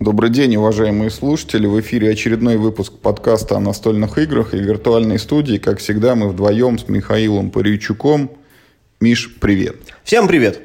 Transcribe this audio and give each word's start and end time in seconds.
Добрый 0.00 0.30
день, 0.30 0.56
уважаемые 0.56 1.10
слушатели. 1.10 1.66
В 1.66 1.78
эфире 1.80 2.08
очередной 2.08 2.56
выпуск 2.56 2.94
подкаста 2.94 3.58
о 3.58 3.60
настольных 3.60 4.16
играх 4.16 4.54
и 4.54 4.56
виртуальной 4.56 5.18
студии. 5.18 5.58
Как 5.58 5.78
всегда, 5.78 6.14
мы 6.14 6.30
вдвоем 6.30 6.78
с 6.78 6.88
Михаилом 6.88 7.50
Паричуком. 7.50 8.30
Миш, 8.98 9.30
привет. 9.38 9.76
Всем 10.02 10.26
привет. 10.26 10.62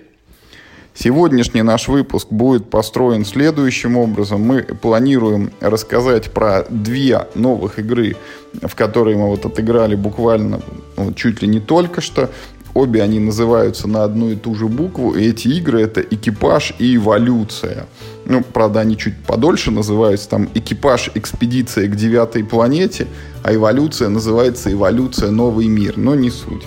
Сегодняшний 0.94 1.64
наш 1.64 1.90
выпуск 1.90 2.30
будет 2.30 2.70
построен 2.70 3.26
следующим 3.26 3.98
образом. 3.98 4.40
Мы 4.40 4.64
планируем 4.64 5.52
рассказать 5.60 6.32
про 6.32 6.64
две 6.70 7.28
новых 7.36 7.78
игры, 7.78 8.16
в 8.62 8.74
которые 8.74 9.18
мы 9.18 9.28
вот 9.28 9.46
отыграли 9.46 9.96
буквально 9.96 10.62
ну, 10.96 11.12
чуть 11.12 11.42
ли 11.42 11.50
не 11.50 11.60
только 11.60 12.00
что. 12.00 12.30
Обе 12.76 13.02
они 13.02 13.20
называются 13.22 13.88
на 13.88 14.04
одну 14.04 14.32
и 14.32 14.36
ту 14.36 14.54
же 14.54 14.68
букву, 14.68 15.14
и 15.16 15.30
эти 15.30 15.48
игры 15.48 15.82
это 15.82 16.02
«Экипаж» 16.02 16.74
и 16.78 16.98
«Эволюция». 16.98 17.86
Ну, 18.26 18.44
правда, 18.44 18.82
они 18.82 18.98
чуть 18.98 19.16
подольше 19.26 19.72
называются, 19.72 20.28
там 20.28 20.50
«Экипаж. 20.54 21.10
Экспедиция 21.16 21.88
к 21.88 21.96
девятой 21.96 22.44
планете», 22.44 23.08
а 23.44 23.56
«Эволюция» 23.56 24.10
называется 24.10 24.74
«Эволюция. 24.74 25.32
Новый 25.32 25.68
мир», 25.68 25.94
но 25.96 26.16
не 26.16 26.30
суть. 26.30 26.64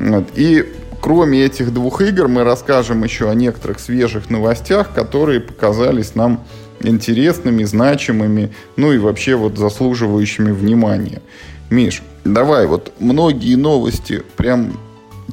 Вот. 0.00 0.24
И 0.34 0.66
кроме 1.00 1.44
этих 1.44 1.72
двух 1.72 2.02
игр 2.02 2.26
мы 2.26 2.42
расскажем 2.42 3.04
еще 3.04 3.30
о 3.30 3.34
некоторых 3.34 3.78
свежих 3.78 4.30
новостях, 4.30 4.92
которые 4.92 5.38
показались 5.38 6.16
нам 6.16 6.44
интересными, 6.80 7.62
значимыми, 7.62 8.52
ну 8.74 8.92
и 8.92 8.98
вообще 8.98 9.36
вот 9.36 9.56
заслуживающими 9.58 10.50
внимания. 10.50 11.22
Миш, 11.70 12.02
давай, 12.24 12.66
вот 12.66 12.92
многие 12.98 13.54
новости 13.54 14.24
прям 14.36 14.76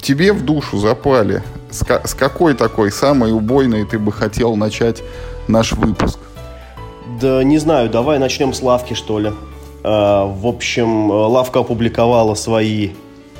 тебе 0.01 0.33
в 0.33 0.43
душу 0.43 0.77
запали? 0.77 1.43
С, 1.69 1.81
с 1.81 2.13
какой 2.13 2.53
такой 2.53 2.91
самой 2.91 3.31
убойной 3.31 3.85
ты 3.85 3.99
бы 3.99 4.11
хотел 4.11 4.55
начать 4.55 5.03
наш 5.47 5.73
выпуск? 5.73 6.19
Да 7.21 7.43
не 7.43 7.57
знаю, 7.57 7.89
давай 7.89 8.19
начнем 8.19 8.53
с 8.53 8.61
лавки, 8.61 8.93
что 8.93 9.19
ли. 9.19 9.31
А, 9.83 10.25
в 10.25 10.47
общем, 10.47 11.09
лавка 11.09 11.59
опубликовала 11.59 12.35
свои 12.35 12.91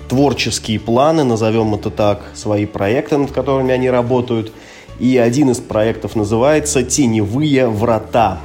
творческие 0.08 0.80
планы, 0.80 1.24
назовем 1.24 1.76
это 1.76 1.90
так, 1.90 2.22
свои 2.34 2.66
проекты, 2.66 3.18
над 3.18 3.32
которыми 3.32 3.74
они 3.74 3.90
работают. 3.90 4.52
И 5.00 5.18
один 5.18 5.52
из 5.52 5.60
проектов 5.60 6.16
называется 6.16 6.84
«Теневые 6.84 7.68
врата». 7.68 8.40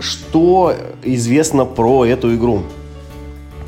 Что 0.00 0.74
известно 1.02 1.64
про 1.64 2.04
эту 2.04 2.34
игру? 2.34 2.62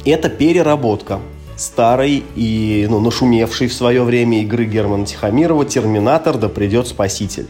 Это 0.05 0.29
переработка 0.29 1.21
старой 1.57 2.25
и 2.35 2.87
ну, 2.89 3.01
нашумевшей 3.01 3.69
в 3.69 3.73
свое 3.73 4.03
время 4.03 4.43
игры 4.43 4.65
Германа 4.65 5.07
Тихомирова 5.07 5.65
«Терминатор. 5.65 6.37
Да 6.37 6.49
придет 6.49 6.87
спаситель». 6.87 7.49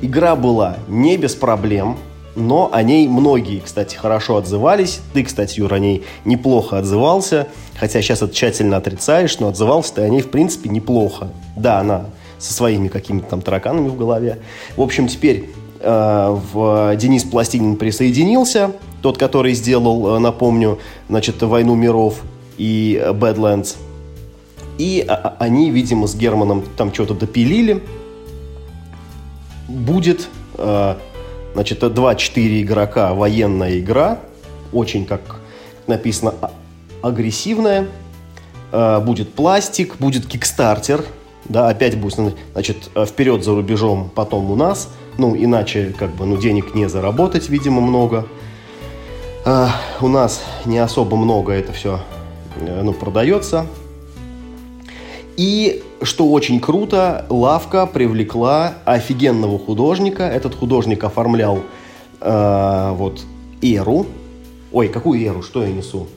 Игра 0.00 0.36
была 0.36 0.76
не 0.86 1.16
без 1.16 1.34
проблем, 1.34 1.98
но 2.36 2.70
о 2.72 2.82
ней 2.82 3.08
многие, 3.08 3.58
кстати, 3.58 3.96
хорошо 3.96 4.36
отзывались. 4.36 5.00
Ты, 5.12 5.24
кстати, 5.24 5.58
Юр, 5.58 5.74
о 5.74 5.78
ней 5.78 6.04
неплохо 6.24 6.78
отзывался, 6.78 7.48
хотя 7.76 8.00
сейчас 8.00 8.22
это 8.22 8.32
тщательно 8.32 8.76
отрицаешь, 8.76 9.38
но 9.40 9.48
отзывался 9.48 9.94
ты 9.94 10.02
о 10.02 10.08
ней, 10.08 10.22
в 10.22 10.30
принципе, 10.30 10.68
неплохо. 10.68 11.28
Да, 11.56 11.80
она 11.80 12.06
со 12.38 12.52
своими 12.52 12.86
какими-то 12.88 13.26
там 13.26 13.42
тараканами 13.42 13.88
в 13.88 13.96
голове. 13.96 14.38
В 14.76 14.82
общем, 14.82 15.08
теперь 15.08 15.50
э, 15.80 16.38
в 16.52 16.94
Денис 16.96 17.24
Пластинин 17.24 17.74
присоединился, 17.74 18.70
тот, 19.02 19.18
который 19.18 19.54
сделал, 19.54 20.16
э, 20.16 20.18
напомню, 20.20 20.78
значит, 21.08 21.42
«Войну 21.42 21.74
миров», 21.74 22.20
и 22.58 23.00
Badlands. 23.12 23.76
И 24.78 25.04
а, 25.06 25.14
а, 25.14 25.36
они, 25.40 25.70
видимо, 25.70 26.06
с 26.06 26.14
Германом 26.14 26.62
там 26.76 26.94
что-то 26.94 27.14
допилили. 27.14 27.82
Будет, 29.68 30.28
э, 30.56 30.94
значит, 31.54 31.82
2-4 31.82 32.62
игрока 32.62 33.12
военная 33.12 33.78
игра. 33.78 34.18
Очень, 34.72 35.04
как 35.04 35.20
написано, 35.88 36.34
а, 36.40 36.52
агрессивная. 37.02 37.88
Э, 38.70 39.00
будет 39.00 39.34
пластик, 39.34 39.96
будет 39.98 40.26
кикстартер. 40.26 41.04
Да, 41.46 41.68
опять 41.68 41.98
будет, 41.98 42.34
значит, 42.52 42.90
вперед 43.06 43.42
за 43.42 43.54
рубежом, 43.54 44.10
потом 44.14 44.50
у 44.50 44.54
нас. 44.54 44.90
Ну, 45.16 45.34
иначе, 45.34 45.94
как 45.98 46.14
бы, 46.14 46.24
ну, 46.26 46.36
денег 46.36 46.74
не 46.74 46.88
заработать, 46.88 47.48
видимо, 47.48 47.80
много. 47.80 48.26
У 50.00 50.08
нас 50.08 50.42
не 50.66 50.78
особо 50.78 51.16
много 51.16 51.52
это 51.52 51.72
все 51.72 52.00
Э, 52.00 52.17
ну, 52.60 52.92
продается. 52.92 53.66
И, 55.36 55.82
что 56.02 56.30
очень 56.30 56.60
круто, 56.60 57.26
лавка 57.28 57.86
привлекла 57.86 58.74
офигенного 58.84 59.58
художника. 59.58 60.24
Этот 60.24 60.54
художник 60.54 61.04
оформлял 61.04 61.60
э, 62.20 62.92
вот 62.96 63.22
Эру. 63.62 64.06
Ой, 64.72 64.88
какую 64.88 65.24
Эру? 65.24 65.42
Что 65.42 65.62
я 65.62 65.70
несу? 65.70 66.08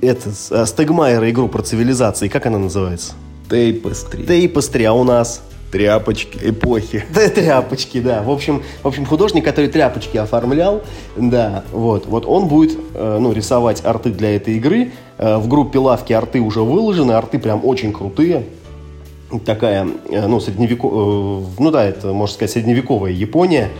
это, 0.00 0.30
э, 0.50 0.66
Стегмайера 0.66 1.30
игру 1.30 1.48
про 1.48 1.62
цивилизации. 1.62 2.28
Как 2.28 2.46
она 2.46 2.58
называется? 2.58 3.12
Тейпостри. 3.50 4.24
Тейпостри, 4.24 4.84
а 4.84 4.92
у 4.92 5.04
нас? 5.04 5.42
Тряпочки 5.74 6.38
эпохи. 6.40 7.04
Да, 7.12 7.28
тряпочки, 7.28 8.00
да. 8.00 8.22
В 8.22 8.30
общем, 8.30 8.62
в 8.84 8.86
общем, 8.86 9.04
художник, 9.04 9.44
который 9.44 9.68
тряпочки 9.68 10.16
оформлял, 10.16 10.82
да, 11.16 11.64
вот, 11.72 12.06
вот 12.06 12.26
он 12.26 12.46
будет, 12.46 12.78
э, 12.94 13.18
ну, 13.20 13.32
рисовать 13.32 13.84
арты 13.84 14.10
для 14.10 14.36
этой 14.36 14.54
игры. 14.54 14.92
Э, 15.18 15.38
в 15.38 15.48
группе 15.48 15.80
лавки 15.80 16.12
арты 16.12 16.40
уже 16.40 16.60
выложены, 16.60 17.10
арты 17.10 17.40
прям 17.40 17.64
очень 17.64 17.92
крутые. 17.92 18.44
Такая, 19.44 19.88
э, 20.10 20.28
ну, 20.28 20.38
средневековая, 20.38 21.40
э, 21.40 21.46
ну 21.58 21.70
да, 21.72 21.82
это, 21.82 22.12
можно 22.12 22.34
сказать, 22.34 22.52
средневековая 22.52 23.10
Япония, 23.10 23.70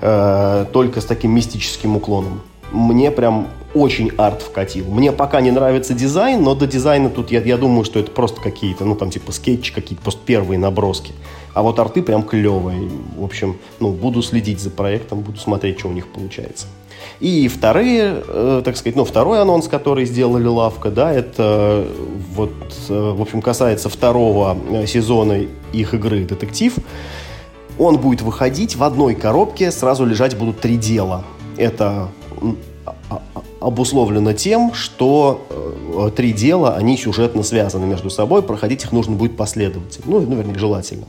э, 0.00 0.66
только 0.72 1.00
с 1.00 1.04
таким 1.04 1.32
мистическим 1.32 1.96
уклоном. 1.96 2.42
Мне 2.70 3.10
прям 3.10 3.48
очень 3.74 4.12
арт 4.16 4.42
вкатил. 4.42 4.84
Мне 4.86 5.12
пока 5.12 5.40
не 5.40 5.50
нравится 5.50 5.94
дизайн, 5.94 6.42
но 6.42 6.54
до 6.54 6.66
дизайна 6.66 7.08
тут 7.08 7.30
я, 7.30 7.40
я 7.40 7.56
думаю, 7.56 7.84
что 7.84 7.98
это 7.98 8.10
просто 8.10 8.40
какие-то, 8.40 8.84
ну 8.84 8.94
там 8.94 9.10
типа 9.10 9.32
скетчи 9.32 9.72
какие-то, 9.72 10.02
просто 10.02 10.20
первые 10.24 10.58
наброски. 10.58 11.12
А 11.54 11.62
вот 11.62 11.78
арты 11.78 12.02
прям 12.02 12.22
клевые. 12.22 12.88
В 13.16 13.24
общем, 13.24 13.56
ну, 13.80 13.92
буду 13.92 14.22
следить 14.22 14.60
за 14.60 14.70
проектом, 14.70 15.20
буду 15.20 15.38
смотреть, 15.38 15.78
что 15.78 15.88
у 15.88 15.92
них 15.92 16.08
получается. 16.08 16.66
И 17.18 17.48
вторые, 17.48 18.22
э, 18.26 18.62
так 18.64 18.76
сказать, 18.76 18.96
ну, 18.96 19.04
второй 19.04 19.40
анонс, 19.40 19.68
который 19.68 20.04
сделали 20.06 20.46
Лавка, 20.46 20.90
да, 20.90 21.12
это 21.12 21.86
вот, 22.34 22.52
э, 22.88 23.12
в 23.16 23.20
общем, 23.20 23.42
касается 23.42 23.88
второго 23.88 24.56
э, 24.70 24.86
сезона 24.86 25.44
их 25.72 25.94
игры 25.94 26.24
«Детектив». 26.24 26.74
Он 27.78 27.98
будет 27.98 28.22
выходить 28.22 28.76
в 28.76 28.82
одной 28.82 29.14
коробке, 29.14 29.70
сразу 29.70 30.04
лежать 30.04 30.36
будут 30.36 30.60
три 30.60 30.76
дела. 30.76 31.24
Это 31.56 32.08
а, 32.86 32.94
а, 33.10 33.22
обусловлено 33.60 34.32
тем, 34.32 34.72
что 34.74 35.46
э, 35.50 36.10
три 36.14 36.32
дела, 36.32 36.76
они 36.76 36.96
сюжетно 36.96 37.42
связаны 37.42 37.86
между 37.86 38.10
собой, 38.10 38.42
проходить 38.42 38.84
их 38.84 38.92
нужно 38.92 39.16
будет 39.16 39.36
последовательно. 39.36 40.06
Ну, 40.06 40.20
наверное, 40.20 40.58
желательно. 40.58 41.06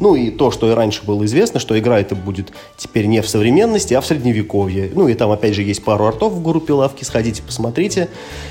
Ну 0.00 0.14
и 0.14 0.30
то, 0.30 0.50
что 0.50 0.70
и 0.70 0.74
раньше 0.74 1.04
было 1.04 1.24
известно, 1.24 1.60
что 1.60 1.78
игра 1.78 2.00
это 2.00 2.14
будет 2.14 2.52
теперь 2.76 3.06
не 3.06 3.20
в 3.22 3.28
современности, 3.28 3.94
а 3.94 4.00
в 4.00 4.06
средневековье. 4.06 4.90
Ну 4.94 5.08
и 5.08 5.14
там 5.14 5.30
опять 5.30 5.54
же 5.54 5.62
есть 5.62 5.84
пару 5.84 6.06
артов 6.06 6.32
в 6.32 6.42
группе 6.42 6.72
лавки, 6.72 7.04
сходите, 7.04 7.42
посмотрите. 7.42 8.08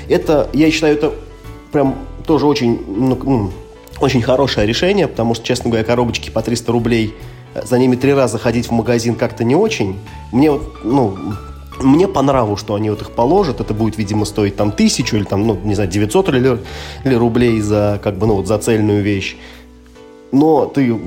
Это, 0.08 0.48
я 0.52 0.70
считаю, 0.70 0.94
это 0.94 1.12
прям 1.72 1.96
тоже 2.26 2.46
очень, 2.46 2.80
ну, 2.86 3.18
ну, 3.22 3.50
очень 4.00 4.22
хорошее 4.22 4.66
решение, 4.66 5.08
потому 5.08 5.34
что, 5.34 5.44
честно 5.46 5.70
говоря, 5.70 5.84
коробочки 5.84 6.30
по 6.30 6.42
300 6.42 6.72
рублей, 6.72 7.14
э, 7.54 7.62
за 7.64 7.78
ними 7.78 7.96
три 7.96 8.12
раза 8.12 8.38
ходить 8.38 8.68
в 8.68 8.70
магазин 8.72 9.14
как-то 9.14 9.44
не 9.44 9.54
очень. 9.54 9.98
Мне 10.32 10.50
вот, 10.50 10.84
ну, 10.84 11.16
мне 11.80 12.08
по 12.08 12.22
нраву, 12.22 12.56
что 12.56 12.74
они 12.74 12.90
вот 12.90 13.02
их 13.02 13.10
положат. 13.10 13.60
Это 13.60 13.74
будет, 13.74 13.98
видимо, 13.98 14.24
стоить 14.24 14.56
там 14.56 14.72
тысячу 14.72 15.16
или 15.16 15.24
там, 15.24 15.46
ну, 15.46 15.58
не 15.62 15.74
знаю, 15.74 15.90
900 15.90 16.28
или, 16.30 16.58
или 17.04 17.14
рублей 17.14 17.60
за, 17.60 18.00
как 18.02 18.18
бы, 18.18 18.26
ну, 18.26 18.36
вот 18.36 18.46
за 18.46 18.58
цельную 18.58 19.02
вещь. 19.02 19.36
Но 20.30 20.66
ты 20.66 20.98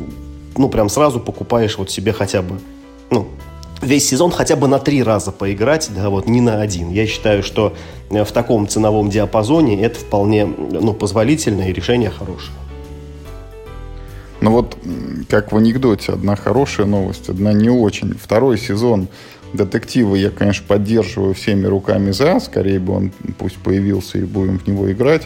ну, 0.58 0.70
прям 0.70 0.90
сразу 0.90 1.20
покупаешь 1.20 1.78
вот 1.78 1.91
себе 1.91 2.14
хотя 2.14 2.41
бы, 2.41 2.59
ну, 3.09 3.28
весь 3.82 4.08
сезон 4.08 4.32
хотя 4.32 4.56
бы 4.56 4.68
на 4.68 4.79
три 4.79 5.03
раза 5.03 5.32
поиграть, 5.32 5.90
да, 5.96 6.09
вот 6.09 6.28
не 6.28 6.41
на 6.41 6.62
один. 6.62 6.91
Я 6.91 7.08
считаю, 7.08 7.44
что 7.44 7.76
э, 8.09 8.24
в 8.24 8.32
таком 8.32 8.68
ценовом 8.68 9.09
диапазоне 9.09 9.84
это 9.84 10.00
вполне, 10.00 10.46
ну, 10.46 10.94
позволительное 10.94 11.70
и 11.70 11.74
решение 11.74 12.09
хорошее. 12.09 12.53
Ну 14.41 14.52
вот, 14.52 14.78
как 15.29 15.52
в 15.52 15.58
анекдоте, 15.58 16.12
одна 16.12 16.35
хорошая 16.35 16.85
новость, 16.85 17.29
одна 17.29 17.53
не 17.53 17.70
очень. 17.70 18.14
Второй 18.14 18.58
сезон 18.58 19.08
детектива 19.53 20.16
я, 20.16 20.29
конечно, 20.29 20.66
поддерживаю 20.68 21.34
всеми 21.34 21.66
руками 21.66 22.12
за. 22.12 22.40
Скорее 22.40 22.79
бы 22.79 22.94
он 22.94 23.12
пусть 23.38 23.58
появился 23.58 24.18
и 24.18 24.24
будем 24.24 24.59
в 24.59 24.68
него 24.68 24.91
играть. 24.91 25.24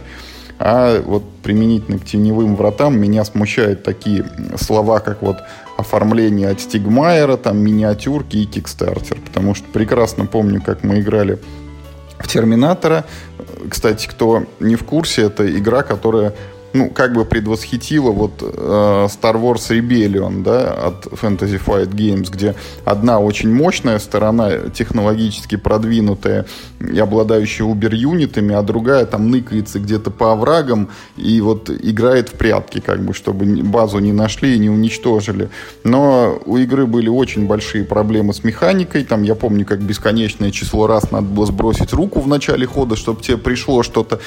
А 0.59 1.01
вот 1.01 1.23
применительно 1.41 1.97
к 1.99 2.05
теневым 2.05 2.57
вратам 2.57 2.99
меня 2.99 3.23
смущают 3.23 3.83
такие 3.83 4.25
слова, 4.57 4.99
как 4.99 5.21
вот 5.21 5.37
оформление 5.77 6.49
от 6.49 6.59
Стигмайера, 6.59 7.37
там 7.37 7.59
миниатюрки 7.59 8.35
и 8.35 8.45
кикстартер. 8.45 9.17
Потому 9.25 9.55
что 9.55 9.65
прекрасно 9.71 10.25
помню, 10.25 10.61
как 10.61 10.83
мы 10.83 10.99
играли 10.99 11.39
в 12.19 12.27
Терминатора. 12.27 13.05
Кстати, 13.69 14.07
кто 14.07 14.43
не 14.59 14.75
в 14.75 14.83
курсе, 14.83 15.23
это 15.23 15.49
игра, 15.49 15.83
которая 15.83 16.33
ну, 16.73 16.89
как 16.89 17.13
бы 17.13 17.25
предвосхитила 17.25 18.11
вот 18.11 18.41
э, 18.41 18.45
Star 18.45 19.41
Wars 19.41 19.69
Rebellion, 19.69 20.43
да, 20.43 20.73
от 20.73 21.05
Fantasy 21.05 21.59
Flight 21.63 21.91
Games, 21.91 22.29
где 22.29 22.55
одна 22.85 23.19
очень 23.19 23.51
мощная 23.51 23.99
сторона, 23.99 24.69
технологически 24.69 25.55
продвинутая 25.55 26.45
и 26.79 26.99
обладающая 26.99 27.65
убер-юнитами, 27.65 28.55
а 28.55 28.61
другая 28.61 29.05
там 29.05 29.29
ныкается 29.31 29.79
где-то 29.79 30.11
по 30.11 30.31
оврагам 30.31 30.89
и 31.17 31.41
вот 31.41 31.69
играет 31.69 32.29
в 32.29 32.33
прятки, 32.33 32.79
как 32.79 33.03
бы, 33.03 33.13
чтобы 33.13 33.45
базу 33.63 33.99
не 33.99 34.13
нашли 34.13 34.55
и 34.55 34.59
не 34.59 34.69
уничтожили. 34.69 35.49
Но 35.83 36.39
у 36.45 36.57
игры 36.57 36.85
были 36.85 37.09
очень 37.09 37.47
большие 37.47 37.83
проблемы 37.83 38.33
с 38.33 38.43
механикой, 38.43 39.03
там, 39.03 39.23
я 39.23 39.35
помню, 39.35 39.65
как 39.65 39.81
бесконечное 39.81 40.51
число 40.51 40.87
раз 40.87 41.11
надо 41.11 41.27
было 41.27 41.45
сбросить 41.45 41.93
руку 41.93 42.19
в 42.19 42.27
начале 42.27 42.65
хода, 42.65 42.95
чтобы 42.95 43.21
тебе 43.21 43.37
пришло 43.37 43.83
что-то, 43.83 44.19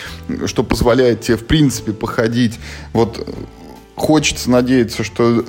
что 0.47 0.63
позволяет 0.63 1.23
тебе, 1.23 1.37
в 1.37 1.47
принципе, 1.47 1.93
походить 1.93 2.23
ходить. 2.23 2.59
Вот 2.93 3.27
хочется 3.97 4.51
надеяться, 4.51 5.05
что 5.05 5.45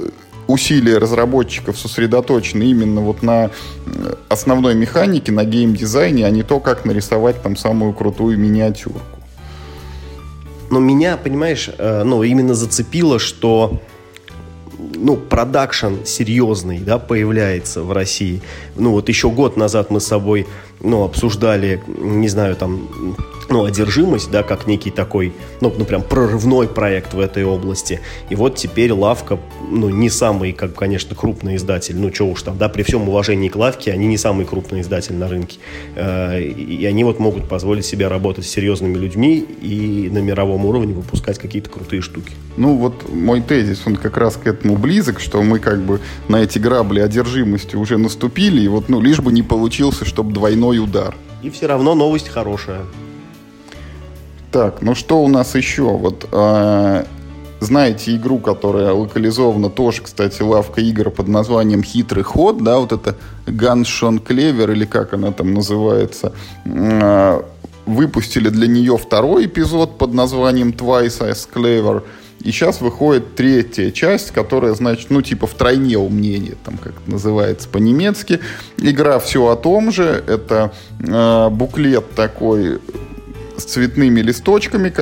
усилия 0.48 0.98
разработчиков 0.98 1.78
сосредоточены 1.78 2.64
именно 2.64 3.02
вот 3.02 3.24
на 3.24 3.52
основной 4.30 4.76
механике, 4.76 5.32
на 5.32 5.46
геймдизайне, 5.46 6.26
а 6.26 6.30
не 6.30 6.44
то, 6.44 6.60
как 6.60 6.86
нарисовать 6.86 7.42
там 7.42 7.56
самую 7.56 7.94
крутую 7.94 8.38
миниатюрку. 8.38 9.02
Но 10.70 10.80
меня, 10.80 11.18
понимаешь, 11.18 11.70
э, 11.78 12.04
ну, 12.04 12.24
именно 12.24 12.56
зацепило, 12.56 13.20
что 13.20 13.80
ну, 14.96 15.18
продакшн 15.18 16.04
серьезный, 16.06 16.80
да, 16.80 16.98
появляется 16.98 17.84
в 17.84 17.92
России. 17.92 18.42
Ну, 18.76 18.92
вот 18.92 19.10
еще 19.10 19.30
год 19.30 19.58
назад 19.58 19.92
мы 19.92 20.00
с 20.00 20.08
собой, 20.08 20.48
ну, 20.80 21.04
обсуждали, 21.04 21.82
не 21.88 22.28
знаю, 22.28 22.56
там, 22.56 22.90
ну, 23.50 23.66
одержимость, 23.66 24.32
да, 24.32 24.44
как 24.44 24.68
некий 24.68 24.92
такой, 24.92 25.34
ну, 25.62 25.74
ну, 25.78 25.86
прям 25.86 26.02
прорывной 26.02 26.68
проект 26.68 27.14
в 27.14 27.20
этой 27.20 27.44
области. 27.44 28.02
И 28.30 28.36
вот 28.36 28.56
теперь 28.56 28.92
Лавка, 28.92 29.40
ну, 29.70 29.90
не 29.90 30.10
самый, 30.10 30.54
как, 30.54 30.76
конечно, 30.76 31.16
крупный 31.16 31.56
издатель, 31.56 31.98
ну, 31.98 32.14
что 32.14 32.26
уж 32.26 32.42
там, 32.44 32.58
да, 32.58 32.70
при 32.70 32.84
всем 32.84 33.08
уважении 33.08 33.50
к 33.50 33.56
Лавке, 33.56 33.92
они 33.92 34.08
не 34.08 34.18
самый 34.18 34.46
крупный 34.46 34.82
издатель 34.82 35.16
на 35.16 35.28
рынке. 35.28 35.60
Э, 35.96 36.42
и 36.42 36.86
они 36.86 37.04
вот 37.04 37.20
могут 37.20 37.48
позволить 37.48 37.86
себе 37.86 38.08
работать 38.08 38.46
с 38.46 38.50
серьезными 38.50 38.98
людьми 38.98 39.40
и 39.40 40.10
на 40.12 40.20
мировом 40.20 40.66
уровне 40.66 40.94
выпускать 40.94 41.40
какие-то 41.40 41.70
крутые 41.70 42.02
штуки. 42.02 42.34
Ну, 42.58 42.78
вот 42.78 43.10
мой 43.10 43.42
тезис, 43.42 43.82
он 43.86 43.96
как 43.96 44.18
раз 44.18 44.36
к 44.38 44.48
этому 44.48 44.78
близок, 44.78 45.20
что 45.20 45.42
мы 45.42 45.60
как 45.60 45.82
бы 45.82 46.00
на 46.28 46.38
эти 46.38 46.60
грабли 46.60 47.00
одержимости 47.00 47.76
уже 47.76 47.98
наступили, 47.98 48.62
и 48.62 48.68
вот, 48.68 48.90
ну, 48.90 49.02
лишь 49.02 49.20
бы 49.20 49.32
не 49.32 49.44
получился, 49.44 50.06
чтобы 50.06 50.34
двойной 50.34 50.80
удар. 50.80 51.16
И 51.42 51.50
все 51.50 51.68
равно 51.68 51.94
новость 51.96 52.30
хорошая. 52.30 52.82
Так, 54.54 54.84
ну 54.84 54.94
что 54.94 55.24
у 55.24 55.28
нас 55.28 55.56
еще? 55.56 55.82
Вот 55.82 56.28
э, 56.32 57.06
знаете 57.60 58.16
игру, 58.16 58.38
которая 58.38 58.92
локализована 58.92 59.72
тоже, 59.72 60.04
кстати, 60.04 60.44
лавка 60.44 60.80
игр 60.80 61.10
под 61.10 61.28
названием 61.28 61.82
«Хитрый 61.82 62.24
ход», 62.24 62.64
да, 62.64 62.78
вот 62.78 62.92
это 62.92 63.16
Ганшон 63.48 64.20
Клевер, 64.20 64.70
или 64.70 64.86
как 64.86 65.16
она 65.16 65.32
там 65.32 65.56
называется, 65.56 66.34
э, 66.66 67.42
выпустили 67.88 68.50
для 68.50 68.68
нее 68.68 68.96
второй 68.96 69.48
эпизод 69.48 69.98
под 69.98 70.14
названием 70.14 70.70
«Twice 70.70 71.28
as 71.28 71.50
Clever», 71.52 72.04
и 72.42 72.52
сейчас 72.52 72.80
выходит 72.80 73.36
третья 73.36 73.90
часть, 73.90 74.30
которая, 74.30 74.76
значит, 74.76 75.10
ну, 75.10 75.24
типа 75.24 75.48
втройне 75.48 75.98
умнее, 75.98 76.58
там, 76.64 76.78
как 76.78 76.94
это 77.02 77.10
называется 77.10 77.68
по-немецки. 77.70 78.40
Игра 78.78 79.18
все 79.20 79.48
о 79.48 79.56
том 79.56 79.92
же. 79.94 80.24
Это 80.28 80.74
э, 81.00 81.50
буклет 81.50 82.12
такой 82.16 82.82
с 83.58 83.64
цветными 83.64 84.22
листочками 84.22 84.94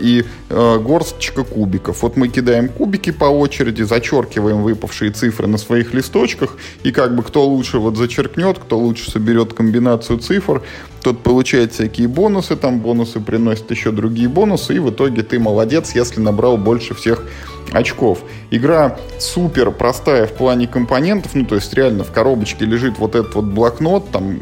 и 0.00 0.24
э, 0.48 0.78
горсточка 0.78 1.44
кубиков. 1.44 2.02
Вот 2.02 2.16
мы 2.16 2.28
кидаем 2.28 2.68
кубики 2.68 3.10
по 3.10 3.26
очереди, 3.26 3.82
зачеркиваем 3.82 4.62
выпавшие 4.62 5.10
цифры 5.10 5.46
на 5.46 5.58
своих 5.58 5.94
листочках, 5.94 6.56
и 6.82 6.92
как 6.92 7.14
бы 7.14 7.22
кто 7.22 7.44
лучше 7.46 7.78
вот 7.78 7.96
зачеркнет, 7.96 8.58
кто 8.58 8.78
лучше 8.78 9.10
соберет 9.10 9.52
комбинацию 9.52 10.18
цифр, 10.18 10.62
тот 11.02 11.22
получает 11.22 11.72
всякие 11.72 12.08
бонусы, 12.08 12.56
там 12.56 12.80
бонусы 12.80 13.20
приносят 13.20 13.70
еще 13.70 13.92
другие 13.92 14.28
бонусы, 14.28 14.76
и 14.76 14.78
в 14.78 14.90
итоге 14.90 15.22
ты 15.22 15.38
молодец, 15.38 15.94
если 15.94 16.20
набрал 16.20 16.56
больше 16.56 16.94
всех 16.94 17.24
очков. 17.72 18.20
Игра 18.50 18.98
супер 19.18 19.70
простая 19.70 20.26
в 20.26 20.32
плане 20.32 20.66
компонентов, 20.66 21.34
ну 21.34 21.44
то 21.44 21.56
есть 21.56 21.72
реально 21.74 22.04
в 22.04 22.12
коробочке 22.12 22.64
лежит 22.64 22.98
вот 22.98 23.14
этот 23.14 23.34
вот 23.34 23.44
блокнот, 23.44 24.10
там 24.10 24.40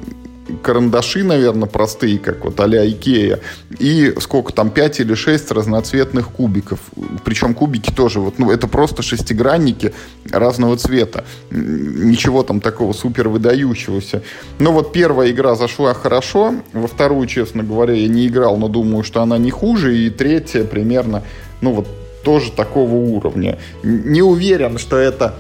карандаши, 0.63 1.25
наверное, 1.25 1.69
простые, 1.69 2.19
как 2.19 2.45
вот 2.45 2.59
а-ля 2.61 2.89
Икея, 2.89 3.41
и 3.79 4.15
сколько 4.21 4.53
там, 4.53 4.71
5 4.71 5.01
или 5.01 5.15
6 5.15 5.51
разноцветных 5.53 6.29
кубиков. 6.29 6.79
Причем 7.25 7.55
кубики 7.55 7.91
тоже, 7.91 8.21
вот, 8.21 8.39
ну, 8.39 8.51
это 8.51 8.67
просто 8.67 9.03
шестигранники 9.03 9.95
разного 10.31 10.77
цвета. 10.77 11.25
Ничего 11.51 12.43
там 12.43 12.61
такого 12.61 12.93
супер 12.93 13.29
выдающегося. 13.29 14.23
Но 14.59 14.73
вот 14.73 14.93
первая 14.93 15.31
игра 15.31 15.55
зашла 15.55 15.95
хорошо, 15.95 16.55
во 16.73 16.87
вторую, 16.87 17.27
честно 17.27 17.63
говоря, 17.63 17.95
я 17.95 18.09
не 18.09 18.27
играл, 18.27 18.57
но 18.57 18.69
думаю, 18.69 19.05
что 19.05 19.23
она 19.23 19.39
не 19.39 19.51
хуже, 19.51 19.97
и 19.97 20.11
третья 20.11 20.65
примерно, 20.65 21.23
ну 21.61 21.73
вот, 21.73 21.89
тоже 22.25 22.53
такого 22.53 22.95
уровня. 22.95 23.59
Не 23.83 24.23
уверен, 24.23 24.79
что 24.79 24.97
это 24.97 25.35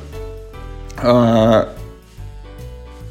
а, 0.98 1.72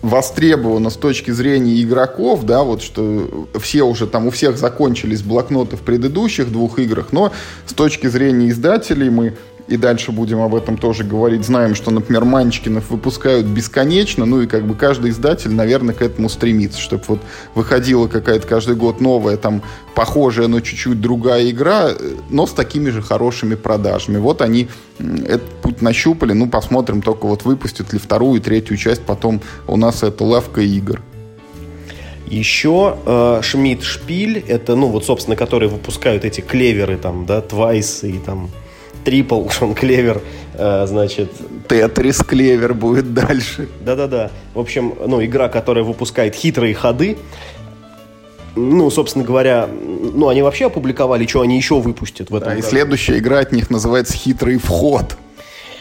востребовано 0.02 0.90
с 0.90 0.96
точки 0.96 1.32
зрения 1.32 1.82
игроков, 1.82 2.44
да, 2.46 2.64
вот 2.64 2.82
что 2.82 3.48
все 3.60 3.84
уже 3.84 4.08
там, 4.08 4.28
у 4.28 4.32
всех 4.32 4.58
закончились 4.58 5.22
блокноты 5.22 5.78
в 5.78 5.82
предыдущих 5.82 6.52
двух 6.52 6.80
играх, 6.80 7.08
но 7.12 7.32
с 7.66 7.74
точки 7.74 8.08
зрения 8.08 8.50
издателей 8.50 9.10
мы 9.10 9.36
и 9.72 9.78
дальше 9.78 10.12
будем 10.12 10.42
об 10.42 10.54
этом 10.54 10.78
тоже 10.78 11.06
говорить. 11.06 11.46
Знаем, 11.46 11.76
что, 11.76 11.92
например, 11.92 12.26
Манчкинов 12.26 12.90
выпускают 12.90 13.46
бесконечно, 13.46 14.26
ну 14.26 14.42
и 14.42 14.48
как 14.48 14.68
бы 14.68 14.76
каждый 14.76 15.12
издатель, 15.12 15.52
наверное, 15.52 15.96
к 15.96 16.02
этому 16.02 16.28
стремится, 16.28 16.80
чтобы 16.80 17.04
вот 17.08 17.20
выходила 17.56 18.08
какая-то 18.08 18.46
каждый 18.46 18.76
год 18.76 19.00
новая, 19.00 19.38
там, 19.38 19.64
похожая, 19.96 20.48
но 20.48 20.60
чуть-чуть 20.60 21.00
другая 21.00 21.50
игра, 21.50 21.92
но 22.30 22.46
с 22.46 22.52
такими 22.52 22.90
же 22.90 23.02
хорошими 23.02 23.56
продажами. 23.56 24.18
Вот 24.18 24.42
они 24.42 24.68
этот 25.00 25.50
путь 25.62 25.82
нащупали, 25.82 26.34
ну, 26.34 26.50
посмотрим 26.50 27.02
только 27.02 27.26
вот 27.26 27.46
выпустят 27.46 27.94
ли 27.94 28.00
вторую 28.00 28.42
и 28.42 28.44
третью 28.44 28.76
часть, 28.76 29.04
потом 29.04 29.42
у 29.68 29.78
нас 29.78 30.04
это 30.04 30.26
лавка 30.26 30.60
игр. 30.60 31.02
Еще 32.28 32.98
э, 33.06 33.40
Шмидт 33.42 33.84
Шпиль, 33.84 34.44
это, 34.46 34.76
ну, 34.76 34.88
вот, 34.88 35.06
собственно, 35.06 35.38
которые 35.38 35.70
выпускают 35.70 36.26
эти 36.26 36.42
клеверы, 36.42 36.98
там, 36.98 37.26
да, 37.26 37.42
Твайс 37.42 38.04
и 38.04 38.20
там 38.20 38.50
Трипл, 39.04 39.50
Шон 39.50 39.74
Клевер, 39.74 40.22
э, 40.54 40.86
значит... 40.88 41.32
Тетрис 41.68 42.18
Клевер 42.18 42.74
будет 42.74 43.14
дальше. 43.14 43.70
Да-да-да. 43.86 44.32
В 44.54 44.60
общем, 44.60 44.94
ну, 45.06 45.24
игра, 45.24 45.48
которая 45.50 45.84
выпускает 45.84 46.36
хитрые 46.36 46.74
ходы. 46.74 47.18
Ну, 48.56 48.90
собственно 48.90 49.24
говоря, 49.24 49.68
ну, 49.68 50.28
они 50.28 50.42
вообще 50.42 50.66
опубликовали, 50.66 51.26
что 51.26 51.42
они 51.42 51.56
еще 51.56 51.80
выпустят 51.80 52.30
в 52.30 52.36
этом 52.36 52.50
да, 52.50 52.56
году. 52.56 52.68
и 52.68 52.70
следующая 52.70 53.18
игра 53.18 53.40
от 53.40 53.52
них 53.54 53.70
называется 53.70 54.14
«Хитрый 54.14 54.58
вход». 54.58 55.16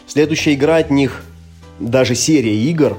Следующая 0.07 0.55
игра 0.55 0.77
от 0.77 0.91
них, 0.91 1.23
даже 1.81 2.15
серия 2.15 2.55
игр, 2.55 2.99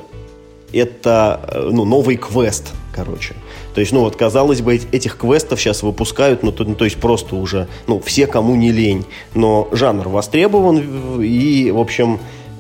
это, 0.73 1.41
э, 1.47 1.69
ну, 1.71 1.85
новый 1.85 2.17
квест, 2.17 2.73
короче. 2.93 3.35
То 3.73 3.81
есть, 3.81 3.91
ну 3.91 4.01
вот, 4.01 4.15
казалось 4.15 4.61
бы, 4.61 4.75
этих 4.75 5.17
квестов 5.17 5.59
сейчас 5.59 5.83
выпускают, 5.83 6.43
ну 6.43 6.51
то, 6.51 6.63
ну, 6.63 6.75
то 6.75 6.85
есть 6.85 6.97
просто 6.97 7.35
уже, 7.35 7.67
ну, 7.87 7.99
все, 7.99 8.27
кому 8.27 8.55
не 8.55 8.71
лень. 8.71 9.05
Но 9.33 9.67
жанр 9.71 10.07
востребован, 10.09 11.21
и, 11.21 11.71
в 11.71 11.79
общем, 11.79 12.19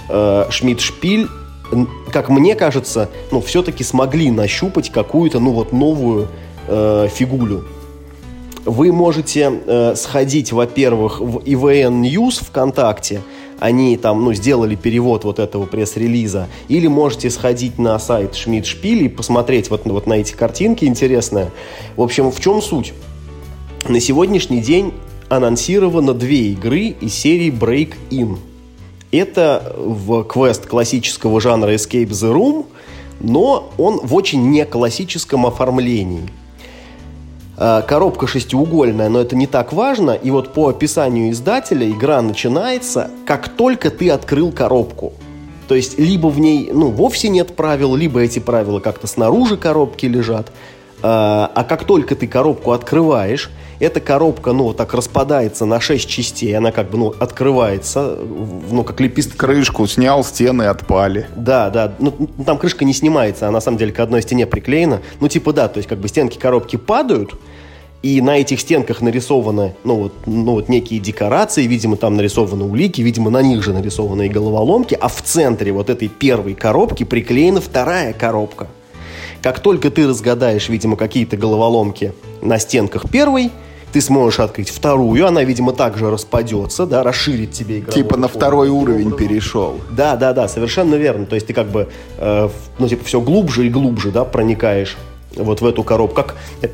э, 0.09 0.45
Шмидт-Шпиль, 0.49 1.27
как 2.11 2.29
мне 2.29 2.55
кажется, 2.55 3.09
ну, 3.31 3.41
все-таки 3.41 3.83
смогли 3.83 4.31
нащупать 4.31 4.89
какую-то, 4.89 5.39
ну, 5.39 5.51
вот, 5.51 5.71
новую 5.71 6.27
э, 6.67 7.07
фигулю. 7.13 7.65
Вы 8.65 8.91
можете 8.91 9.51
э, 9.65 9.95
сходить, 9.95 10.51
во-первых, 10.51 11.19
в 11.19 11.37
EVN 11.39 12.01
News 12.01 12.43
ВКонтакте, 12.45 13.21
они 13.61 13.95
там, 13.95 14.25
ну, 14.25 14.33
сделали 14.33 14.73
перевод 14.73 15.23
вот 15.23 15.37
этого 15.37 15.67
пресс-релиза, 15.67 16.47
или 16.67 16.87
можете 16.87 17.29
сходить 17.29 17.77
на 17.77 17.97
сайт 17.99 18.33
Шмидт 18.33 18.65
Шпиль 18.65 19.03
и 19.03 19.07
посмотреть 19.07 19.69
вот, 19.69 19.85
вот 19.85 20.07
на 20.07 20.13
эти 20.13 20.33
картинки 20.33 20.85
интересные. 20.85 21.51
В 21.95 22.01
общем, 22.01 22.31
в 22.31 22.39
чем 22.39 22.59
суть? 22.59 22.91
На 23.87 23.99
сегодняшний 23.99 24.61
день 24.61 24.93
анонсировано 25.29 26.15
две 26.15 26.53
игры 26.53 26.87
из 26.87 27.13
серии 27.13 27.51
Break 27.51 27.93
In. 28.09 28.39
Это 29.11 29.75
в 29.77 30.23
квест 30.23 30.65
классического 30.65 31.39
жанра 31.39 31.75
Escape 31.75 32.09
the 32.09 32.33
Room, 32.33 32.65
но 33.19 33.71
он 33.77 33.99
в 34.01 34.15
очень 34.15 34.49
неклассическом 34.49 35.45
оформлении– 35.45 36.23
Э, 36.40 36.40
коробка 37.57 38.27
шестиугольная, 38.27 39.09
но 39.09 39.19
это 39.19 39.35
не 39.35 39.47
так 39.47 39.73
важно. 39.73 40.11
И 40.11 40.31
вот 40.31 40.53
по 40.53 40.69
описанию 40.69 41.31
издателя 41.31 41.89
игра 41.89 42.21
начинается, 42.21 43.09
как 43.25 43.49
только 43.49 43.89
ты 43.89 44.09
открыл 44.09 44.51
коробку. 44.51 45.13
То 45.67 45.75
есть 45.75 45.97
либо 45.97 46.27
в 46.27 46.37
ней 46.39 46.69
ну, 46.73 46.89
вовсе 46.89 47.29
нет 47.29 47.55
правил, 47.55 47.95
либо 47.95 48.19
эти 48.19 48.39
правила 48.39 48.79
как-то 48.79 49.07
снаружи 49.07 49.55
коробки 49.55 50.05
лежат. 50.05 50.51
А, 51.03 51.51
а 51.53 51.63
как 51.63 51.85
только 51.85 52.15
ты 52.15 52.27
коробку 52.27 52.71
открываешь, 52.71 53.49
эта 53.79 53.99
коробка, 53.99 54.53
ну, 54.53 54.73
так 54.73 54.93
распадается 54.93 55.65
на 55.65 55.79
6 55.79 56.07
частей, 56.07 56.55
она 56.55 56.71
как 56.71 56.91
бы, 56.91 56.97
ну, 56.99 57.15
открывается, 57.19 58.15
ну, 58.69 58.83
как 58.83 58.99
лепестки. 59.01 59.35
Крышку 59.35 59.87
снял, 59.87 60.23
стены 60.23 60.63
отпали. 60.63 61.27
Да, 61.35 61.71
да, 61.71 61.95
ну, 61.97 62.13
там 62.45 62.59
крышка 62.59 62.85
не 62.85 62.93
снимается, 62.93 63.47
она 63.47 63.53
на 63.53 63.61
самом 63.61 63.79
деле 63.79 63.91
к 63.91 63.99
одной 63.99 64.21
стене 64.21 64.45
приклеена. 64.45 65.01
Ну, 65.19 65.27
типа, 65.27 65.51
да, 65.51 65.67
то 65.67 65.77
есть 65.77 65.89
как 65.89 65.97
бы 65.97 66.07
стенки 66.07 66.37
коробки 66.37 66.75
падают, 66.75 67.33
и 68.03 68.19
на 68.21 68.37
этих 68.37 68.59
стенках 68.59 69.01
нарисованы, 69.01 69.75
ну 69.83 69.95
вот, 69.95 70.13
ну 70.25 70.53
вот 70.53 70.69
некие 70.69 70.99
декорации, 70.99 71.67
видимо, 71.67 71.97
там 71.97 72.15
нарисованы 72.15 72.63
улики, 72.65 73.01
видимо, 73.01 73.29
на 73.29 73.41
них 73.41 73.63
же 73.63 73.73
нарисованы 73.73 74.25
и 74.25 74.29
головоломки, 74.29 74.97
а 74.99 75.07
в 75.07 75.21
центре 75.21 75.71
вот 75.71 75.89
этой 75.89 76.07
первой 76.07 76.55
коробки 76.55 77.03
приклеена 77.03 77.61
вторая 77.61 78.13
коробка. 78.13 78.67
Как 79.41 79.59
только 79.59 79.89
ты 79.89 80.07
разгадаешь, 80.07 80.69
видимо, 80.69 80.95
какие-то 80.95 81.35
головоломки 81.35 82.13
на 82.41 82.59
стенках 82.59 83.09
первой, 83.09 83.51
ты 83.91 83.99
сможешь 83.99 84.39
открыть 84.39 84.69
вторую, 84.69 85.27
она, 85.27 85.43
видимо, 85.43 85.73
также 85.73 86.09
распадется, 86.09 86.85
да, 86.85 87.03
расширит 87.03 87.51
тебе 87.51 87.79
игровой 87.79 87.93
Типа 87.93 88.17
на 88.17 88.27
второй 88.27 88.69
уровень 88.69 89.11
перешел. 89.11 89.79
Да, 89.91 90.15
да, 90.15 90.33
да, 90.33 90.47
совершенно 90.47 90.95
верно. 90.95 91.25
То 91.25 91.35
есть 91.35 91.47
ты 91.47 91.53
как 91.53 91.67
бы, 91.67 91.89
э, 92.17 92.49
ну, 92.79 92.87
типа, 92.87 93.03
все 93.03 93.19
глубже 93.19 93.65
и 93.65 93.69
глубже, 93.69 94.11
да, 94.11 94.23
проникаешь 94.23 94.97
вот 95.35 95.61
в 95.61 95.65
эту 95.65 95.83
коробку. 95.83 96.15
Как 96.15 96.35
э, 96.61 96.69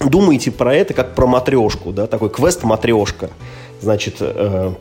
думаете 0.00 0.50
про 0.50 0.74
это 0.74 0.94
как 0.94 1.14
про 1.14 1.26
матрешку, 1.26 1.92
да, 1.92 2.06
такой 2.06 2.30
квест-матрешка. 2.30 3.30
Значит, 3.80 4.16
э, 4.20 4.72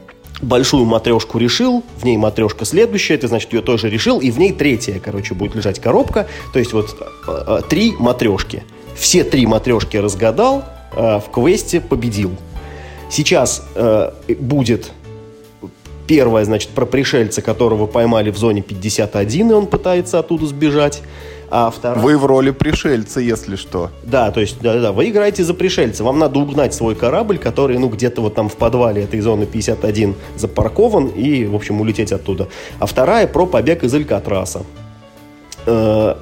большую 0.41 0.85
матрешку 0.85 1.37
решил, 1.37 1.83
в 1.97 2.03
ней 2.03 2.17
матрешка 2.17 2.65
следующая, 2.65 3.17
ты, 3.17 3.27
значит, 3.27 3.53
ее 3.53 3.61
тоже 3.61 3.89
решил, 3.89 4.19
и 4.19 4.31
в 4.31 4.39
ней 4.39 4.53
третья, 4.53 4.99
короче, 4.99 5.33
будет 5.33 5.55
лежать 5.55 5.79
коробка. 5.79 6.27
То 6.53 6.59
есть 6.59 6.73
вот 6.73 6.95
э, 7.27 7.43
э, 7.47 7.61
три 7.67 7.93
матрешки. 7.97 8.63
Все 8.95 9.23
три 9.23 9.45
матрешки 9.45 9.97
разгадал, 9.97 10.63
Э, 10.97 11.19
в 11.19 11.29
квесте 11.31 11.79
победил. 11.79 12.31
Сейчас 13.09 13.63
будет 14.39 14.91
первое, 16.07 16.43
значит, 16.43 16.69
про 16.71 16.85
пришельца, 16.85 17.41
которого 17.41 17.85
поймали 17.85 18.31
в 18.31 18.37
зоне 18.37 18.61
51, 18.61 19.51
и 19.51 19.53
он 19.53 19.67
пытается 19.67 20.19
оттуда 20.19 20.45
сбежать. 20.45 21.01
А 21.49 21.71
вторая... 21.71 22.03
Вы 22.03 22.17
в 22.17 22.25
роли 22.25 22.51
пришельца, 22.51 23.21
если 23.21 23.55
что. 23.55 23.89
Да, 24.03 24.31
то 24.31 24.41
есть, 24.41 24.59
да, 24.61 24.79
да, 24.79 24.91
вы 24.91 25.09
играете 25.09 25.43
за 25.43 25.53
пришельца. 25.53 26.03
Вам 26.03 26.19
надо 26.19 26.39
угнать 26.39 26.73
свой 26.73 26.93
корабль, 26.93 27.37
который, 27.37 27.77
ну, 27.77 27.87
где-то 27.89 28.21
вот 28.21 28.35
там 28.35 28.49
в 28.49 28.55
подвале 28.57 29.03
этой 29.03 29.21
зоны 29.21 29.45
51 29.45 30.15
запаркован, 30.35 31.07
и, 31.07 31.45
в 31.45 31.55
общем, 31.55 31.79
улететь 31.79 32.11
оттуда. 32.11 32.49
А 32.79 32.85
вторая 32.85 33.27
про 33.27 33.45
побег 33.45 33.83
из 33.83 33.93
Алькатраса. 33.93 34.63
Э, 35.65 36.15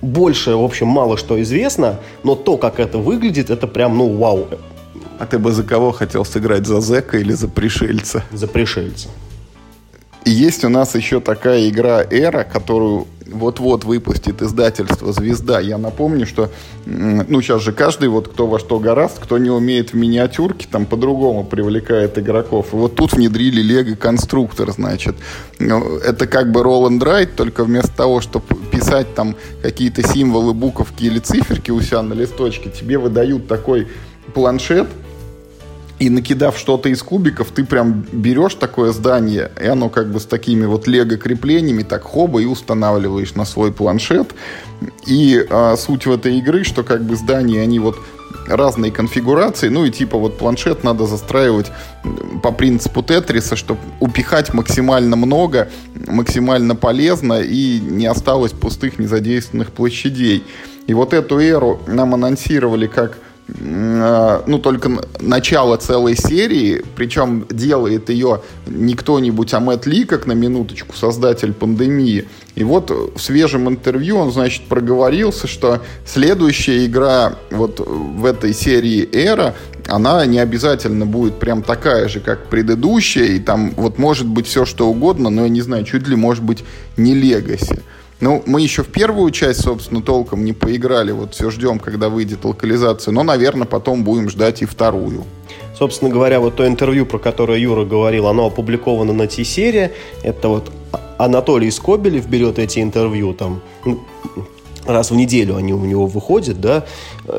больше, 0.00 0.56
в 0.56 0.64
общем, 0.64 0.86
мало 0.86 1.18
что 1.18 1.40
известно, 1.42 2.00
но 2.22 2.34
то, 2.34 2.56
как 2.56 2.80
это 2.80 2.98
выглядит, 2.98 3.50
это 3.50 3.66
прям, 3.66 3.98
ну, 3.98 4.16
вау. 4.16 4.46
А 5.18 5.26
ты 5.26 5.38
бы 5.38 5.52
за 5.52 5.62
кого 5.62 5.92
хотел 5.92 6.24
сыграть? 6.24 6.66
За 6.66 6.80
зэка 6.80 7.18
или 7.18 7.32
за 7.32 7.48
пришельца? 7.48 8.22
За 8.32 8.46
пришельца. 8.46 9.08
И 10.24 10.30
есть 10.30 10.64
у 10.64 10.68
нас 10.68 10.94
еще 10.94 11.20
такая 11.20 11.68
игра 11.68 12.02
«Эра», 12.02 12.44
которую 12.44 13.06
вот-вот 13.26 13.84
выпустит 13.84 14.42
издательство 14.42 15.12
«Звезда». 15.12 15.60
Я 15.60 15.78
напомню, 15.78 16.26
что, 16.26 16.50
ну, 16.86 17.40
сейчас 17.40 17.62
же 17.62 17.72
каждый, 17.72 18.08
вот 18.08 18.28
кто 18.28 18.46
во 18.46 18.58
что 18.58 18.78
гораст, 18.78 19.18
кто 19.18 19.38
не 19.38 19.50
умеет 19.50 19.92
в 19.92 19.96
миниатюрке, 19.96 20.66
там 20.70 20.86
по-другому 20.86 21.44
привлекает 21.44 22.18
игроков. 22.18 22.68
И 22.72 22.76
вот 22.76 22.94
тут 22.96 23.12
внедрили 23.12 23.60
Лего-конструктор, 23.60 24.70
значит. 24.72 25.16
Ну, 25.58 25.96
это 25.98 26.26
как 26.26 26.50
бы 26.50 26.60
and 26.60 27.00
write, 27.00 27.34
только 27.36 27.64
вместо 27.64 27.94
того, 27.94 28.20
чтобы 28.20 28.46
писать 28.70 29.14
там 29.14 29.36
какие-то 29.62 30.02
символы, 30.02 30.54
буковки 30.54 31.04
или 31.04 31.18
циферки 31.18 31.70
у 31.70 31.80
себя 31.80 32.02
на 32.02 32.14
листочке, 32.14 32.70
тебе 32.70 32.98
выдают 32.98 33.46
такой 33.46 33.88
планшет, 34.34 34.88
и 35.98 36.10
накидав 36.10 36.56
что-то 36.56 36.88
из 36.88 37.02
кубиков, 37.02 37.50
ты 37.50 37.64
прям 37.64 38.04
берешь 38.12 38.54
такое 38.54 38.92
здание, 38.92 39.50
и 39.60 39.66
оно 39.66 39.88
как 39.88 40.10
бы 40.12 40.20
с 40.20 40.26
такими 40.26 40.64
вот 40.64 40.86
лего-креплениями, 40.86 41.82
так 41.82 42.04
хоба, 42.04 42.40
и 42.40 42.44
устанавливаешь 42.44 43.34
на 43.34 43.44
свой 43.44 43.72
планшет. 43.72 44.34
И 45.06 45.44
а, 45.50 45.76
суть 45.76 46.06
в 46.06 46.12
этой 46.12 46.38
игры, 46.38 46.62
что 46.62 46.84
как 46.84 47.02
бы 47.02 47.16
здания, 47.16 47.62
они 47.62 47.80
вот 47.80 47.96
разные 48.46 48.92
конфигурации, 48.92 49.68
ну 49.68 49.84
и 49.84 49.90
типа 49.90 50.18
вот 50.18 50.38
планшет 50.38 50.84
надо 50.84 51.06
застраивать 51.06 51.66
по 52.42 52.52
принципу 52.52 53.02
Тетриса, 53.02 53.56
чтобы 53.56 53.80
упихать 54.00 54.54
максимально 54.54 55.16
много, 55.16 55.68
максимально 56.06 56.76
полезно 56.76 57.40
и 57.40 57.80
не 57.80 58.06
осталось 58.06 58.52
пустых 58.52 58.98
незадействованных 58.98 59.72
площадей. 59.72 60.44
И 60.86 60.94
вот 60.94 61.12
эту 61.12 61.38
эру 61.38 61.80
нам 61.86 62.14
анонсировали 62.14 62.86
как 62.86 63.18
ну, 63.48 64.58
только 64.58 64.90
начало 65.20 65.76
целой 65.76 66.16
серии, 66.16 66.84
причем 66.96 67.46
делает 67.48 68.10
ее 68.10 68.42
не 68.66 68.94
кто-нибудь, 68.94 69.54
а 69.54 69.60
Мэтт 69.60 69.86
Ли, 69.86 70.04
как 70.04 70.26
на 70.26 70.32
минуточку, 70.32 70.94
создатель 70.94 71.54
пандемии. 71.54 72.28
И 72.54 72.64
вот 72.64 72.90
в 72.90 73.18
свежем 73.18 73.68
интервью 73.68 74.18
он, 74.18 74.32
значит, 74.32 74.64
проговорился, 74.64 75.46
что 75.46 75.80
следующая 76.04 76.84
игра 76.84 77.36
вот 77.50 77.80
в 77.80 78.24
этой 78.26 78.52
серии 78.52 79.08
«Эра», 79.12 79.54
она 79.86 80.26
не 80.26 80.38
обязательно 80.38 81.06
будет 81.06 81.38
прям 81.38 81.62
такая 81.62 82.08
же, 82.08 82.20
как 82.20 82.48
предыдущая, 82.48 83.28
и 83.28 83.38
там 83.38 83.70
вот 83.76 83.98
может 83.98 84.26
быть 84.26 84.46
все, 84.46 84.66
что 84.66 84.88
угодно, 84.88 85.30
но 85.30 85.44
я 85.44 85.48
не 85.48 85.62
знаю, 85.62 85.84
чуть 85.84 86.06
ли 86.06 86.16
может 86.16 86.44
быть 86.44 86.64
не 86.98 87.14
«Легаси». 87.14 87.80
Ну, 88.20 88.42
мы 88.46 88.60
еще 88.60 88.82
в 88.82 88.88
первую 88.88 89.30
часть, 89.30 89.62
собственно, 89.62 90.02
толком 90.02 90.44
не 90.44 90.52
поиграли. 90.52 91.12
Вот 91.12 91.34
все 91.34 91.50
ждем, 91.50 91.78
когда 91.78 92.08
выйдет 92.08 92.44
локализация. 92.44 93.12
Но, 93.12 93.22
наверное, 93.22 93.66
потом 93.66 94.02
будем 94.02 94.28
ждать 94.28 94.62
и 94.62 94.64
вторую. 94.64 95.24
Собственно 95.76 96.10
говоря, 96.10 96.40
вот 96.40 96.56
то 96.56 96.66
интервью, 96.66 97.06
про 97.06 97.18
которое 97.18 97.58
Юра 97.60 97.84
говорил, 97.84 98.26
оно 98.26 98.46
опубликовано 98.46 99.12
на 99.12 99.28
T-серии. 99.28 99.92
Это 100.24 100.48
вот 100.48 100.72
Анатолий 101.18 101.70
Скобелев 101.70 102.26
берет 102.26 102.58
эти 102.58 102.80
интервью 102.80 103.34
там 103.34 103.60
ну, 103.84 104.00
раз 104.86 105.10
в 105.10 105.14
неделю 105.14 105.56
они 105.56 105.72
у 105.72 105.84
него 105.84 106.06
выходят, 106.06 106.60
да, 106.60 106.84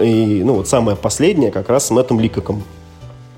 и, 0.02 0.42
ну, 0.44 0.54
вот 0.54 0.68
самое 0.68 0.96
последнее 0.96 1.52
как 1.52 1.70
раз 1.70 1.88
с 1.88 1.92
Мэттом 1.92 2.20
Ликоком. 2.20 2.64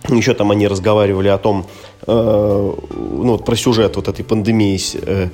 Еще 0.09 0.33
там 0.33 0.51
они 0.51 0.67
разговаривали 0.67 1.29
о 1.29 1.37
том, 1.37 1.65
э, 2.05 2.11
ну, 2.11 3.31
вот 3.31 3.45
про 3.45 3.55
сюжет 3.55 3.95
вот 3.95 4.07
этой 4.07 4.25
пандемии, 4.25 4.79
э, 5.01 5.29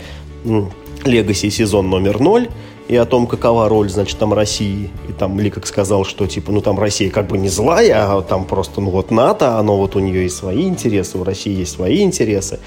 Легаси 1.06 1.50
сезон 1.50 1.90
номер 1.90 2.20
ноль 2.20 2.50
и 2.88 2.96
о 2.96 3.06
том, 3.06 3.28
какова 3.28 3.68
роль, 3.68 3.90
значит, 3.90 4.18
там 4.18 4.34
России. 4.34 4.90
И 5.10 5.12
там 5.12 5.40
Ли 5.40 5.50
как 5.50 5.68
сказал, 5.68 6.06
что, 6.06 6.26
типа, 6.28 6.52
ну, 6.52 6.62
там 6.62 6.80
Россия 6.80 7.10
как 7.10 7.28
бы 7.28 7.38
не 7.38 7.50
злая, 7.50 8.06
а 8.10 8.22
там 8.22 8.46
просто, 8.46 8.82
ну, 8.82 8.90
вот 8.90 9.12
НАТО, 9.12 9.58
оно 9.58 9.78
вот 9.78 9.96
у 9.96 10.00
нее 10.00 10.24
есть 10.24 10.38
свои 10.38 10.64
интересы, 10.64 11.18
у 11.18 11.24
России 11.24 11.60
есть 11.60 11.74
свои 11.74 12.02
интересы. 12.02 12.60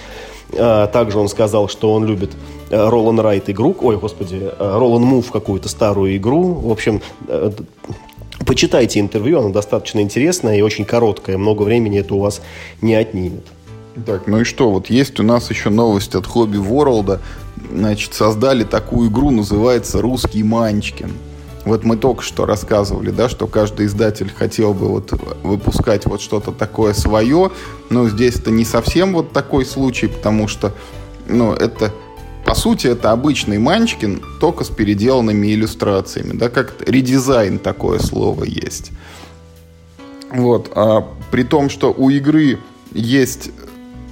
А, 0.56 0.86
также 0.88 1.18
он 1.18 1.28
сказал, 1.28 1.68
что 1.68 1.92
он 1.92 2.04
любит 2.04 2.32
Ролан 2.70 3.18
Райт 3.20 3.48
игру, 3.50 3.74
ой, 3.80 3.96
господи, 3.96 4.50
Ролан 4.58 5.02
Мув 5.02 5.30
какую-то 5.30 5.68
старую 5.68 6.16
игру. 6.16 6.52
В 6.52 6.70
общем, 6.70 7.00
э, 7.26 7.50
почитайте 8.46 9.00
интервью, 9.00 9.40
оно 9.40 9.50
достаточно 9.50 10.00
интересное 10.00 10.56
и 10.56 10.62
очень 10.62 10.84
короткое, 10.84 11.38
много 11.38 11.62
времени 11.62 12.00
это 12.00 12.14
у 12.14 12.20
вас 12.20 12.42
не 12.80 12.94
отнимет. 12.94 13.44
Так, 14.06 14.26
ну 14.26 14.40
и 14.40 14.44
что, 14.44 14.70
вот 14.70 14.88
есть 14.88 15.18
у 15.18 15.22
нас 15.22 15.50
еще 15.50 15.68
новость 15.68 16.14
от 16.14 16.26
Хобби 16.26 16.58
Ворлда 16.58 17.20
значит, 17.70 18.14
создали 18.14 18.64
такую 18.64 19.10
игру, 19.10 19.30
называется 19.30 20.00
«Русский 20.00 20.42
Манчкин». 20.42 21.12
Вот 21.64 21.84
мы 21.84 21.96
только 21.96 22.22
что 22.22 22.46
рассказывали, 22.46 23.10
да, 23.10 23.28
что 23.28 23.46
каждый 23.46 23.86
издатель 23.86 24.32
хотел 24.34 24.72
бы 24.72 24.88
вот 24.88 25.12
выпускать 25.42 26.06
вот 26.06 26.22
что-то 26.22 26.52
такое 26.52 26.94
свое, 26.94 27.50
но 27.90 28.08
здесь 28.08 28.36
это 28.36 28.50
не 28.50 28.64
совсем 28.64 29.12
вот 29.12 29.32
такой 29.32 29.66
случай, 29.66 30.06
потому 30.06 30.48
что, 30.48 30.72
ну, 31.28 31.52
это, 31.52 31.92
по 32.46 32.54
сути, 32.54 32.86
это 32.86 33.12
обычный 33.12 33.58
Манчкин, 33.58 34.22
только 34.40 34.64
с 34.64 34.68
переделанными 34.68 35.48
иллюстрациями, 35.48 36.32
да, 36.32 36.48
как 36.48 36.76
редизайн 36.86 37.58
такое 37.58 37.98
слово 37.98 38.44
есть. 38.44 38.90
Вот, 40.32 40.70
а 40.74 41.06
при 41.30 41.42
том, 41.42 41.68
что 41.68 41.92
у 41.92 42.08
игры 42.08 42.58
есть 42.92 43.50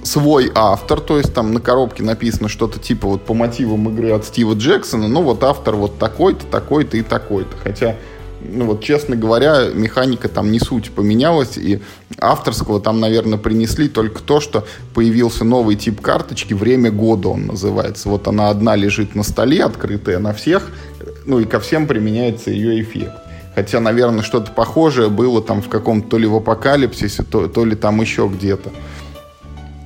свой 0.03 0.51
автор, 0.55 0.99
то 0.99 1.17
есть 1.17 1.33
там 1.33 1.53
на 1.53 1.59
коробке 1.59 2.03
написано 2.03 2.49
что-то 2.49 2.79
типа 2.79 3.07
вот 3.07 3.25
по 3.25 3.33
мотивам 3.33 3.89
игры 3.89 4.11
от 4.11 4.25
Стива 4.25 4.53
Джексона, 4.53 5.07
но 5.07 5.21
вот 5.21 5.43
автор 5.43 5.75
вот 5.75 5.97
такой-то, 5.97 6.45
такой-то 6.45 6.97
и 6.97 7.01
такой-то. 7.01 7.55
Хотя, 7.63 7.95
ну 8.41 8.65
вот 8.65 8.81
честно 8.81 9.15
говоря, 9.15 9.69
механика 9.73 10.29
там 10.29 10.51
не 10.51 10.59
суть 10.59 10.91
поменялась, 10.91 11.57
и 11.57 11.81
авторского 12.19 12.79
там, 12.79 12.99
наверное, 12.99 13.37
принесли 13.37 13.89
только 13.89 14.21
то, 14.21 14.39
что 14.39 14.65
появился 14.93 15.43
новый 15.43 15.75
тип 15.75 16.01
карточки, 16.01 16.53
время 16.53 16.91
года 16.91 17.29
он 17.29 17.47
называется. 17.47 18.09
Вот 18.09 18.27
она 18.27 18.49
одна 18.49 18.75
лежит 18.75 19.15
на 19.15 19.23
столе, 19.23 19.63
открытая 19.63 20.19
на 20.19 20.33
всех, 20.33 20.71
ну 21.25 21.39
и 21.39 21.45
ко 21.45 21.59
всем 21.59 21.87
применяется 21.87 22.51
ее 22.51 22.81
эффект. 22.81 23.13
Хотя, 23.55 23.81
наверное, 23.81 24.23
что-то 24.23 24.51
похожее 24.51 25.09
было 25.09 25.41
там 25.41 25.61
в 25.61 25.67
каком-то 25.67 26.11
то 26.11 26.17
ли 26.17 26.27
в 26.27 26.35
апокалипсисе, 26.35 27.23
то, 27.23 27.47
то 27.47 27.65
ли 27.65 27.75
там 27.75 27.99
еще 27.99 28.31
где-то. 28.33 28.69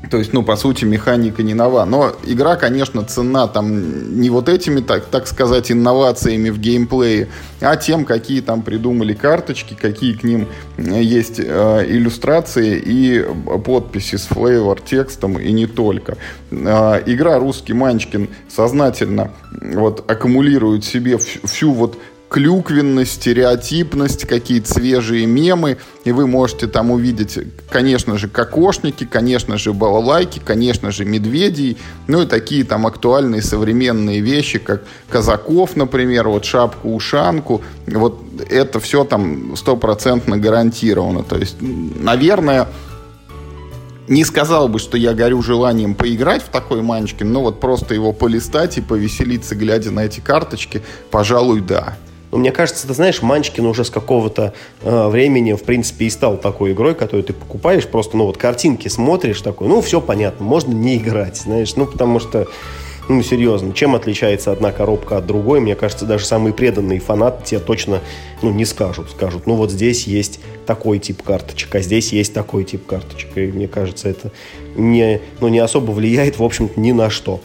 То 0.09 0.17
есть, 0.17 0.33
ну, 0.33 0.43
по 0.43 0.55
сути, 0.57 0.83
механика 0.83 1.43
не 1.43 1.53
нова. 1.53 1.85
Но 1.85 2.11
игра, 2.25 2.55
конечно, 2.55 3.03
цена 3.03 3.47
там 3.47 4.19
не 4.19 4.29
вот 4.29 4.49
этими, 4.49 4.81
так, 4.81 5.05
так 5.05 5.27
сказать, 5.27 5.71
инновациями 5.71 6.49
в 6.49 6.59
геймплее, 6.59 7.29
а 7.61 7.77
тем, 7.77 8.03
какие 8.03 8.41
там 8.41 8.63
придумали 8.63 9.13
карточки, 9.13 9.77
какие 9.79 10.13
к 10.13 10.23
ним 10.23 10.49
э, 10.77 11.01
есть 11.01 11.39
э, 11.39 11.85
иллюстрации 11.87 12.77
и 12.77 13.25
подписи 13.65 14.17
с 14.17 14.25
флейвор 14.25 14.81
текстом 14.81 15.39
и 15.39 15.51
не 15.53 15.67
только. 15.67 16.17
Э, 16.51 17.01
игра 17.05 17.39
«Русский 17.39 17.73
Манчкин» 17.73 18.29
сознательно 18.49 19.31
вот 19.61 20.09
аккумулирует 20.11 20.83
себе 20.83 21.17
всю 21.17 21.71
вот 21.71 21.97
клюквенность, 22.33 23.13
стереотипность, 23.13 24.25
какие-то 24.25 24.73
свежие 24.73 25.27
мемы. 25.27 25.77
И 26.03 26.11
вы 26.11 26.25
можете 26.25 26.65
там 26.65 26.89
увидеть, 26.89 27.37
конечно 27.69 28.17
же, 28.17 28.27
кокошники, 28.27 29.05
конечно 29.05 29.59
же, 29.59 29.71
балалайки, 29.71 30.41
конечно 30.43 30.89
же, 30.89 31.05
медведей. 31.05 31.77
Ну 32.07 32.23
и 32.23 32.25
такие 32.25 32.63
там 32.63 32.87
актуальные 32.87 33.43
современные 33.43 34.19
вещи, 34.19 34.57
как 34.57 34.83
казаков, 35.09 35.75
например, 35.75 36.27
вот 36.27 36.43
шапку-ушанку. 36.43 37.61
Вот 37.85 38.19
это 38.49 38.79
все 38.79 39.03
там 39.03 39.55
стопроцентно 39.55 40.35
гарантировано. 40.35 41.21
То 41.21 41.37
есть, 41.37 41.57
наверное, 41.61 42.67
не 44.07 44.25
сказал 44.25 44.69
бы, 44.69 44.79
что 44.79 44.97
я 44.97 45.13
горю 45.13 45.43
желанием 45.43 45.93
поиграть 45.93 46.41
в 46.41 46.47
такой 46.47 46.81
манчкин, 46.81 47.31
но 47.31 47.41
вот 47.41 47.59
просто 47.59 47.93
его 47.93 48.11
полистать 48.11 48.79
и 48.79 48.81
повеселиться, 48.81 49.53
глядя 49.53 49.91
на 49.91 50.05
эти 50.05 50.19
карточки, 50.19 50.81
пожалуй, 51.11 51.61
да. 51.61 51.95
Но 52.33 52.39
мне 52.39 52.51
кажется, 52.51 52.87
ты 52.87 52.95
знаешь, 52.95 53.21
Манчкин 53.21 53.63
уже 53.67 53.85
с 53.85 53.91
какого-то 53.91 54.55
э, 54.81 55.07
времени, 55.07 55.53
в 55.53 55.61
принципе, 55.61 56.05
и 56.05 56.09
стал 56.09 56.37
такой 56.37 56.71
игрой, 56.71 56.95
которую 56.95 57.23
ты 57.23 57.31
покупаешь, 57.31 57.85
просто, 57.85 58.17
ну, 58.17 58.25
вот 58.25 58.37
картинки 58.37 58.87
смотришь 58.87 59.41
такой, 59.41 59.67
ну, 59.67 59.81
все 59.81 60.01
понятно, 60.01 60.43
можно 60.43 60.73
не 60.73 60.97
играть, 60.97 61.37
знаешь, 61.37 61.75
ну, 61.75 61.85
потому 61.85 62.19
что 62.19 62.47
ну, 63.07 63.21
серьезно, 63.21 63.71
чем 63.73 63.93
отличается 63.93 64.51
одна 64.51 64.71
коробка 64.71 65.17
от 65.17 65.27
другой? 65.27 65.59
Мне 65.59 65.75
кажется, 65.75 66.05
даже 66.05 66.25
самый 66.25 66.53
преданный 66.53 66.97
фанат 66.97 67.43
тебе 67.43 67.59
точно 67.59 68.01
ну, 68.41 68.49
не 68.49 68.65
скажут. 68.65 69.11
Скажут, 69.11 69.45
ну 69.45 69.53
вот 69.53 69.71
здесь 69.71 70.07
есть 70.07 70.39
такой 70.65 70.97
тип 70.97 71.21
карточек, 71.21 71.75
а 71.75 71.81
здесь 71.81 72.13
есть 72.13 72.33
такой 72.33 72.63
тип 72.63 72.87
карточек. 72.87 73.37
И 73.37 73.41
мне 73.41 73.67
кажется, 73.67 74.09
это 74.09 74.31
не, 74.75 75.21
ну, 75.39 75.49
не 75.49 75.59
особо 75.59 75.91
влияет, 75.91 76.39
в 76.39 76.43
общем-то, 76.43 76.79
ни 76.79 76.93
на 76.93 77.11
что. 77.11 77.41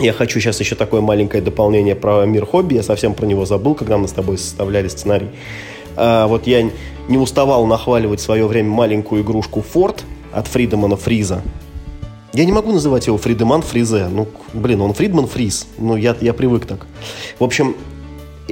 Я 0.00 0.14
хочу 0.14 0.40
сейчас 0.40 0.58
еще 0.60 0.76
такое 0.76 1.02
маленькое 1.02 1.42
дополнение 1.42 1.94
про 1.94 2.24
мир 2.24 2.46
хобби. 2.46 2.74
Я 2.74 2.82
совсем 2.82 3.12
про 3.12 3.26
него 3.26 3.44
забыл, 3.44 3.74
когда 3.74 3.98
мы 3.98 4.08
с 4.08 4.12
тобой 4.12 4.38
составляли 4.38 4.88
сценарий. 4.88 5.28
А, 5.94 6.26
вот 6.26 6.46
я 6.46 6.70
не 7.08 7.18
уставал 7.18 7.66
нахваливать 7.66 8.20
в 8.20 8.22
свое 8.22 8.46
время 8.46 8.70
маленькую 8.70 9.22
игрушку 9.22 9.60
Форд 9.60 10.04
от 10.32 10.46
Фридемана 10.46 10.96
Фриза. 10.96 11.42
Я 12.32 12.46
не 12.46 12.52
могу 12.52 12.72
называть 12.72 13.08
его 13.08 13.18
Фридеман 13.18 13.60
Фризе. 13.60 14.08
Ну, 14.08 14.26
блин, 14.54 14.80
он 14.80 14.94
Фридман 14.94 15.26
Фриз. 15.26 15.66
Ну, 15.76 15.96
я, 15.96 16.16
я 16.20 16.32
привык 16.32 16.64
так. 16.64 16.86
В 17.38 17.44
общем, 17.44 17.76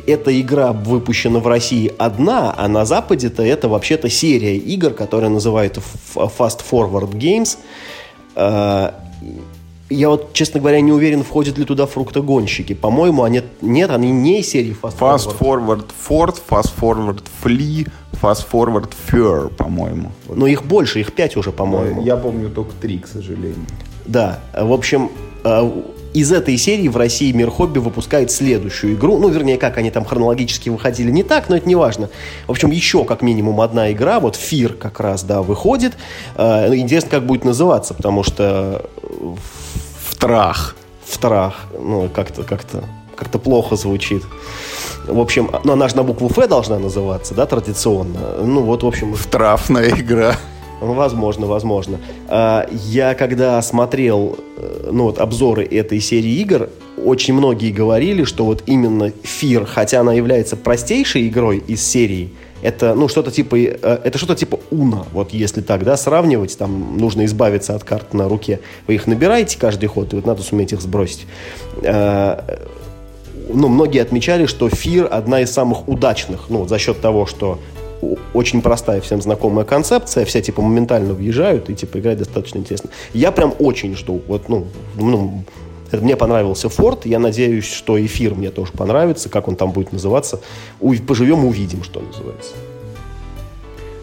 эта 0.06 0.38
игра 0.38 0.72
выпущена 0.72 1.38
в 1.38 1.46
России 1.46 1.90
одна, 1.96 2.54
а 2.56 2.68
на 2.68 2.84
Западе-то 2.84 3.42
это 3.42 3.68
вообще-то 3.68 4.10
серия 4.10 4.58
игр, 4.58 4.90
которая 4.90 5.30
называется 5.30 5.80
Fast 6.14 6.60
Forward 6.70 7.12
Games. 7.12 7.56
Я 9.90 10.10
вот, 10.10 10.32
честно 10.34 10.60
говоря, 10.60 10.80
не 10.80 10.92
уверен, 10.92 11.24
входят 11.24 11.56
ли 11.56 11.64
туда 11.64 11.86
фруктогонщики. 11.86 12.74
По-моему, 12.74 13.22
они 13.22 13.42
нет, 13.62 13.90
они 13.90 14.10
не 14.10 14.40
из 14.40 14.50
серии 14.50 14.76
Fast, 14.80 14.98
Fast 14.98 15.38
Forward. 15.38 15.86
Ford, 16.08 16.36
Fast 16.48 16.72
Forward 16.78 17.22
Flea, 17.42 17.88
Fast 18.20 18.46
Forward 18.52 18.90
Fur, 19.10 19.48
по-моему. 19.54 20.12
Но 20.28 20.46
их 20.46 20.64
больше, 20.64 21.00
их 21.00 21.12
пять 21.14 21.36
уже, 21.36 21.52
по-моему. 21.52 22.02
Я 22.02 22.16
помню 22.16 22.50
только 22.50 22.72
три, 22.80 22.98
к 22.98 23.06
сожалению. 23.06 23.66
Да, 24.04 24.40
в 24.54 24.72
общем, 24.72 25.10
э, 25.44 25.70
из 26.14 26.32
этой 26.32 26.56
серии 26.56 26.88
в 26.88 26.96
России 26.96 27.32
Мир 27.32 27.50
Хобби 27.50 27.78
выпускает 27.78 28.30
следующую 28.30 28.94
игру. 28.94 29.18
Ну, 29.18 29.28
вернее, 29.28 29.58
как 29.58 29.78
они 29.78 29.90
там 29.90 30.04
хронологически 30.04 30.68
выходили, 30.68 31.10
не 31.10 31.22
так, 31.22 31.48
но 31.48 31.56
это 31.56 31.68
не 31.68 31.74
важно. 31.74 32.08
В 32.46 32.50
общем, 32.50 32.70
еще 32.70 33.04
как 33.04 33.22
минимум 33.22 33.60
одна 33.60 33.92
игра, 33.92 34.18
вот 34.18 34.36
Фир 34.36 34.72
как 34.72 35.00
раз, 35.00 35.22
да, 35.22 35.42
выходит. 35.42 35.96
Э, 36.36 36.74
интересно, 36.74 37.10
как 37.10 37.26
будет 37.26 37.44
называться, 37.44 37.94
потому 37.94 38.22
что 38.22 38.90
Втрах. 40.10 40.76
Втрах. 41.04 41.66
Ну, 41.78 42.08
как-то, 42.14 42.42
как-то, 42.42 42.84
как-то 43.16 43.38
плохо 43.38 43.76
звучит. 43.76 44.22
В 45.06 45.20
общем, 45.20 45.50
ну 45.64 45.72
она 45.72 45.88
же 45.88 45.96
на 45.96 46.02
букву 46.02 46.28
Ф 46.28 46.48
должна 46.48 46.78
называться, 46.78 47.34
да, 47.34 47.46
традиционно. 47.46 48.18
Ну, 48.42 48.62
вот, 48.62 48.82
в 48.82 48.86
общем... 48.86 49.14
Втрафная 49.14 49.88
игра. 49.90 50.36
Возможно, 50.80 51.46
возможно. 51.46 51.98
А, 52.28 52.68
я 52.70 53.14
когда 53.14 53.60
смотрел 53.62 54.38
э, 54.56 54.90
ну, 54.92 55.04
вот, 55.04 55.18
обзоры 55.18 55.64
этой 55.64 56.00
серии 56.00 56.40
игр, 56.40 56.68
очень 57.04 57.34
многие 57.34 57.72
говорили, 57.72 58.24
что 58.24 58.44
вот 58.44 58.62
именно 58.66 59.12
Фир, 59.22 59.66
хотя 59.66 60.00
она 60.00 60.12
является 60.12 60.56
простейшей 60.56 61.26
игрой 61.28 61.58
из 61.66 61.84
серии, 61.84 62.30
это, 62.62 62.94
ну, 62.94 63.08
что-то 63.08 63.30
типа, 63.30 63.56
э, 63.56 63.98
это 64.04 64.18
что-то 64.18 64.34
типа 64.34 64.58
Уна, 64.70 65.04
вот 65.12 65.32
если 65.32 65.60
так, 65.60 65.84
да, 65.84 65.96
сравнивать, 65.96 66.56
там 66.58 66.98
нужно 66.98 67.24
избавиться 67.24 67.74
от 67.74 67.84
карт 67.84 68.14
на 68.14 68.28
руке. 68.28 68.60
Вы 68.86 68.94
их 68.94 69.06
набираете 69.06 69.58
каждый 69.58 69.86
ход, 69.86 70.12
и 70.12 70.16
вот 70.16 70.26
надо 70.26 70.42
суметь 70.42 70.72
их 70.72 70.80
сбросить. 70.80 71.26
Э, 71.82 72.58
ну, 73.48 73.68
многие 73.68 74.02
отмечали, 74.02 74.46
что 74.46 74.68
Фир 74.68 75.08
одна 75.10 75.40
из 75.40 75.50
самых 75.50 75.88
удачных, 75.88 76.50
ну, 76.50 76.66
за 76.66 76.78
счет 76.78 77.00
того, 77.00 77.26
что 77.26 77.58
очень 78.32 78.62
простая, 78.62 79.00
всем 79.00 79.20
знакомая 79.20 79.64
концепция, 79.64 80.24
все, 80.24 80.40
типа, 80.40 80.62
моментально 80.62 81.14
въезжают, 81.14 81.68
и, 81.70 81.74
типа, 81.74 81.98
играть 81.98 82.18
достаточно 82.18 82.58
интересно. 82.58 82.90
Я 83.12 83.32
прям 83.32 83.54
очень 83.58 83.96
жду, 83.96 84.22
вот, 84.28 84.48
ну, 84.48 84.66
ну 84.96 85.44
мне 85.92 86.16
понравился 86.16 86.68
Форд, 86.68 87.06
я 87.06 87.18
надеюсь, 87.18 87.70
что 87.70 88.04
эфир 88.04 88.34
мне 88.34 88.50
тоже 88.50 88.72
понравится, 88.72 89.28
как 89.28 89.48
он 89.48 89.56
там 89.56 89.72
будет 89.72 89.92
называться. 89.92 90.40
Поживем, 91.06 91.44
увидим, 91.44 91.82
что 91.82 92.00
называется. 92.00 92.54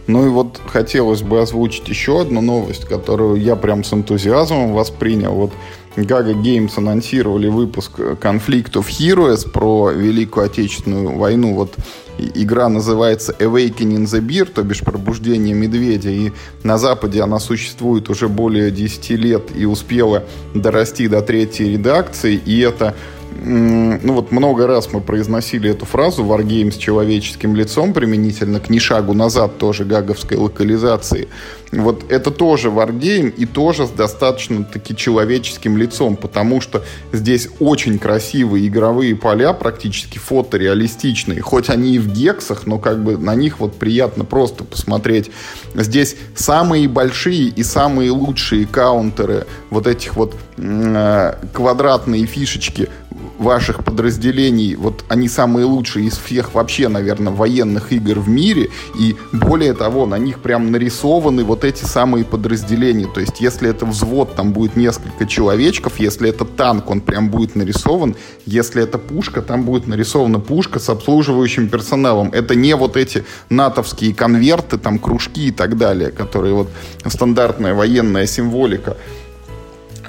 Ну 0.08 0.26
и 0.26 0.30
вот 0.30 0.62
хотелось 0.68 1.24
бы 1.24 1.42
озвучить 1.42 1.88
еще 1.88 2.22
одну 2.22 2.42
новость, 2.42 2.86
которую 2.86 3.42
я 3.42 3.56
прям 3.56 3.84
с 3.84 3.92
энтузиазмом 3.92 4.74
воспринял. 4.74 5.34
Вот 5.34 5.52
Gaga 5.96 6.34
Games 6.34 6.72
анонсировали 6.78 7.48
выпуск 7.48 8.00
Conflict 8.00 8.74
of 8.74 8.88
Heroes 8.88 9.50
про 9.50 9.92
Великую 9.92 10.46
Отечественную 10.46 11.18
войну. 11.18 11.54
Вот 11.54 11.76
игра 12.18 12.70
называется 12.70 13.36
Awakening 13.40 14.04
the 14.06 14.22
Bear, 14.22 14.46
то 14.46 14.64
бишь 14.64 14.82
пробуждение 14.82 15.54
медведя. 15.54 16.10
И 16.10 16.32
на 16.64 16.78
Западе 16.78 17.22
она 17.22 17.40
существует 17.40 18.10
уже 18.10 18.28
более 18.28 18.72
10 18.72 19.10
лет 19.12 19.44
и 19.56 19.66
успела 19.66 20.24
дорасти 20.54 21.08
до 21.08 21.22
третьей 21.22 21.74
редакции. 21.74 22.36
И 22.46 22.60
это 22.60 22.96
ну 23.44 24.14
вот 24.14 24.32
много 24.32 24.66
раз 24.66 24.92
мы 24.94 25.02
произносили 25.02 25.70
эту 25.70 25.86
фразу 25.86 26.24
Wargame 26.24 26.72
с 26.72 26.78
человеческим 26.78 27.56
лицом 27.56 27.94
применительно 27.94 28.60
к 28.60 28.70
ни 28.70 28.80
шагу 28.80 29.14
назад 29.14 29.58
тоже 29.58 29.84
гаговской 29.84 30.38
локализации. 30.38 31.28
Вот 31.72 32.06
это 32.10 32.32
тоже 32.32 32.70
Wargame 32.70 33.30
и 33.30 33.46
тоже 33.46 33.86
с 33.86 33.90
достаточно 33.90 34.64
таки 34.64 34.96
человеческим 34.96 35.78
лицом, 35.78 36.16
потому 36.16 36.62
что 36.62 36.84
здесь 37.12 37.50
очень 37.60 38.00
красивые 38.00 38.68
игровые 38.68 39.16
поля, 39.16 39.54
практически 39.54 40.18
фотореалистичные, 40.18 41.42
хоть 41.42 41.70
они 41.70 41.96
и 41.96 42.00
в 42.00 42.12
гексах, 42.12 42.66
но 42.66 42.78
как 42.78 43.04
бы 43.04 43.18
на 43.18 43.36
них 43.36 43.60
вот 43.60 43.76
приятно 43.76 44.26
просто 44.26 44.64
посмотреть. 44.64 45.32
Здесь 45.74 46.16
самые 46.36 46.88
большие 46.88 47.48
и 47.48 47.64
самые 47.64 48.12
лучшие 48.12 48.66
каунтеры 48.66 49.46
вот 49.70 49.88
этих 49.88 50.16
вот 50.16 50.36
э, 50.58 51.34
квадратные 51.54 52.26
фишечки 52.26 52.90
ваших 53.38 53.84
подразделений, 53.84 54.76
вот 54.76 55.04
они 55.10 55.28
самые 55.28 55.66
лучшие 55.66 56.08
из 56.08 56.18
всех 56.18 56.54
вообще, 56.54 56.88
наверное, 56.88 57.34
военных 57.34 57.92
игр 57.92 58.20
в 58.20 58.30
мире, 58.30 58.70
и 58.98 59.16
более 59.32 59.74
того, 59.74 60.06
на 60.06 60.18
них 60.18 60.40
прям 60.40 60.72
нарисованы 60.72 61.44
вот 61.44 61.64
эти 61.66 61.84
самые 61.84 62.26
подразделения, 62.26 63.08
то 63.08 63.20
есть 63.20 63.42
если 63.42 63.70
это 63.70 63.86
взвод, 63.86 64.36
там 64.36 64.54
будет 64.54 64.76
несколько 64.76 65.26
человечков, 65.26 66.00
если 66.00 66.30
это 66.30 66.46
танк, 66.46 66.90
он 66.90 67.02
прям 67.02 67.30
будет 67.30 67.56
нарисован, 67.56 68.16
если 68.46 68.84
это 68.84 68.98
пушка, 68.98 69.42
там 69.42 69.64
будет 69.64 69.88
нарисована 69.88 70.40
пушка 70.40 70.80
с 70.80 70.90
обслуживающим 70.90 71.70
персоналом. 71.70 72.30
Это 72.32 72.56
не 72.56 72.76
вот 72.76 72.98
эти 72.98 73.24
натовские 73.50 74.14
конверты, 74.14 74.78
там 74.78 75.00
кружки 75.00 75.48
и 75.48 75.52
так 75.52 75.78
далее, 75.78 76.12
которые 76.12 76.54
вот 76.54 76.70
стандартная 77.06 77.74
военная 77.74 78.28
символика. 78.28 78.98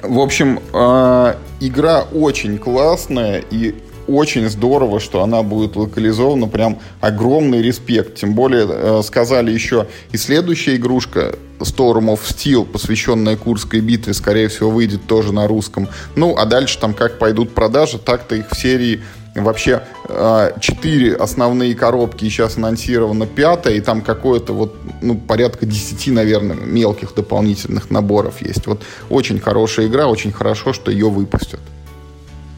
В 0.03 0.19
общем, 0.19 0.59
э, 0.73 1.33
игра 1.59 2.01
очень 2.13 2.57
классная 2.57 3.43
и 3.49 3.75
очень 4.07 4.49
здорово, 4.49 4.99
что 4.99 5.21
она 5.21 5.43
будет 5.43 5.75
локализована. 5.75 6.47
Прям 6.47 6.79
огромный 7.01 7.61
респект. 7.61 8.15
Тем 8.15 8.33
более 8.33 8.65
э, 8.67 9.01
сказали 9.03 9.51
еще 9.51 9.87
и 10.11 10.17
следующая 10.17 10.75
игрушка 10.75 11.35
Storm 11.59 12.13
of 12.13 12.19
Steel, 12.23 12.65
посвященная 12.65 13.35
Курской 13.35 13.79
битве, 13.79 14.13
скорее 14.13 14.47
всего, 14.47 14.69
выйдет 14.69 15.07
тоже 15.07 15.33
на 15.33 15.47
русском. 15.47 15.87
Ну, 16.15 16.35
а 16.37 16.45
дальше 16.45 16.79
там 16.79 16.93
как 16.93 17.19
пойдут 17.19 17.53
продажи, 17.53 17.97
так-то 17.97 18.35
их 18.35 18.49
в 18.49 18.57
серии 18.57 19.01
вообще 19.35 19.83
э, 20.07 20.51
четыре 20.59 21.15
основные 21.15 21.75
коробки, 21.75 22.25
и 22.25 22.29
сейчас 22.29 22.57
анонсирована 22.57 23.27
пятая, 23.27 23.75
и 23.75 23.81
там 23.81 24.01
какое-то 24.01 24.53
вот, 24.53 24.75
ну, 25.01 25.17
порядка 25.17 25.65
10, 25.65 26.07
наверное, 26.13 26.55
мелких 26.55 27.13
дополнительных 27.13 27.89
наборов 27.91 28.41
есть. 28.41 28.65
Вот 28.67 28.83
очень 29.09 29.39
хорошая 29.39 29.87
игра, 29.87 30.07
очень 30.07 30.31
хорошо, 30.31 30.73
что 30.73 30.91
ее 30.91 31.09
выпустят. 31.09 31.59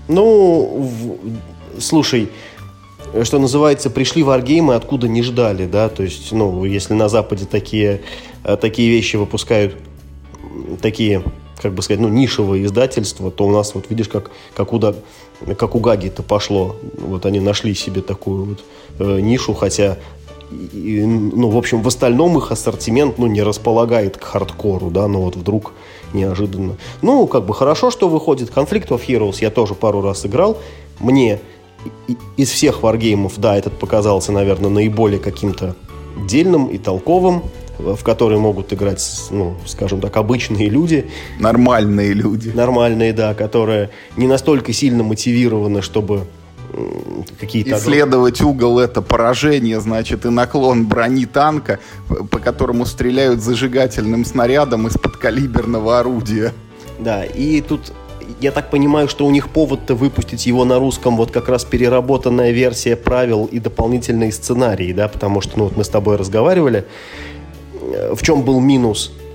Ну, 0.10 0.90
в... 1.78 1.80
слушай, 1.80 2.30
что 3.24 3.40
называется, 3.40 3.90
пришли 3.90 4.24
варгеймы, 4.24 4.74
откуда 4.74 5.08
не 5.08 5.22
ждали, 5.22 5.66
да, 5.66 5.88
то 5.88 6.04
есть, 6.04 6.32
ну, 6.32 6.66
если 6.66 6.94
на 6.96 7.10
Западе 7.10 7.46
такие, 7.46 8.02
э, 8.44 8.58
такие 8.58 8.90
вещи 8.90 9.16
выпускают, 9.18 9.78
такие, 10.82 11.24
как 11.62 11.74
бы 11.74 11.84
сказать, 11.84 12.02
ну, 12.02 12.10
нишевые 12.10 12.66
издательства, 12.66 13.30
то 13.30 13.46
у 13.46 13.52
нас, 13.52 13.76
вот 13.76 13.86
видишь, 13.90 14.08
как, 14.08 14.32
как, 14.56 14.74
у, 14.74 14.82
как 15.58 15.76
у 15.76 15.80
Гаги-то 15.80 16.24
пошло, 16.24 16.76
вот 16.98 17.28
они 17.28 17.40
нашли 17.40 17.76
себе 17.76 18.02
такую 18.02 18.46
вот 18.46 18.60
э, 18.98 19.20
нишу, 19.22 19.54
хотя 19.54 19.98
и, 20.52 21.04
ну, 21.06 21.50
в 21.50 21.58
общем, 21.58 21.84
в 21.84 21.88
остальном 21.88 22.38
их 22.40 22.52
ассортимент, 22.52 23.20
ну, 23.20 23.28
не 23.28 23.44
располагает 23.44 24.18
к 24.18 24.24
хардкору, 24.24 24.90
да, 24.90 25.08
но 25.08 25.22
вот 25.22 25.36
вдруг 25.36 25.74
неожиданно. 26.14 26.78
Ну, 27.02 27.28
как 27.28 27.46
бы 27.46 27.54
хорошо, 27.54 27.92
что 27.92 28.10
выходит 28.10 28.50
Conflict 28.50 28.90
of 28.90 29.02
Heroes, 29.08 29.38
я 29.42 29.50
тоже 29.50 29.76
пару 29.76 30.02
раз 30.02 30.26
играл. 30.26 30.58
Мне 31.00 31.40
из 32.38 32.50
всех 32.50 32.84
варгеймов, 32.84 33.34
да, 33.38 33.58
этот 33.58 33.78
показался, 33.80 34.32
наверное, 34.32 34.70
наиболее 34.70 35.20
каким-то 35.20 35.76
дельным 36.28 36.68
и 36.68 36.78
толковым, 36.78 37.44
в 37.78 38.04
который 38.04 38.38
могут 38.38 38.74
играть, 38.74 39.02
ну, 39.32 39.56
скажем 39.66 40.02
так, 40.02 40.18
обычные 40.18 40.68
люди. 40.68 41.10
Нормальные 41.40 42.14
люди. 42.14 42.50
Нормальные, 42.50 43.14
да, 43.14 43.34
которые 43.34 43.90
не 44.18 44.28
настолько 44.28 44.74
сильно 44.74 45.04
мотивированы, 45.04 45.82
чтобы 45.82 46.26
какие-то... 47.40 47.78
Исследовать 47.78 48.42
угол 48.42 48.80
это 48.80 49.02
поражение, 49.02 49.80
значит, 49.80 50.26
и 50.26 50.30
наклон 50.30 50.88
брони 50.88 51.26
танка, 51.26 51.80
по 52.30 52.40
которому 52.40 52.86
стреляют 52.86 53.42
зажигательным 53.42 54.26
снарядом 54.26 54.88
из 54.88 54.94
подкалиберного 54.94 56.00
орудия. 56.00 56.54
Да, 57.00 57.24
и 57.24 57.62
тут 57.62 57.94
я 58.42 58.52
так 58.52 58.70
понимаю, 58.70 59.08
что 59.08 59.26
у 59.26 59.32
них 59.32 59.50
повод-то 59.50 59.96
выпустить 59.96 60.46
его 60.46 60.66
на 60.66 60.80
русском 60.80 61.18
вот 61.18 61.32
как 61.32 61.50
раз 61.50 61.66
переработанная 61.66 62.52
версия 62.52 62.96
правил 62.96 63.46
и 63.46 63.60
дополнительные 63.60 64.32
сценарии, 64.32 64.94
да, 64.94 65.08
потому 65.08 65.42
что, 65.42 65.58
ну, 65.58 65.64
вот 65.66 65.78
мы 65.78 65.84
с 65.84 65.90
тобой 65.90 66.18
разговаривали, 66.18 66.86
э, 67.82 68.14
в 68.14 68.22
чем 68.22 68.44
был 68.44 68.60
минус 68.60 69.12
э, 69.20 69.29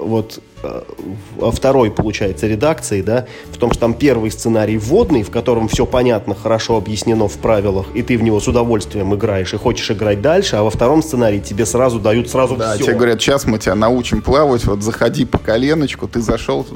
вот 0.00 0.40
во 1.36 1.50
второй, 1.50 1.90
получается, 1.90 2.46
редакции, 2.46 3.02
да, 3.02 3.26
в 3.52 3.58
том, 3.58 3.70
что 3.72 3.80
там 3.80 3.94
первый 3.94 4.30
сценарий 4.30 4.78
вводный, 4.78 5.22
в 5.22 5.30
котором 5.30 5.68
все 5.68 5.84
понятно, 5.84 6.34
хорошо 6.34 6.76
объяснено 6.76 7.28
в 7.28 7.36
правилах, 7.36 7.86
и 7.94 8.02
ты 8.02 8.16
в 8.16 8.22
него 8.22 8.40
с 8.40 8.48
удовольствием 8.48 9.14
играешь 9.14 9.52
и 9.52 9.58
хочешь 9.58 9.90
играть 9.90 10.22
дальше, 10.22 10.56
а 10.56 10.62
во 10.62 10.70
втором 10.70 11.02
сценарии 11.02 11.40
тебе 11.40 11.66
сразу 11.66 12.00
дают 12.00 12.30
сразу 12.30 12.56
да, 12.56 12.74
все. 12.74 12.84
тебе 12.84 12.94
говорят, 12.94 13.20
сейчас 13.20 13.46
мы 13.46 13.58
тебя 13.58 13.74
научим 13.74 14.22
плавать, 14.22 14.64
вот 14.64 14.82
заходи 14.82 15.24
по 15.24 15.38
коленочку, 15.38 16.08
ты 16.08 16.20
зашел, 16.20 16.66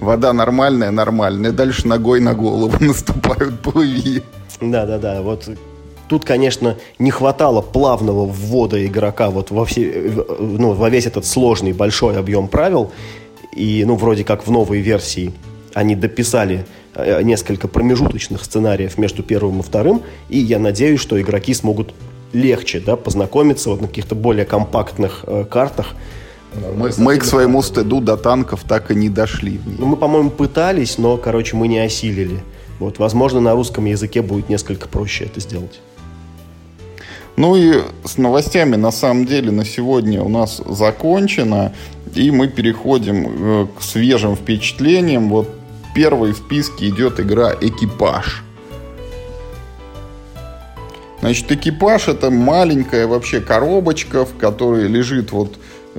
вода 0.00 0.32
нормальная, 0.32 0.90
нормальная, 0.90 1.52
дальше 1.52 1.86
ногой 1.86 2.20
на 2.20 2.34
голову 2.34 2.76
наступают, 2.80 3.60
плыви. 3.60 4.22
Да-да-да, 4.60 5.20
вот 5.20 5.48
Тут, 6.08 6.24
конечно, 6.24 6.76
не 6.98 7.10
хватало 7.10 7.60
плавного 7.62 8.26
ввода 8.26 8.84
игрока 8.84 9.30
вот 9.30 9.50
во, 9.50 9.64
все, 9.64 10.12
ну, 10.38 10.72
во 10.72 10.90
весь 10.90 11.06
этот 11.06 11.24
сложный 11.24 11.72
большой 11.72 12.18
объем 12.18 12.48
правил. 12.48 12.90
И, 13.56 13.84
ну, 13.86 13.96
вроде 13.96 14.24
как 14.24 14.46
в 14.46 14.50
новой 14.50 14.80
версии 14.80 15.32
они 15.72 15.96
дописали 15.96 16.66
э, 16.94 17.22
несколько 17.22 17.68
промежуточных 17.68 18.44
сценариев 18.44 18.98
между 18.98 19.22
первым 19.22 19.60
и 19.60 19.62
вторым, 19.62 20.02
и 20.28 20.38
я 20.38 20.58
надеюсь, 20.58 21.00
что 21.00 21.20
игроки 21.20 21.54
смогут 21.54 21.94
легче 22.32 22.80
да, 22.80 22.96
познакомиться 22.96 23.70
вот 23.70 23.80
на 23.80 23.88
каких-то 23.88 24.14
более 24.14 24.44
компактных 24.44 25.24
э, 25.26 25.44
картах. 25.44 25.94
Мы, 26.76 26.90
мы 26.98 27.18
к 27.18 27.24
своему 27.24 27.62
стыду 27.62 28.00
до 28.00 28.16
танков 28.16 28.62
так 28.68 28.90
и 28.90 28.94
не 28.94 29.08
дошли. 29.08 29.60
Ну, 29.78 29.86
мы, 29.86 29.96
по-моему, 29.96 30.30
пытались, 30.30 30.98
но, 30.98 31.16
короче, 31.16 31.56
мы 31.56 31.66
не 31.66 31.78
осилили. 31.78 32.42
Вот, 32.78 32.98
возможно, 32.98 33.40
на 33.40 33.54
русском 33.54 33.84
языке 33.86 34.22
будет 34.22 34.48
несколько 34.48 34.88
проще 34.88 35.24
это 35.24 35.40
сделать. 35.40 35.80
Ну 37.36 37.56
и 37.56 37.82
с 38.04 38.16
новостями 38.16 38.76
на 38.76 38.92
самом 38.92 39.26
деле 39.26 39.50
на 39.50 39.64
сегодня 39.64 40.22
у 40.22 40.28
нас 40.28 40.60
закончено. 40.66 41.72
И 42.14 42.30
мы 42.30 42.46
переходим 42.46 43.26
э, 43.26 43.66
к 43.76 43.82
свежим 43.82 44.36
впечатлениям. 44.36 45.28
Вот 45.30 45.48
первой 45.94 46.32
в 46.32 46.36
списке 46.36 46.88
идет 46.88 47.18
игра 47.18 47.52
«Экипаж». 47.60 48.44
Значит, 51.20 51.50
экипаж 51.50 52.08
это 52.08 52.30
маленькая 52.30 53.06
вообще 53.06 53.40
коробочка, 53.40 54.26
в 54.26 54.36
которой 54.36 54.88
лежит 54.88 55.32
вот 55.32 55.56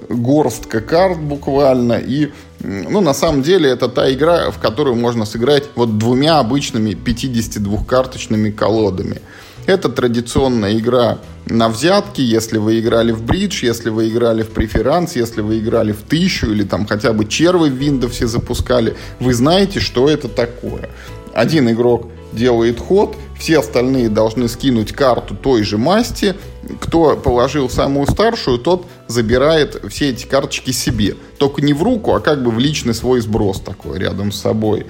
горстка 0.09 0.81
карт 0.81 1.19
буквально. 1.19 1.93
И, 1.93 2.31
ну, 2.59 3.01
на 3.01 3.13
самом 3.13 3.41
деле, 3.41 3.69
это 3.69 3.89
та 3.89 4.13
игра, 4.13 4.51
в 4.51 4.59
которую 4.59 4.95
можно 4.95 5.25
сыграть 5.25 5.63
вот 5.75 5.97
двумя 5.97 6.39
обычными 6.39 6.91
52-карточными 6.91 8.51
колодами. 8.51 9.21
Это 9.65 9.89
традиционная 9.89 10.77
игра 10.77 11.17
на 11.47 11.69
взятки, 11.69 12.21
если 12.21 12.57
вы 12.57 12.79
играли 12.79 13.11
в 13.11 13.23
бридж, 13.23 13.65
если 13.65 13.89
вы 13.89 14.09
играли 14.09 14.43
в 14.43 14.49
преферанс, 14.49 15.15
если 15.15 15.41
вы 15.41 15.59
играли 15.59 15.91
в 15.91 16.03
тысячу 16.03 16.51
или 16.51 16.63
там 16.63 16.85
хотя 16.85 17.13
бы 17.13 17.25
червы 17.25 17.69
в 17.69 17.79
Windows 17.79 18.25
запускали, 18.25 18.95
вы 19.19 19.33
знаете, 19.33 19.79
что 19.79 20.07
это 20.09 20.27
такое. 20.27 20.89
Один 21.33 21.69
игрок 21.69 22.07
делает 22.31 22.79
ход, 22.79 23.15
все 23.39 23.59
остальные 23.59 24.09
должны 24.09 24.47
скинуть 24.47 24.91
карту 24.91 25.35
той 25.35 25.63
же 25.63 25.77
масти. 25.77 26.35
Кто 26.79 27.15
положил 27.15 27.69
самую 27.69 28.07
старшую, 28.07 28.59
тот 28.59 28.85
забирает 29.07 29.81
все 29.89 30.09
эти 30.09 30.25
карточки 30.25 30.71
себе. 30.71 31.15
Только 31.37 31.61
не 31.61 31.73
в 31.73 31.83
руку, 31.83 32.13
а 32.13 32.19
как 32.19 32.43
бы 32.43 32.51
в 32.51 32.59
личный 32.59 32.93
свой 32.93 33.21
сброс 33.21 33.59
такой 33.59 33.99
рядом 33.99 34.31
с 34.31 34.39
собой. 34.39 34.85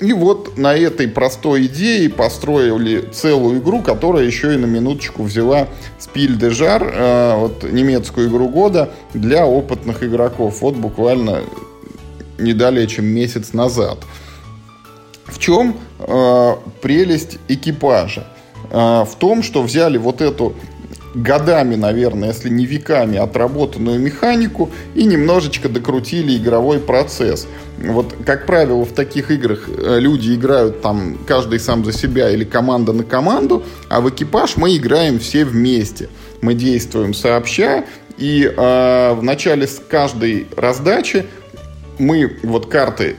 И 0.00 0.12
вот 0.12 0.58
на 0.58 0.74
этой 0.74 1.06
простой 1.06 1.66
идее 1.66 2.10
построили 2.10 3.08
целую 3.12 3.60
игру, 3.60 3.80
которая 3.80 4.24
еще 4.24 4.54
и 4.54 4.56
на 4.56 4.66
минуточку 4.66 5.22
взяла 5.22 5.68
Спиль 5.98 6.36
де 6.36 6.50
Жар, 6.50 6.82
э, 6.82 7.36
вот 7.36 7.62
немецкую 7.62 8.28
игру 8.28 8.48
года 8.48 8.90
для 9.12 9.46
опытных 9.46 10.02
игроков. 10.02 10.60
Вот 10.62 10.74
буквально 10.74 11.42
не 12.38 12.52
далее, 12.52 12.86
чем 12.88 13.06
месяц 13.06 13.52
назад. 13.52 13.98
В 15.26 15.38
чем 15.38 15.76
э, 16.00 16.54
прелесть 16.82 17.38
экипажа? 17.46 18.26
Э, 18.70 19.04
в 19.04 19.14
том, 19.18 19.44
что 19.44 19.62
взяли 19.62 19.96
вот 19.96 20.20
эту 20.20 20.54
годами, 21.14 21.76
наверное, 21.76 22.28
если 22.28 22.48
не 22.48 22.66
веками, 22.66 23.18
отработанную 23.18 24.00
механику 24.00 24.70
и 24.94 25.04
немножечко 25.04 25.68
докрутили 25.68 26.36
игровой 26.36 26.80
процесс. 26.80 27.46
Вот, 27.86 28.14
как 28.24 28.46
правило, 28.46 28.84
в 28.84 28.92
таких 28.92 29.30
играх 29.30 29.68
э, 29.68 29.98
люди 29.98 30.34
играют 30.34 30.80
там 30.80 31.18
каждый 31.26 31.60
сам 31.60 31.84
за 31.84 31.92
себя 31.92 32.30
или 32.30 32.44
команда 32.44 32.92
на 32.92 33.04
команду, 33.04 33.62
а 33.88 34.00
в 34.00 34.08
экипаж 34.08 34.56
мы 34.56 34.76
играем 34.76 35.18
все 35.18 35.44
вместе. 35.44 36.08
Мы 36.40 36.54
действуем 36.54 37.14
сообща, 37.14 37.84
и 38.16 38.44
э, 38.44 39.14
в 39.14 39.22
начале 39.22 39.66
с 39.66 39.80
каждой 39.88 40.46
раздачи 40.56 41.26
мы 41.98 42.38
вот 42.42 42.66
карты 42.66 43.16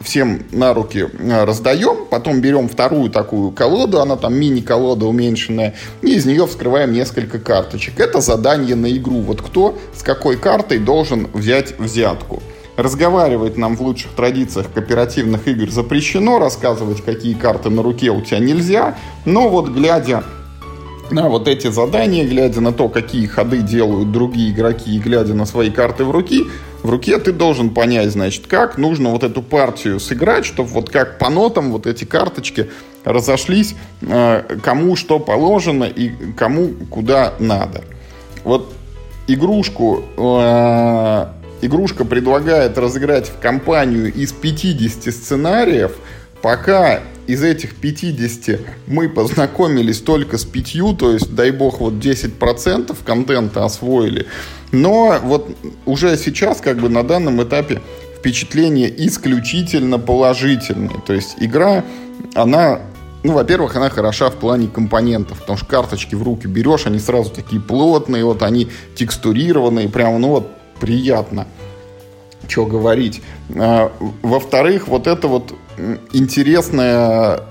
всем 0.00 0.42
на 0.52 0.74
руки 0.74 1.08
э, 1.18 1.44
раздаем, 1.44 2.06
потом 2.10 2.40
берем 2.40 2.68
вторую 2.68 3.10
такую 3.10 3.50
колоду, 3.50 4.00
она 4.00 4.16
там 4.16 4.34
мини-колода 4.34 5.06
уменьшенная, 5.06 5.74
и 6.02 6.14
из 6.14 6.26
нее 6.26 6.46
вскрываем 6.46 6.92
несколько 6.92 7.38
карточек. 7.38 7.98
Это 8.00 8.20
задание 8.20 8.76
на 8.76 8.90
игру. 8.96 9.20
Вот 9.20 9.42
кто 9.42 9.78
с 9.94 10.02
какой 10.02 10.36
картой 10.36 10.78
должен 10.78 11.28
взять 11.32 11.78
взятку. 11.78 12.42
Разговаривать 12.78 13.56
нам 13.56 13.76
в 13.76 13.82
лучших 13.82 14.12
традициях 14.12 14.72
кооперативных 14.72 15.48
игр 15.48 15.68
запрещено, 15.68 16.38
рассказывать, 16.38 17.02
какие 17.02 17.34
карты 17.34 17.70
на 17.70 17.82
руке 17.82 18.10
у 18.10 18.20
тебя 18.20 18.38
нельзя, 18.38 18.94
но 19.24 19.48
вот 19.48 19.68
глядя 19.68 20.22
на 21.10 21.28
вот 21.28 21.48
эти 21.48 21.72
задания, 21.72 22.24
глядя 22.24 22.60
на 22.60 22.72
то, 22.72 22.88
какие 22.88 23.26
ходы 23.26 23.62
делают 23.62 24.12
другие 24.12 24.52
игроки 24.52 24.94
и 24.94 25.00
глядя 25.00 25.34
на 25.34 25.44
свои 25.44 25.72
карты 25.72 26.04
в 26.04 26.12
руки, 26.12 26.44
в 26.84 26.88
руке 26.88 27.18
ты 27.18 27.32
должен 27.32 27.70
понять, 27.70 28.12
значит, 28.12 28.46
как 28.46 28.78
нужно 28.78 29.10
вот 29.10 29.24
эту 29.24 29.42
партию 29.42 29.98
сыграть, 29.98 30.44
чтобы 30.44 30.68
вот 30.68 30.88
как 30.88 31.18
по 31.18 31.30
нотам 31.30 31.72
вот 31.72 31.88
эти 31.88 32.04
карточки 32.04 32.70
разошлись, 33.04 33.74
э, 34.02 34.58
кому 34.62 34.94
что 34.94 35.18
положено 35.18 35.82
и 35.82 36.10
кому 36.36 36.68
куда 36.90 37.34
надо. 37.40 37.82
Вот 38.44 38.72
игрушку, 39.26 40.04
э, 40.16 41.26
игрушка 41.60 42.04
предлагает 42.04 42.78
разыграть 42.78 43.28
в 43.28 43.38
компанию 43.38 44.12
из 44.12 44.32
50 44.32 45.12
сценариев, 45.12 45.92
пока 46.42 47.00
из 47.26 47.42
этих 47.42 47.76
50 47.76 48.60
мы 48.86 49.08
познакомились 49.08 50.00
только 50.00 50.38
с 50.38 50.44
пятью, 50.44 50.94
то 50.94 51.12
есть, 51.12 51.34
дай 51.34 51.50
бог, 51.50 51.80
вот 51.80 51.94
10% 51.94 52.96
контента 53.04 53.64
освоили. 53.64 54.26
Но 54.72 55.18
вот 55.22 55.48
уже 55.84 56.16
сейчас, 56.16 56.60
как 56.60 56.78
бы 56.78 56.88
на 56.88 57.02
данном 57.02 57.42
этапе, 57.42 57.80
впечатление 58.18 58.92
исключительно 59.06 59.98
положительное. 59.98 61.00
То 61.06 61.12
есть 61.12 61.36
игра, 61.38 61.84
она 62.34 62.80
ну, 63.24 63.32
во-первых, 63.32 63.74
она 63.74 63.90
хороша 63.90 64.30
в 64.30 64.36
плане 64.36 64.68
компонентов, 64.68 65.40
потому 65.40 65.58
что 65.58 65.66
карточки 65.66 66.14
в 66.14 66.22
руки 66.22 66.46
берешь, 66.46 66.86
они 66.86 67.00
сразу 67.00 67.30
такие 67.30 67.60
плотные, 67.60 68.24
вот 68.24 68.42
они 68.42 68.68
текстурированные, 68.94 69.88
прям, 69.88 70.20
ну 70.20 70.28
вот, 70.28 70.52
приятно. 70.80 71.46
Что 72.46 72.66
говорить. 72.66 73.22
А, 73.54 73.92
во-вторых, 74.22 74.88
вот 74.88 75.06
это 75.06 75.28
вот 75.28 75.54
интересная 76.12 77.42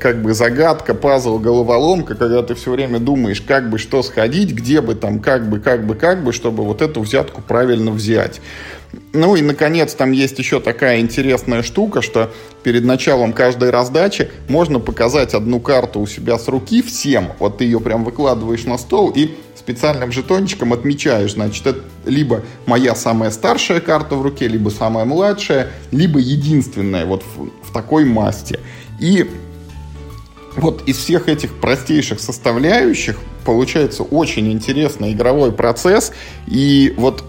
как 0.00 0.22
бы 0.22 0.32
загадка, 0.32 0.94
пазл, 0.94 1.38
головоломка, 1.38 2.14
когда 2.14 2.42
ты 2.42 2.54
все 2.54 2.70
время 2.72 2.98
думаешь, 2.98 3.42
как 3.42 3.68
бы 3.68 3.78
что 3.78 4.02
сходить, 4.02 4.52
где 4.52 4.80
бы 4.80 4.94
там, 4.94 5.20
как 5.20 5.48
бы, 5.48 5.60
как 5.60 5.86
бы, 5.86 5.94
как 5.94 6.24
бы, 6.24 6.32
чтобы 6.32 6.64
вот 6.64 6.80
эту 6.80 7.02
взятку 7.02 7.42
правильно 7.42 7.90
взять. 7.90 8.40
Ну 9.12 9.36
и, 9.36 9.42
наконец, 9.42 9.94
там 9.94 10.12
есть 10.12 10.38
еще 10.38 10.60
такая 10.60 11.00
интересная 11.00 11.62
штука, 11.62 12.02
что 12.02 12.30
перед 12.62 12.84
началом 12.84 13.32
каждой 13.32 13.70
раздачи 13.70 14.30
можно 14.48 14.80
показать 14.80 15.34
одну 15.34 15.60
карту 15.60 16.00
у 16.00 16.06
себя 16.06 16.38
с 16.38 16.48
руки 16.48 16.82
всем. 16.82 17.32
Вот 17.38 17.58
ты 17.58 17.64
ее 17.64 17.80
прям 17.80 18.04
выкладываешь 18.04 18.64
на 18.64 18.78
стол 18.78 19.12
и 19.14 19.36
специальным 19.56 20.10
жетончиком 20.10 20.72
отмечаешь, 20.72 21.34
значит, 21.34 21.66
это 21.66 21.80
либо 22.04 22.42
моя 22.66 22.94
самая 22.94 23.30
старшая 23.30 23.80
карта 23.80 24.16
в 24.16 24.22
руке, 24.22 24.48
либо 24.48 24.70
самая 24.70 25.04
младшая, 25.04 25.70
либо 25.92 26.18
единственная 26.18 27.04
вот 27.04 27.22
в, 27.22 27.50
в 27.68 27.72
такой 27.72 28.04
масти. 28.04 28.58
И 29.00 29.30
вот 30.56 30.82
из 30.88 30.96
всех 30.96 31.28
этих 31.28 31.54
простейших 31.60 32.20
составляющих 32.20 33.18
получается 33.44 34.02
очень 34.02 34.50
интересный 34.50 35.12
игровой 35.12 35.52
процесс. 35.52 36.12
И 36.46 36.94
вот 36.96 37.24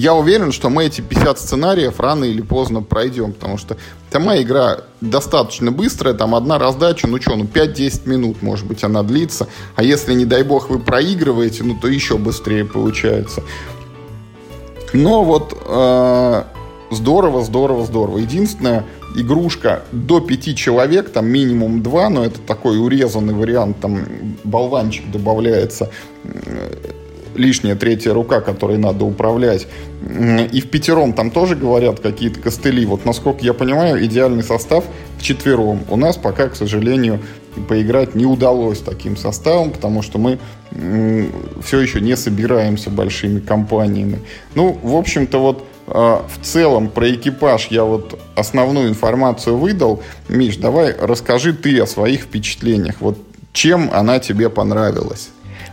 я 0.00 0.14
уверен, 0.14 0.50
что 0.50 0.70
мы 0.70 0.86
эти 0.86 1.02
50 1.02 1.38
сценариев 1.38 2.00
рано 2.00 2.24
или 2.24 2.40
поздно 2.40 2.80
пройдем, 2.80 3.34
потому 3.34 3.58
что 3.58 3.76
сама 4.10 4.40
игра 4.40 4.78
достаточно 5.02 5.70
быстрая, 5.70 6.14
там 6.14 6.34
одна 6.34 6.58
раздача, 6.58 7.06
ну 7.06 7.20
что, 7.20 7.36
ну 7.36 7.44
5-10 7.44 8.08
минут, 8.08 8.42
может 8.42 8.66
быть, 8.66 8.82
она 8.82 9.02
длится, 9.02 9.46
а 9.76 9.82
если, 9.82 10.14
не 10.14 10.24
дай 10.24 10.42
бог, 10.42 10.70
вы 10.70 10.78
проигрываете, 10.78 11.64
ну 11.64 11.76
то 11.78 11.86
еще 11.86 12.16
быстрее 12.16 12.64
получается. 12.64 13.42
Но 14.94 15.22
вот 15.22 15.54
э, 15.66 16.42
здорово, 16.90 17.44
здорово, 17.44 17.84
здорово. 17.84 18.18
Единственное, 18.18 18.86
игрушка 19.14 19.82
до 19.92 20.20
пяти 20.20 20.56
человек, 20.56 21.10
там 21.10 21.26
минимум 21.26 21.82
два, 21.82 22.08
но 22.08 22.24
это 22.24 22.40
такой 22.40 22.78
урезанный 22.78 23.34
вариант, 23.34 23.80
там 23.80 24.06
болванчик 24.44 25.10
добавляется 25.10 25.90
лишняя 27.34 27.74
третья 27.76 28.12
рука, 28.12 28.40
которой 28.40 28.78
надо 28.78 29.04
управлять. 29.04 29.66
И 30.52 30.60
в 30.60 30.70
пятером 30.70 31.12
там 31.12 31.30
тоже 31.30 31.56
говорят 31.56 32.00
какие-то 32.00 32.40
костыли. 32.40 32.84
Вот, 32.86 33.04
насколько 33.04 33.44
я 33.44 33.54
понимаю, 33.54 34.04
идеальный 34.04 34.42
состав 34.42 34.84
в 35.18 35.22
четвером. 35.22 35.84
У 35.88 35.96
нас 35.96 36.16
пока, 36.16 36.48
к 36.48 36.56
сожалению, 36.56 37.20
поиграть 37.68 38.14
не 38.14 38.26
удалось 38.26 38.78
таким 38.78 39.16
составом, 39.16 39.70
потому 39.70 40.02
что 40.02 40.18
мы 40.18 40.38
все 41.64 41.80
еще 41.80 42.00
не 42.00 42.16
собираемся 42.16 42.90
большими 42.90 43.40
компаниями. 43.40 44.20
Ну, 44.54 44.78
в 44.82 44.94
общем-то, 44.94 45.38
вот 45.38 45.64
а, 45.88 46.24
в 46.28 46.44
целом 46.44 46.88
про 46.88 47.10
экипаж 47.10 47.68
я 47.70 47.84
вот 47.84 48.18
основную 48.36 48.88
информацию 48.88 49.56
выдал. 49.56 50.02
Миш, 50.28 50.56
давай 50.56 50.94
расскажи 50.96 51.52
ты 51.52 51.80
о 51.80 51.86
своих 51.86 52.22
впечатлениях. 52.22 52.96
Вот 53.00 53.18
чем 53.52 53.90
она 53.92 54.20
тебе 54.20 54.48
понравилась? 54.48 55.30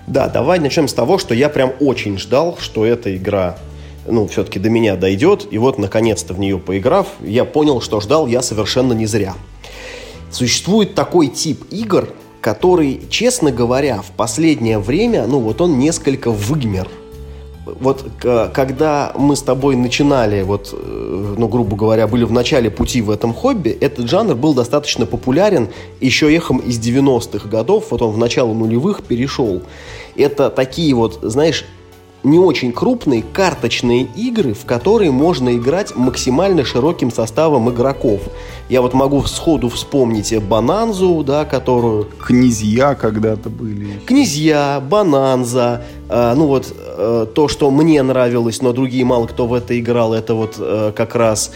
Да, 0.08 0.30
давай 0.30 0.60
начнем 0.60 0.88
с 0.88 0.94
того, 0.94 1.18
что 1.18 1.34
я 1.34 1.50
прям 1.50 1.74
очень 1.82 2.18
ждал, 2.18 2.58
что 2.60 2.86
эта 2.86 3.16
игра 3.16 3.58
ну, 4.06 4.26
все-таки 4.28 4.58
до 4.58 4.70
меня 4.70 4.96
дойдет. 4.96 5.48
И 5.52 5.58
вот, 5.58 5.78
наконец-то, 5.78 6.34
в 6.34 6.40
нее 6.40 6.58
поиграв, 6.58 7.08
я 7.22 7.44
понял, 7.44 7.82
что 7.82 8.00
ждал 8.00 8.26
я 8.26 8.42
совершенно 8.42 8.94
не 8.94 9.06
зря. 9.06 9.34
Существует 10.32 10.96
такой 10.96 11.28
тип 11.28 11.66
игр, 11.72 12.10
который, 12.40 13.02
честно 13.10 13.52
говоря, 13.52 14.02
в 14.02 14.12
последнее 14.12 14.80
время, 14.80 15.28
ну, 15.28 15.40
вот 15.40 15.60
он 15.62 15.78
несколько 15.78 16.32
выгмер– 16.32 16.88
вот 17.80 18.06
когда 18.54 19.14
мы 19.18 19.36
с 19.36 19.42
тобой 19.42 19.76
начинали, 19.76 20.44
вот, 20.44 20.74
э, 20.74 21.36
ну, 21.38 21.48
грубо 21.48 21.76
говоря, 21.76 22.08
были 22.08 22.24
в 22.24 22.32
начале 22.32 22.70
пути 22.70 23.02
в 23.02 23.10
этом 23.10 23.34
хобби, 23.34 23.70
этот 23.70 24.10
жанр 24.10 24.36
был 24.36 24.54
достаточно 24.54 25.06
популярен 25.06 25.70
еще 26.02 26.34
эхом 26.36 26.58
из 26.58 26.80
90-х 26.80 27.48
годов, 27.50 27.88
вот 27.92 28.02
он 28.02 28.12
в 28.12 28.18
начало 28.18 28.54
нулевых 28.54 29.04
перешел. 29.04 29.62
Это 30.16 30.50
такие 30.50 30.94
вот, 30.94 31.20
знаешь, 31.22 31.66
не 32.28 32.40
очень 32.40 32.72
крупные 32.72 33.24
карточные 33.24 34.04
игры, 34.16 34.54
в 34.54 34.66
которые 34.66 35.12
можно 35.12 35.56
играть 35.56 35.96
максимально 35.96 36.64
широким 36.66 37.12
составом 37.12 37.70
игроков. 37.70 38.22
Я 38.70 38.82
вот 38.82 38.94
могу 38.94 39.24
сходу 39.24 39.70
вспомнить 39.70 40.38
Бананзу, 40.44 41.24
да, 41.26 41.46
которую... 41.46 42.08
Князья 42.26 42.96
когда-то 42.96 43.50
были. 43.50 44.00
Князья, 44.06 44.82
Бананза. 44.90 45.84
Э, 46.10 46.34
ну 46.36 46.48
вот 46.48 46.74
э, 46.76 47.28
то, 47.34 47.48
что 47.48 47.72
мне 47.72 48.04
нравилось, 48.04 48.62
но 48.62 48.74
другие 48.74 49.06
мало 49.06 49.28
кто 49.28 49.48
в 49.48 49.54
это 49.54 49.80
играл, 49.80 50.14
это 50.14 50.34
вот 50.34 50.56
э, 50.60 50.92
как 50.96 51.16
раз 51.16 51.52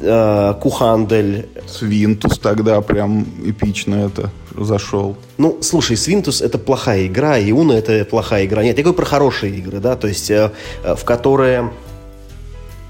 э, 0.00 0.54
Кухандель. 0.60 1.48
Свинтус 1.66 2.38
тогда 2.38 2.80
прям 2.80 3.26
эпично 3.44 4.06
это 4.06 4.30
зашел. 4.56 5.16
Ну, 5.38 5.58
слушай, 5.60 5.96
Свинтус 5.96 6.40
это 6.40 6.58
плохая 6.58 7.06
игра, 7.06 7.38
и 7.38 7.52
Уна 7.52 7.72
это 7.72 8.04
плохая 8.04 8.46
игра. 8.46 8.62
Нет, 8.62 8.78
я 8.78 8.84
говорю 8.84 8.96
про 8.96 9.06
хорошие 9.06 9.56
игры, 9.56 9.78
да, 9.78 9.96
то 9.96 10.08
есть 10.08 10.30
э, 10.30 10.52
э, 10.82 10.94
в 10.94 11.04
которые 11.04 11.70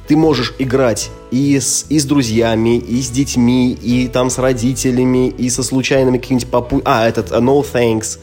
ты 0.06 0.16
можешь 0.16 0.54
играть 0.58 1.10
и 1.30 1.58
с, 1.58 1.86
и 1.88 1.98
с 1.98 2.04
друзьями, 2.04 2.78
и 2.78 3.00
с 3.02 3.10
детьми, 3.10 3.72
и 3.72 4.08
там 4.08 4.30
с 4.30 4.38
родителями, 4.38 5.28
и 5.28 5.50
со 5.50 5.62
случайными 5.62 6.18
какими-нибудь 6.18 6.50
попу... 6.50 6.82
А, 6.84 7.08
этот 7.08 7.32
uh, 7.32 7.40
No 7.40 7.64
Thanks 7.64 8.18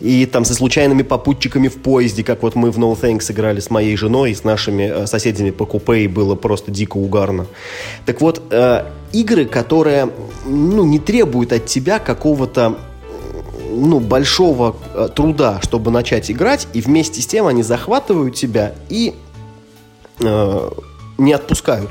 и 0.00 0.26
там 0.26 0.44
со 0.44 0.54
случайными 0.54 1.02
попутчиками 1.02 1.68
в 1.68 1.76
поезде, 1.76 2.22
как 2.22 2.42
вот 2.42 2.54
мы 2.54 2.70
в 2.70 2.78
No 2.78 2.98
Thanks 2.98 3.32
играли 3.32 3.60
с 3.60 3.70
моей 3.70 3.96
женой 3.96 4.32
и 4.32 4.34
с 4.34 4.44
нашими 4.44 4.82
э, 4.82 5.06
соседями 5.06 5.50
по 5.50 5.64
купе, 5.64 6.04
и 6.04 6.08
было 6.08 6.34
просто 6.34 6.70
дико 6.70 6.96
угарно. 6.96 7.46
Так 8.04 8.20
вот, 8.20 8.42
э, 8.50 8.84
игры, 9.12 9.46
которые 9.46 10.10
ну, 10.44 10.84
не 10.84 10.98
требуют 10.98 11.52
от 11.52 11.66
тебя 11.66 11.98
какого-то 11.98 12.78
ну, 13.70 14.00
большого 14.00 14.76
э, 14.94 15.08
труда, 15.14 15.60
чтобы 15.62 15.90
начать 15.90 16.30
играть, 16.30 16.68
и 16.72 16.80
вместе 16.80 17.22
с 17.22 17.26
тем 17.26 17.46
они 17.46 17.62
захватывают 17.62 18.34
тебя 18.34 18.74
и 18.88 19.14
э, 20.20 20.70
не 21.18 21.32
отпускают 21.32 21.90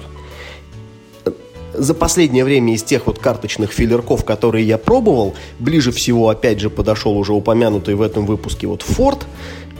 за 1.78 1.94
последнее 1.94 2.44
время 2.44 2.74
из 2.74 2.84
тех 2.84 3.08
вот 3.08 3.20
карточных 3.20 3.72
филлерков, 3.72 4.26
которые 4.26 4.66
я 4.68 4.78
пробовал, 4.78 5.36
ближе 5.60 5.92
всего, 5.92 6.30
опять 6.30 6.60
же, 6.60 6.70
подошел 6.70 7.18
уже 7.18 7.34
упомянутый 7.34 7.96
в 7.96 8.02
этом 8.02 8.26
выпуске 8.26 8.68
вот 8.68 8.82
Форд. 8.82 9.26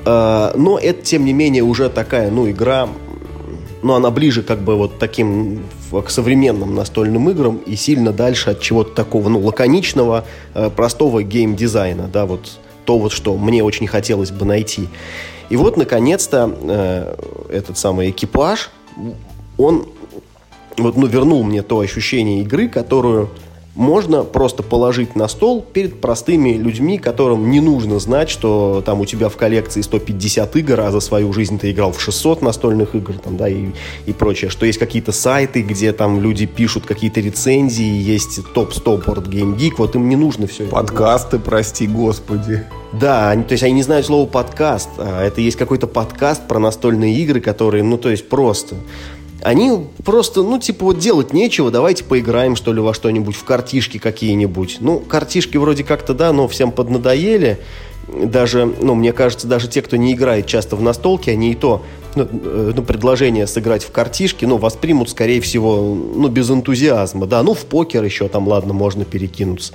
Э, 0.06 0.52
но 0.56 0.78
это, 0.78 1.02
тем 1.02 1.26
не 1.26 1.34
менее, 1.34 1.64
уже 1.64 1.90
такая, 1.90 2.30
ну, 2.32 2.50
игра, 2.50 2.88
ну, 3.82 3.94
она 3.94 4.10
ближе 4.10 4.42
как 4.42 4.60
бы 4.60 4.76
вот 4.76 4.98
таким 5.00 5.64
к 5.92 6.10
современным 6.10 6.74
настольным 6.76 7.30
играм 7.30 7.58
и 7.58 7.76
сильно 7.76 8.12
дальше 8.12 8.52
от 8.52 8.62
чего-то 8.62 8.96
такого, 8.96 9.30
ну, 9.30 9.40
лаконичного, 9.40 10.26
э, 10.54 10.70
простого 10.70 11.24
гейм-дизайна, 11.24 12.08
да, 12.08 12.26
вот 12.26 12.60
то 12.86 13.00
вот, 13.00 13.12
что 13.12 13.36
мне 13.36 13.64
очень 13.64 13.88
хотелось 13.88 14.32
бы 14.32 14.46
найти. 14.46 14.88
И 15.50 15.58
вот, 15.58 15.78
наконец-то, 15.78 16.56
э, 16.62 17.16
этот 17.50 17.78
самый 17.78 18.10
экипаж, 18.10 18.72
он 19.58 19.88
вот, 20.78 20.98
ну, 20.98 21.08
вернул 21.08 21.44
мне 21.44 21.62
то 21.62 21.80
ощущение 21.80 22.42
игры, 22.42 22.68
которую 22.68 23.30
можно 23.76 24.24
просто 24.24 24.64
положить 24.64 25.16
на 25.16 25.28
стол 25.28 25.62
перед 25.62 26.00
простыми 26.00 26.54
людьми, 26.54 26.98
которым 26.98 27.50
не 27.52 27.60
нужно 27.60 28.00
знать, 28.00 28.30
что 28.30 28.82
там 28.86 29.02
у 29.02 29.06
тебя 29.06 29.28
в 29.28 29.36
коллекции 29.36 29.82
150 29.82 30.56
игр, 30.56 30.80
а 30.80 30.92
за 30.92 31.02
свою 31.02 31.34
жизнь 31.34 31.60
ты 31.60 31.72
играл 31.72 31.92
в 31.92 32.02
600 32.02 32.42
настольных 32.42 32.96
игр, 32.96 33.16
там, 33.22 33.36
да, 33.36 33.50
и, 33.50 33.68
и 34.06 34.14
прочее. 34.14 34.50
Что 34.50 34.66
есть 34.66 34.80
какие-то 34.80 35.12
сайты, 35.12 35.62
где 35.62 35.92
там 35.92 36.22
люди 36.22 36.46
пишут 36.46 36.86
какие-то 36.86 37.20
рецензии, 37.20 37.84
есть 37.84 38.40
топ-100 38.54 39.06
Board 39.06 39.30
Game 39.30 39.58
Geek, 39.58 39.74
вот 39.78 39.96
им 39.96 40.08
не 40.08 40.16
нужно 40.16 40.48
все 40.48 40.66
Подкасты, 40.66 41.38
это. 41.38 41.46
прости 41.46 41.86
господи. 41.86 42.64
Да, 42.94 43.32
они, 43.32 43.44
то 43.44 43.52
есть 43.52 43.64
они 43.64 43.74
не 43.74 43.84
знают 43.84 44.06
слова 44.06 44.26
подкаст, 44.26 44.90
а 44.98 45.22
это 45.22 45.42
есть 45.42 45.58
какой-то 45.58 45.86
подкаст 45.86 46.48
про 46.48 46.60
настольные 46.60 47.14
игры, 47.16 47.42
которые, 47.42 47.84
ну, 47.84 47.98
то 47.98 48.10
есть 48.10 48.30
просто 48.30 48.78
они 49.46 49.86
просто, 50.04 50.42
ну, 50.42 50.58
типа, 50.58 50.86
вот 50.86 50.98
делать 50.98 51.32
нечего, 51.32 51.70
давайте 51.70 52.04
поиграем, 52.04 52.56
что 52.56 52.74
ли, 52.74 52.82
во 52.82 52.96
что-нибудь, 52.96 53.36
в 53.36 53.44
картишки 53.44 54.00
какие-нибудь. 54.00 54.78
Ну, 54.80 55.00
картишки 55.00 55.58
вроде 55.58 55.84
как-то, 55.84 56.16
да, 56.16 56.34
но 56.34 56.48
всем 56.48 56.72
поднадоели. 56.72 57.60
Даже, 58.08 58.66
ну, 58.66 58.96
мне 58.96 59.14
кажется, 59.14 59.46
даже 59.46 59.68
те, 59.68 59.84
кто 59.84 59.98
не 59.98 60.14
играет 60.14 60.48
часто 60.48 60.76
в 60.76 60.82
настолки, 60.82 61.30
они 61.30 61.52
и 61.52 61.56
то, 61.56 61.84
ну, 62.16 62.28
э, 62.32 62.74
ну, 62.76 62.82
предложение 62.82 63.46
сыграть 63.46 63.84
в 63.84 63.92
картишки, 63.92 64.46
ну, 64.46 64.58
воспримут, 64.58 65.12
скорее 65.12 65.42
всего, 65.42 65.94
ну, 65.94 66.28
без 66.28 66.50
энтузиазма, 66.50 67.28
да. 67.28 67.44
Ну, 67.44 67.54
в 67.54 67.66
покер 67.66 68.04
еще 68.04 68.28
там, 68.28 68.48
ладно, 68.48 68.74
можно 68.74 69.06
перекинуться. 69.06 69.74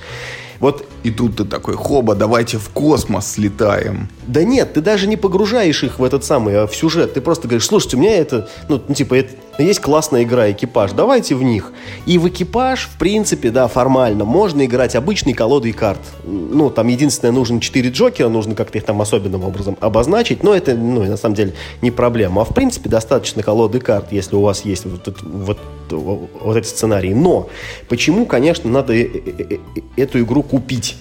Вот 0.60 0.86
и 1.02 1.10
тут 1.10 1.36
ты 1.36 1.44
такой, 1.44 1.74
хоба, 1.74 2.14
давайте 2.14 2.58
в 2.58 2.68
космос 2.68 3.32
слетаем. 3.32 4.08
Да 4.26 4.44
нет, 4.44 4.74
ты 4.74 4.82
даже 4.82 5.06
не 5.06 5.16
погружаешь 5.16 5.82
их 5.82 5.98
в 5.98 6.04
этот 6.04 6.24
самый, 6.24 6.56
а 6.56 6.66
в 6.66 6.76
сюжет. 6.76 7.14
Ты 7.14 7.22
просто 7.22 7.48
говоришь, 7.48 7.66
слушайте, 7.66 7.96
у 7.96 8.00
меня 8.00 8.16
это, 8.16 8.48
ну, 8.68 8.80
ну 8.86 8.94
типа, 8.94 9.14
это, 9.14 9.34
Но 9.60 9.64
есть 9.64 9.80
классная 9.80 10.22
игра 10.22 10.50
«Экипаж», 10.50 10.92
давайте 10.92 11.34
в 11.34 11.42
них. 11.42 11.72
И 12.06 12.16
в 12.16 12.28
«Экипаж», 12.28 12.88
в 12.92 12.98
принципе, 12.98 13.50
да, 13.50 13.68
формально, 13.68 14.24
можно 14.24 14.64
играть 14.64 14.94
обычной 14.94 15.34
колодой 15.34 15.72
карт. 15.72 16.00
Ну, 16.24 16.70
там 16.70 16.88
единственное, 16.88 17.32
нужно 17.32 17.60
4 17.60 17.90
джокера, 17.90 18.28
нужно 18.28 18.54
как-то 18.54 18.78
их 18.78 18.84
там 18.84 19.02
особенным 19.02 19.44
образом 19.44 19.76
обозначить, 19.80 20.42
но 20.42 20.54
это, 20.54 20.74
ну, 20.74 21.04
на 21.04 21.16
самом 21.16 21.34
деле, 21.34 21.54
не 21.82 21.90
проблема. 21.90 22.42
А 22.42 22.44
в 22.44 22.54
принципе, 22.54 22.88
достаточно 22.88 23.42
колоды 23.42 23.80
карт, 23.80 24.12
если 24.12 24.34
у 24.36 24.40
вас 24.40 24.64
есть 24.64 24.86
вот, 24.86 25.06
вот, 25.06 25.22
вот 25.22 25.58
эти 25.96 26.66
сценарии. 26.66 27.12
Но 27.12 27.48
почему, 27.88 28.26
конечно, 28.26 28.70
надо 28.70 28.94
э, 28.94 29.05
э, 29.05 29.44
э, 29.50 29.57
эту 29.96 30.20
игру 30.20 30.42
купить? 30.42 30.96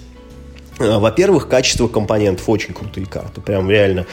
Во-первых, 0.77 1.49
качество 1.49 1.89
компонентов 1.89 2.47
очень 2.47 2.73
крутые 2.73 3.05
карты. 3.05 3.41
Прям 3.41 3.69
реально 3.69 4.05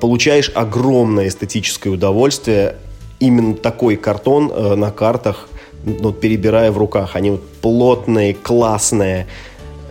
получаешь 0.00 0.52
огромное 0.54 1.26
эстетическое 1.26 1.92
удовольствие 1.92 2.76
именно 3.18 3.54
такой 3.54 3.96
картон 3.96 4.78
на 4.78 4.92
картах, 4.92 5.48
ну, 5.84 6.12
перебирая 6.12 6.70
в 6.70 6.78
руках. 6.78 7.16
Они 7.16 7.32
вот 7.32 7.42
плотные, 7.60 8.34
классные. 8.34 9.26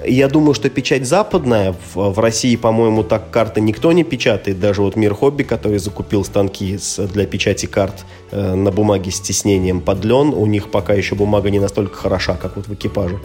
Я 0.07 0.27
думаю, 0.27 0.53
что 0.53 0.69
печать 0.69 1.07
западная. 1.07 1.75
В, 1.93 2.09
в 2.11 2.19
России, 2.19 2.55
по-моему, 2.55 3.03
так 3.03 3.29
карты 3.31 3.61
никто 3.61 3.91
не 3.91 4.03
печатает. 4.03 4.59
Даже 4.59 4.81
вот 4.81 4.95
Мир 4.95 5.13
Хобби, 5.13 5.43
который 5.43 5.79
закупил 5.79 6.23
станки 6.23 6.77
с, 6.77 7.05
для 7.07 7.25
печати 7.25 7.65
карт 7.65 8.05
э, 8.31 8.55
на 8.55 8.71
бумаге 8.71 9.11
с 9.11 9.19
тиснением 9.19 9.81
под 9.81 10.05
лен, 10.05 10.33
у 10.33 10.45
них 10.45 10.69
пока 10.69 10.93
еще 10.93 11.15
бумага 11.15 11.49
не 11.49 11.59
настолько 11.59 11.95
хороша, 11.95 12.35
как 12.35 12.55
вот 12.55 12.67
в 12.67 12.73
экипаже. 12.73 13.19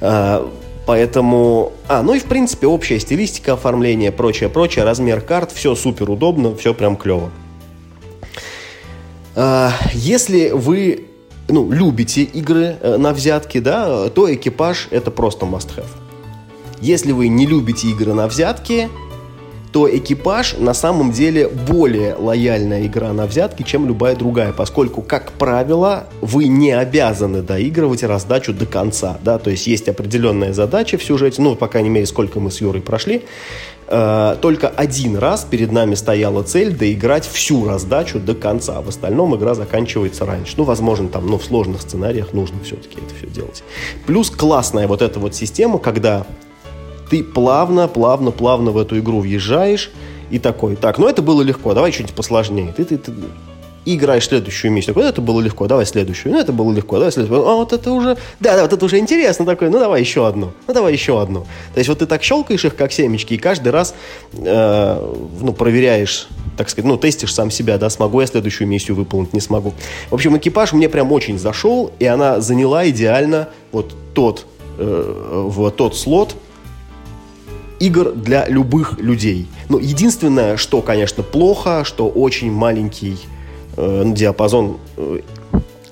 Э, 0.00 0.46
Поэтому, 0.86 1.72
а, 1.86 2.02
ну 2.02 2.14
и 2.14 2.18
в 2.18 2.24
принципе 2.24 2.66
общая 2.66 2.98
стилистика 2.98 3.52
оформления, 3.52 4.10
прочее, 4.10 4.48
прочее, 4.48 4.84
размер 4.84 5.20
карт, 5.20 5.52
все 5.52 5.76
супер 5.76 6.10
удобно, 6.10 6.56
все 6.56 6.74
прям 6.74 6.96
клево. 6.96 7.30
А, 9.36 9.72
если 9.92 10.50
вы 10.50 11.04
ну, 11.48 11.70
любите 11.70 12.22
игры 12.22 12.76
э, 12.80 12.96
на 12.96 13.12
взятки, 13.12 13.60
да, 13.60 14.08
то 14.08 14.32
экипаж 14.32 14.88
это 14.90 15.10
просто 15.10 15.46
must-have. 15.46 16.09
Если 16.80 17.12
вы 17.12 17.28
не 17.28 17.46
любите 17.46 17.88
игры 17.88 18.14
на 18.14 18.26
взятки, 18.26 18.88
то 19.72 19.88
экипаж 19.88 20.56
на 20.58 20.74
самом 20.74 21.12
деле 21.12 21.48
более 21.48 22.14
лояльная 22.14 22.86
игра 22.86 23.12
на 23.12 23.26
взятки, 23.26 23.62
чем 23.62 23.86
любая 23.86 24.16
другая, 24.16 24.52
поскольку, 24.52 25.02
как 25.02 25.32
правило, 25.32 26.08
вы 26.20 26.46
не 26.46 26.72
обязаны 26.72 27.42
доигрывать 27.42 28.02
раздачу 28.02 28.52
до 28.52 28.66
конца, 28.66 29.18
да, 29.22 29.38
то 29.38 29.50
есть 29.50 29.66
есть 29.66 29.88
определенная 29.88 30.52
задача 30.52 30.98
в 30.98 31.04
сюжете, 31.04 31.40
ну, 31.40 31.54
по 31.54 31.68
крайней 31.68 31.90
мере, 31.90 32.06
сколько 32.06 32.40
мы 32.40 32.50
с 32.50 32.60
Юрой 32.60 32.82
прошли, 32.82 33.22
э, 33.86 34.36
только 34.40 34.68
один 34.68 35.16
раз 35.16 35.46
перед 35.48 35.70
нами 35.70 35.94
стояла 35.94 36.42
цель 36.42 36.74
доиграть 36.74 37.28
всю 37.28 37.64
раздачу 37.64 38.18
до 38.18 38.34
конца, 38.34 38.80
в 38.80 38.88
остальном 38.88 39.36
игра 39.36 39.54
заканчивается 39.54 40.26
раньше, 40.26 40.54
ну, 40.56 40.64
возможно, 40.64 41.08
там, 41.08 41.28
ну, 41.28 41.38
в 41.38 41.44
сложных 41.44 41.82
сценариях 41.82 42.32
нужно 42.32 42.58
все-таки 42.64 42.96
это 42.96 43.14
все 43.14 43.28
делать. 43.28 43.62
Плюс 44.06 44.30
классная 44.30 44.88
вот 44.88 45.00
эта 45.00 45.20
вот 45.20 45.36
система, 45.36 45.78
когда 45.78 46.26
ты 47.10 47.24
плавно, 47.24 47.88
плавно, 47.88 48.30
плавно 48.30 48.70
в 48.70 48.78
эту 48.78 48.98
игру 48.98 49.20
въезжаешь 49.20 49.90
и 50.30 50.38
такой, 50.38 50.76
так, 50.76 50.98
ну 50.98 51.08
это 51.08 51.22
было 51.22 51.42
легко, 51.42 51.74
давай 51.74 51.92
что-нибудь 51.92 52.14
посложнее. 52.14 52.72
Ты, 52.76 52.84
ты, 52.84 52.96
ты 52.98 53.12
играешь 53.84 54.28
следующую 54.28 54.72
миссию. 54.72 54.94
Вот 54.94 55.04
это 55.04 55.20
было 55.20 55.40
легко, 55.40 55.66
давай 55.66 55.86
следующую. 55.86 56.32
Ну, 56.32 56.38
это 56.38 56.52
было 56.52 56.72
легко, 56.72 56.96
давай 56.96 57.12
следующую. 57.12 57.46
А 57.46 57.56
вот 57.56 57.72
это 57.72 57.90
уже... 57.90 58.16
Да, 58.38 58.56
да, 58.56 58.62
вот 58.62 58.72
это 58.72 58.84
уже 58.84 58.98
интересно 58.98 59.46
такое. 59.46 59.70
Ну, 59.70 59.78
давай 59.78 60.00
еще 60.00 60.26
одну. 60.26 60.52
Ну, 60.66 60.74
давай 60.74 60.92
еще 60.92 61.20
одну. 61.20 61.46
То 61.74 61.78
есть 61.78 61.88
вот 61.88 61.98
ты 61.98 62.06
так 62.06 62.22
щелкаешь 62.22 62.64
их, 62.64 62.76
как 62.76 62.92
семечки, 62.92 63.34
и 63.34 63.38
каждый 63.38 63.70
раз 63.70 63.94
э, 64.32 65.14
ну, 65.40 65.52
проверяешь, 65.52 66.28
так 66.56 66.68
сказать, 66.68 66.86
ну, 66.86 66.96
тестишь 66.96 67.34
сам 67.34 67.50
себя, 67.50 67.78
да, 67.78 67.88
смогу 67.90 68.20
я 68.20 68.26
следующую 68.26 68.68
миссию 68.68 68.96
выполнить, 68.96 69.32
не 69.32 69.40
смогу. 69.40 69.72
В 70.10 70.14
общем, 70.14 70.36
экипаж 70.36 70.72
мне 70.72 70.88
прям 70.88 71.10
очень 71.12 71.38
зашел, 71.38 71.90
и 71.98 72.04
она 72.04 72.40
заняла 72.40 72.88
идеально 72.88 73.48
вот 73.72 73.94
тот, 74.14 74.46
э, 74.78 75.44
вот 75.48 75.76
тот 75.76 75.96
слот, 75.96 76.36
игр 77.80 78.12
для 78.12 78.46
любых 78.46 79.00
людей. 79.00 79.48
Но 79.68 79.78
единственное, 79.78 80.56
что, 80.56 80.82
конечно, 80.82 81.22
плохо, 81.22 81.82
что 81.84 82.08
очень 82.08 82.52
маленький 82.52 83.16
э, 83.76 84.02
диапазон 84.06 84.76
э, 84.96 85.20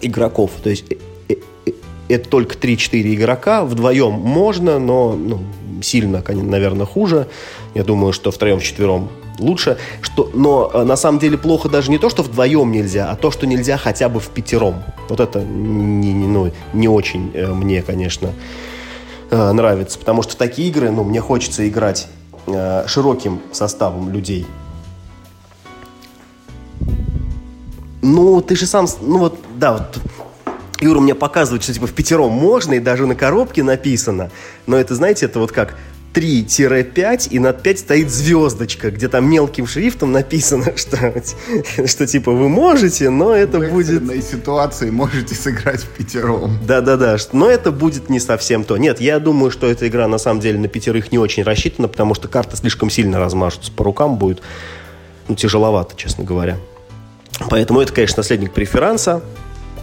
игроков. 0.03 0.53
То 0.63 0.71
есть 0.71 0.85
э, 0.91 1.35
э, 1.67 1.73
это 2.09 2.29
только 2.29 2.57
3-4 2.57 3.15
игрока. 3.15 3.65
Вдвоем 3.65 4.13
можно, 4.13 4.79
но 4.79 5.15
ну, 5.15 5.41
сильно, 5.83 6.23
наверное, 6.29 6.87
хуже. 6.87 7.27
Я 7.75 7.85
думаю, 7.85 8.13
что 8.13 8.31
втроем-вчетвером 8.31 9.09
лучше. 9.39 9.79
Что, 10.03 10.31
но 10.35 10.71
э, 10.73 10.85
на 10.85 10.97
самом 10.97 11.19
деле 11.19 11.39
плохо 11.39 11.71
даже 11.71 11.91
не 11.91 11.99
то, 11.99 12.11
что 12.11 12.23
вдвоем 12.23 12.71
нельзя, 12.71 13.11
а 13.11 13.17
то, 13.17 13.31
что 13.31 13.47
нельзя 13.47 13.79
хотя 13.79 14.11
бы 14.11 14.21
в 14.21 14.29
пятером. 14.29 14.83
Вот 15.09 15.21
это 15.21 15.41
не, 15.41 16.13
не, 16.13 16.27
ну, 16.27 16.53
не 16.75 16.89
очень 16.89 17.31
э, 17.33 17.47
мне, 17.47 17.83
конечно, 17.83 18.29
э, 18.29 18.68
нравится, 19.31 19.99
потому 19.99 20.23
что 20.23 20.37
такие 20.37 20.69
игры, 20.69 20.91
ну, 20.91 21.05
мне 21.05 21.21
хочется 21.21 21.69
играть 21.69 22.09
э, 22.47 22.85
широким 22.87 23.41
составом 23.53 24.11
людей. 24.11 24.47
Ну, 28.01 28.41
ты 28.41 28.57
же 28.57 28.67
сам, 28.67 28.87
ну 29.01 29.19
вот, 29.19 29.39
да, 29.57 29.73
вот 29.73 30.01
Юра 30.81 31.01
мне 31.01 31.15
показывает, 31.15 31.63
что 31.63 31.75
типа 31.75 31.87
в 31.87 31.93
пятером 31.93 32.31
можно, 32.31 32.75
и 32.75 32.81
даже 32.81 33.07
на 33.07 33.15
коробке 33.15 33.63
написано. 33.63 34.31
Но 34.67 34.77
это, 34.77 34.95
знаете, 34.95 35.27
это 35.27 35.41
вот 35.41 35.53
как 35.53 35.77
3-5, 36.19 37.29
и 37.31 37.39
над 37.39 37.63
5 37.63 37.79
стоит 37.79 38.11
звездочка, 38.11 38.91
где 38.91 39.09
там 39.09 39.29
мелким 39.31 39.67
шрифтом 39.67 40.13
написано, 40.13 40.73
что, 40.77 41.23
что 41.87 42.07
типа 42.07 42.33
вы 42.33 42.49
можете, 42.49 43.11
но 43.11 43.35
это 43.35 43.61
в 43.61 43.71
будет... 43.71 44.03
В 44.03 44.23
ситуации 44.23 44.91
можете 44.91 45.35
сыграть 45.35 45.81
в 45.83 45.89
пятером. 45.89 46.59
Да-да-да, 46.67 47.17
но 47.33 47.49
это 47.49 47.71
будет 47.73 48.11
не 48.11 48.21
совсем 48.21 48.65
то. 48.65 48.77
Нет, 48.77 49.01
я 49.01 49.19
думаю, 49.19 49.51
что 49.51 49.67
эта 49.67 49.87
игра 49.89 50.09
на 50.09 50.19
самом 50.19 50.41
деле 50.41 50.59
на 50.59 50.69
пятерых 50.69 51.13
не 51.13 51.19
очень 51.19 51.43
рассчитана, 51.43 51.89
потому 51.89 52.15
что 52.15 52.29
карты 52.29 52.57
слишком 52.57 52.91
сильно 52.91 53.19
размажутся 53.19 53.73
по 53.73 53.85
рукам, 53.85 54.17
будет 54.17 54.43
ну, 55.29 55.35
тяжеловато, 55.35 55.95
честно 55.97 56.25
говоря. 56.25 56.57
Поэтому 57.51 57.81
это, 57.81 57.93
конечно, 57.93 58.19
наследник 58.19 58.53
преферанса. 58.53 59.23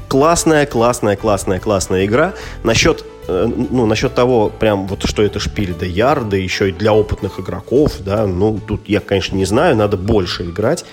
Классная, 0.08 0.66
классная, 0.66 1.16
классная, 1.16 1.60
классная 1.60 2.06
игра. 2.06 2.34
Насчет 2.64 3.06
ну, 3.28 3.86
насчет 3.86 4.14
того, 4.14 4.50
прям 4.50 4.88
вот, 4.88 5.04
что 5.04 5.24
это 5.24 5.40
шпиль 5.40 5.74
до 5.74 5.86
ярда, 5.86 6.38
еще 6.38 6.70
и 6.70 6.72
для 6.72 6.94
опытных 6.94 7.40
игроков, 7.40 7.94
да, 8.00 8.28
ну, 8.28 8.60
тут 8.66 8.88
я, 8.88 9.00
конечно, 9.00 9.36
не 9.36 9.46
знаю, 9.46 9.76
надо 9.76 9.98
больше 9.98 10.44
играть. 10.44 10.86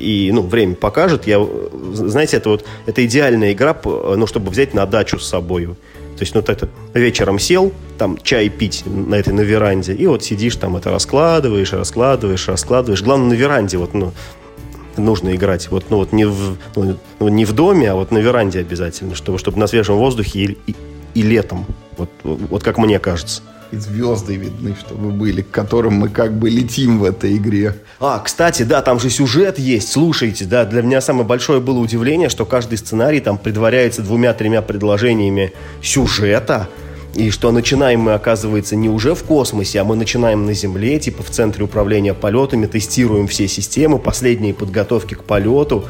И, 0.00 0.30
ну, 0.32 0.42
время 0.42 0.74
покажет. 0.74 1.26
Я, 1.28 1.44
знаете, 1.92 2.38
это 2.38 2.48
вот, 2.50 2.64
это 2.86 3.06
идеальная 3.06 3.52
игра, 3.52 3.76
ну, 3.84 4.26
чтобы 4.26 4.50
взять 4.50 4.74
на 4.74 4.86
дачу 4.86 5.20
с 5.20 5.28
собой. 5.28 5.66
То 5.66 6.22
есть, 6.22 6.34
ну, 6.34 6.40
это 6.40 6.68
вечером 6.94 7.38
сел, 7.38 7.72
там, 7.96 8.18
чай 8.20 8.48
пить 8.48 8.82
на 8.86 9.14
этой, 9.14 9.32
на 9.32 9.42
веранде, 9.42 9.94
и 9.94 10.06
вот 10.08 10.24
сидишь 10.24 10.56
там, 10.56 10.76
это 10.76 10.90
раскладываешь, 10.90 11.72
раскладываешь, 11.72 12.48
раскладываешь. 12.48 13.02
Главное, 13.02 13.28
на 13.28 13.34
веранде, 13.34 13.78
вот, 13.78 13.94
ну, 13.94 14.12
нужно 14.96 15.34
играть. 15.36 15.70
Вот, 15.70 15.84
ну, 15.90 15.98
вот 15.98 16.12
не 16.12 16.24
в, 16.24 16.56
ну, 16.74 16.96
не 17.28 17.44
в 17.44 17.52
доме, 17.52 17.92
а 17.92 17.94
вот 17.94 18.10
на 18.10 18.18
веранде 18.18 18.58
обязательно, 18.58 19.14
чтобы, 19.14 19.38
чтобы 19.38 19.58
на 19.58 19.68
свежем 19.68 19.96
воздухе 19.96 20.40
и, 20.40 20.58
и, 20.66 20.76
и 21.14 21.22
летом. 21.22 21.66
Вот, 21.96 22.10
вот 22.22 22.62
как 22.62 22.78
мне 22.78 22.98
кажется. 22.98 23.42
И 23.70 23.76
звезды 23.76 24.36
видны, 24.36 24.74
чтобы 24.80 25.10
были, 25.10 25.42
к 25.42 25.50
которым 25.50 25.94
мы 25.94 26.08
как 26.08 26.32
бы 26.32 26.48
летим 26.48 27.00
в 27.00 27.04
этой 27.04 27.36
игре. 27.36 27.74
А, 28.00 28.18
кстати, 28.20 28.62
да, 28.62 28.80
там 28.80 28.98
же 28.98 29.10
сюжет 29.10 29.58
есть. 29.58 29.92
Слушайте, 29.92 30.46
да, 30.46 30.64
для 30.64 30.80
меня 30.80 31.02
самое 31.02 31.26
большое 31.26 31.60
было 31.60 31.78
удивление, 31.78 32.30
что 32.30 32.46
каждый 32.46 32.78
сценарий 32.78 33.20
там 33.20 33.36
предваряется 33.36 34.00
двумя-тремя 34.02 34.62
предложениями 34.62 35.52
сюжета. 35.82 36.68
И 37.18 37.30
что 37.30 37.50
начинаем 37.50 38.02
мы, 38.02 38.14
оказывается, 38.14 38.76
не 38.76 38.88
уже 38.88 39.16
в 39.16 39.24
космосе, 39.24 39.80
а 39.80 39.84
мы 39.84 39.96
начинаем 39.96 40.46
на 40.46 40.54
Земле, 40.54 41.00
типа 41.00 41.24
в 41.24 41.30
центре 41.30 41.64
управления 41.64 42.14
полетами, 42.14 42.66
тестируем 42.66 43.26
все 43.26 43.48
системы, 43.48 43.98
последние 43.98 44.54
подготовки 44.54 45.14
к 45.14 45.24
полету. 45.24 45.84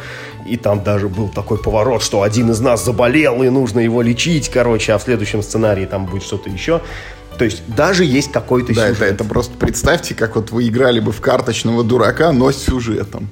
И 0.48 0.56
там 0.56 0.82
даже 0.82 1.10
был 1.10 1.28
такой 1.28 1.58
поворот, 1.58 2.02
что 2.02 2.22
один 2.22 2.50
из 2.50 2.60
нас 2.60 2.82
заболел, 2.82 3.42
и 3.42 3.50
нужно 3.50 3.80
его 3.80 4.00
лечить, 4.00 4.48
короче, 4.48 4.94
а 4.94 4.98
в 4.98 5.02
следующем 5.02 5.42
сценарии 5.42 5.84
там 5.84 6.06
будет 6.06 6.22
что-то 6.22 6.48
еще. 6.48 6.80
То 7.36 7.44
есть 7.44 7.62
даже 7.66 8.06
есть 8.06 8.32
какой-то 8.32 8.74
да, 8.74 8.88
сюжет. 8.88 8.98
Да, 8.98 9.04
это, 9.04 9.14
это 9.16 9.24
просто 9.24 9.52
представьте, 9.58 10.14
как 10.14 10.34
вот 10.34 10.50
вы 10.50 10.66
играли 10.66 10.98
бы 10.98 11.12
в 11.12 11.20
карточного 11.20 11.84
дурака, 11.84 12.32
но 12.32 12.50
с 12.50 12.56
сюжетом. 12.56 13.28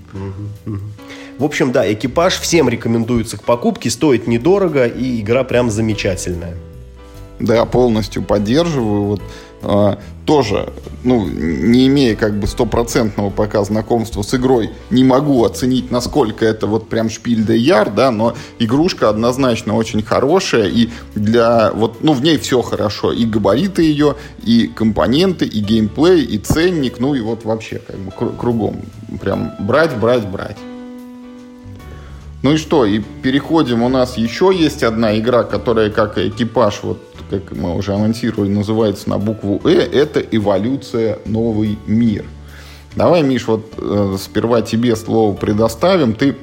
В 1.38 1.44
общем, 1.44 1.72
да, 1.72 1.90
экипаж 1.90 2.38
всем 2.40 2.68
рекомендуется 2.68 3.38
к 3.38 3.42
покупке, 3.44 3.88
стоит 3.88 4.26
недорого, 4.26 4.86
и 4.86 5.22
игра 5.22 5.44
прям 5.44 5.70
замечательная. 5.70 6.56
Да, 7.38 7.64
полностью 7.66 8.22
поддерживаю. 8.22 9.02
Вот, 9.02 9.22
а, 9.62 9.98
тоже, 10.26 10.72
ну, 11.04 11.26
не 11.26 11.86
имея 11.86 12.16
как 12.16 12.38
бы 12.38 12.46
стопроцентного 12.46 13.30
пока 13.30 13.64
знакомства 13.64 14.22
с 14.22 14.34
игрой, 14.34 14.70
не 14.90 15.04
могу 15.04 15.44
оценить, 15.44 15.90
насколько 15.90 16.44
это 16.44 16.66
вот 16.66 16.88
прям 16.88 17.08
шпиль 17.10 17.44
де 17.44 17.56
яр, 17.56 17.90
да, 17.90 18.10
но 18.10 18.34
игрушка 18.58 19.08
однозначно 19.08 19.74
очень 19.74 20.02
хорошая, 20.02 20.68
и 20.68 20.90
для, 21.14 21.72
вот, 21.72 22.02
ну, 22.02 22.12
в 22.12 22.22
ней 22.22 22.38
все 22.38 22.60
хорошо, 22.62 23.12
и 23.12 23.24
габариты 23.24 23.82
ее, 23.82 24.16
и 24.42 24.66
компоненты, 24.66 25.46
и 25.46 25.60
геймплей, 25.60 26.22
и 26.22 26.38
ценник, 26.38 26.98
ну, 26.98 27.14
и 27.14 27.20
вот 27.20 27.44
вообще 27.44 27.80
как 27.86 27.96
бы 27.96 28.10
кругом 28.10 28.82
прям 29.20 29.52
брать, 29.60 29.96
брать, 29.96 30.26
брать. 30.26 30.56
Ну 32.46 32.52
и 32.52 32.58
что, 32.58 32.84
и 32.84 33.00
переходим, 33.00 33.82
у 33.82 33.88
нас 33.88 34.16
еще 34.16 34.52
есть 34.54 34.84
одна 34.84 35.18
игра, 35.18 35.42
которая 35.42 35.90
как 35.90 36.16
экипаж, 36.16 36.78
вот 36.84 37.02
как 37.28 37.50
мы 37.50 37.74
уже 37.74 37.92
анонсировали, 37.92 38.48
называется 38.48 39.10
на 39.10 39.18
букву 39.18 39.60
«Э», 39.64 39.70
это 39.70 40.20
«Эволюция. 40.20 41.18
Новый 41.24 41.76
мир». 41.88 42.24
Давай, 42.94 43.24
Миш, 43.24 43.48
вот 43.48 43.66
э, 43.76 44.16
сперва 44.20 44.62
тебе 44.62 44.94
слово 44.94 45.34
предоставим. 45.34 46.14
Ты 46.14 46.36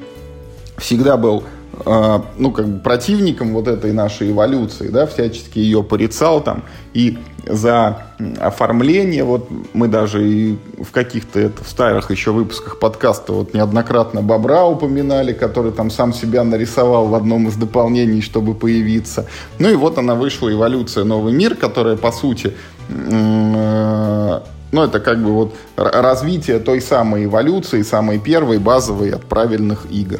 всегда 0.77 1.15
был 1.15 1.45
ну, 1.85 2.51
как 2.51 2.67
бы 2.67 2.79
противником 2.79 3.53
вот 3.53 3.67
этой 3.67 3.93
нашей 3.93 4.31
эволюции, 4.31 4.89
да, 4.89 5.07
всячески 5.07 5.59
ее 5.59 5.83
порицал 5.83 6.41
там, 6.41 6.63
и 6.93 7.17
за 7.45 8.07
оформление, 8.39 9.23
вот 9.23 9.49
мы 9.73 9.87
даже 9.87 10.27
и 10.27 10.57
в 10.81 10.91
каких-то 10.91 11.39
это, 11.39 11.63
в 11.63 11.67
старых 11.67 12.11
еще 12.11 12.31
выпусках 12.31 12.79
подкаста 12.79 13.33
вот 13.33 13.53
неоднократно 13.53 14.21
Бобра 14.21 14.65
упоминали, 14.65 15.33
который 15.33 15.71
там 15.71 15.89
сам 15.89 16.13
себя 16.13 16.43
нарисовал 16.43 17.07
в 17.07 17.15
одном 17.15 17.47
из 17.47 17.55
дополнений, 17.55 18.21
чтобы 18.21 18.53
появиться. 18.53 19.25
Ну 19.59 19.69
и 19.69 19.75
вот 19.75 19.97
она 19.97 20.15
вышла, 20.15 20.53
эволюция 20.53 21.03
«Новый 21.03 21.33
мир», 21.33 21.55
которая, 21.55 21.97
по 21.97 22.11
сути, 22.11 22.53
э, 22.89 24.39
ну, 24.71 24.83
это 24.83 24.99
как 24.99 25.21
бы 25.21 25.31
вот 25.31 25.55
развитие 25.75 26.59
той 26.59 26.81
самой 26.81 27.25
эволюции, 27.25 27.81
самой 27.81 28.19
первой, 28.19 28.57
базовой 28.57 29.11
от 29.11 29.23
правильных 29.25 29.85
игр. 29.91 30.19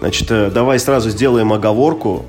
Значит, 0.00 0.30
э, 0.30 0.50
давай 0.50 0.78
сразу 0.78 1.10
сделаем 1.10 1.52
оговорку. 1.52 2.24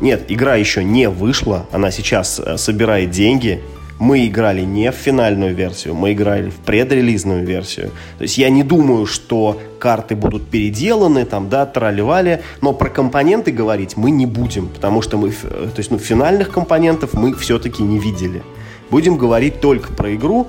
Нет, 0.00 0.24
игра 0.28 0.54
еще 0.54 0.82
не 0.82 1.08
вышла, 1.08 1.66
она 1.72 1.90
сейчас 1.90 2.40
э, 2.40 2.56
собирает 2.56 3.10
деньги. 3.10 3.60
Мы 3.98 4.26
играли 4.26 4.62
не 4.62 4.90
в 4.90 4.94
финальную 4.94 5.54
версию, 5.54 5.94
мы 5.94 6.12
играли 6.12 6.48
в 6.48 6.54
предрелизную 6.54 7.44
версию. 7.44 7.90
То 8.16 8.22
есть 8.22 8.38
я 8.38 8.48
не 8.48 8.62
думаю, 8.62 9.04
что 9.04 9.60
карты 9.78 10.16
будут 10.16 10.48
переделаны, 10.48 11.26
там, 11.26 11.50
да, 11.50 11.66
тролливали, 11.66 12.42
но 12.62 12.72
про 12.72 12.88
компоненты 12.88 13.50
говорить 13.50 13.98
мы 13.98 14.10
не 14.10 14.24
будем, 14.24 14.68
потому 14.68 15.02
что 15.02 15.18
мы, 15.18 15.28
э, 15.28 15.32
то 15.32 15.78
есть, 15.78 15.90
ну, 15.90 15.98
финальных 15.98 16.50
компонентов 16.50 17.12
мы 17.12 17.34
все-таки 17.34 17.82
не 17.82 17.98
видели. 17.98 18.42
Будем 18.90 19.16
говорить 19.18 19.60
только 19.60 19.92
про 19.92 20.14
игру, 20.14 20.48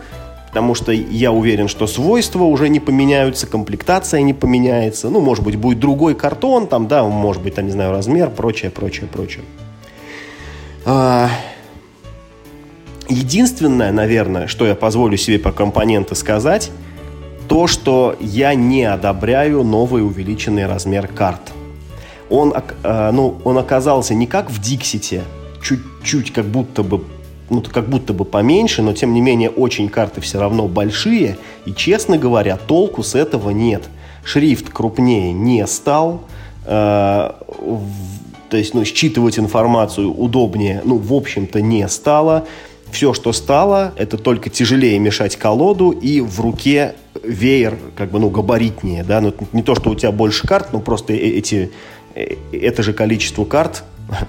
потому 0.52 0.76
что 0.76 0.92
я 0.92 1.32
уверен, 1.32 1.70
что 1.70 1.88
свойства 1.88 2.44
уже 2.44 2.68
не 2.68 2.82
поменяются, 2.82 3.48
комплектация 3.48 4.22
не 4.22 4.34
поменяется, 4.34 5.10
ну, 5.10 5.22
может 5.22 5.46
быть, 5.46 5.56
будет 5.56 5.80
другой 5.80 6.14
картон, 6.14 6.68
там, 6.68 6.90
да, 6.90 7.06
может 7.06 7.42
быть, 7.42 7.56
там, 7.56 7.68
не 7.68 7.72
знаю, 7.72 7.92
размер, 7.92 8.30
прочее, 8.30 8.70
прочее, 8.70 9.08
прочее. 9.08 9.46
А... 10.84 11.30
Единственное, 13.08 13.94
наверное, 13.94 14.48
что 14.48 14.66
я 14.66 14.76
позволю 14.76 15.16
себе 15.16 15.40
по 15.40 15.54
компоненты 15.54 16.16
сказать, 16.16 16.70
то, 17.48 17.68
что 17.68 18.18
я 18.20 18.54
не 18.54 18.84
одобряю 18.84 19.64
новый 19.64 20.06
увеличенный 20.06 20.66
размер 20.66 21.08
карт. 21.08 21.54
Он, 22.30 22.54
э, 22.84 23.12
ну, 23.14 23.40
он 23.46 23.58
оказался 23.58 24.14
не 24.14 24.28
как 24.28 24.52
в 24.52 24.62
Диксите, 24.62 25.24
чуть-чуть 25.62 26.34
как 26.34 26.46
будто 26.46 26.84
бы 26.84 27.02
ну, 27.52 27.62
как 27.62 27.90
будто 27.90 28.14
бы 28.14 28.24
поменьше, 28.24 28.82
но 28.82 28.94
тем 28.94 29.14
не 29.14 29.20
менее 29.20 29.50
очень 29.50 29.90
карты 29.90 30.22
все 30.22 30.40
равно 30.40 30.68
большие. 30.68 31.38
И, 31.66 31.74
честно 31.74 32.18
говоря, 32.18 32.56
толку 32.56 33.04
с 33.04 33.14
этого 33.14 33.50
нет. 33.50 33.84
Шрифт 34.24 34.70
крупнее 34.70 35.34
не 35.34 35.68
стал. 35.68 36.22
Э, 36.66 37.34
в, 37.60 37.90
то 38.50 38.58
есть, 38.58 38.74
ну, 38.74 38.86
считывать 38.86 39.38
информацию 39.38 40.12
удобнее, 40.12 40.82
ну, 40.86 40.98
в 40.98 41.14
общем-то, 41.14 41.62
не 41.62 41.88
стало. 41.90 42.46
Все, 42.90 43.14
что 43.14 43.34
стало, 43.34 43.94
это 43.98 44.18
только 44.18 44.50
тяжелее 44.50 44.98
мешать 45.00 45.36
колоду 45.36 45.92
и 45.92 46.22
в 46.22 46.40
руке 46.40 46.96
веер, 47.24 47.78
как 47.96 48.12
бы, 48.12 48.20
ну, 48.20 48.30
габаритнее, 48.30 49.04
да, 49.04 49.20
ну, 49.20 49.34
не 49.52 49.64
то, 49.64 49.76
что 49.76 49.90
у 49.90 49.96
тебя 49.96 50.12
больше 50.12 50.48
карт, 50.48 50.72
но 50.72 50.80
просто 50.80 51.14
э, 51.14 51.18
эти, 51.18 51.72
э, 52.16 52.36
это 52.54 52.82
же 52.82 52.94
количество 52.94 53.44
карт 53.44 53.84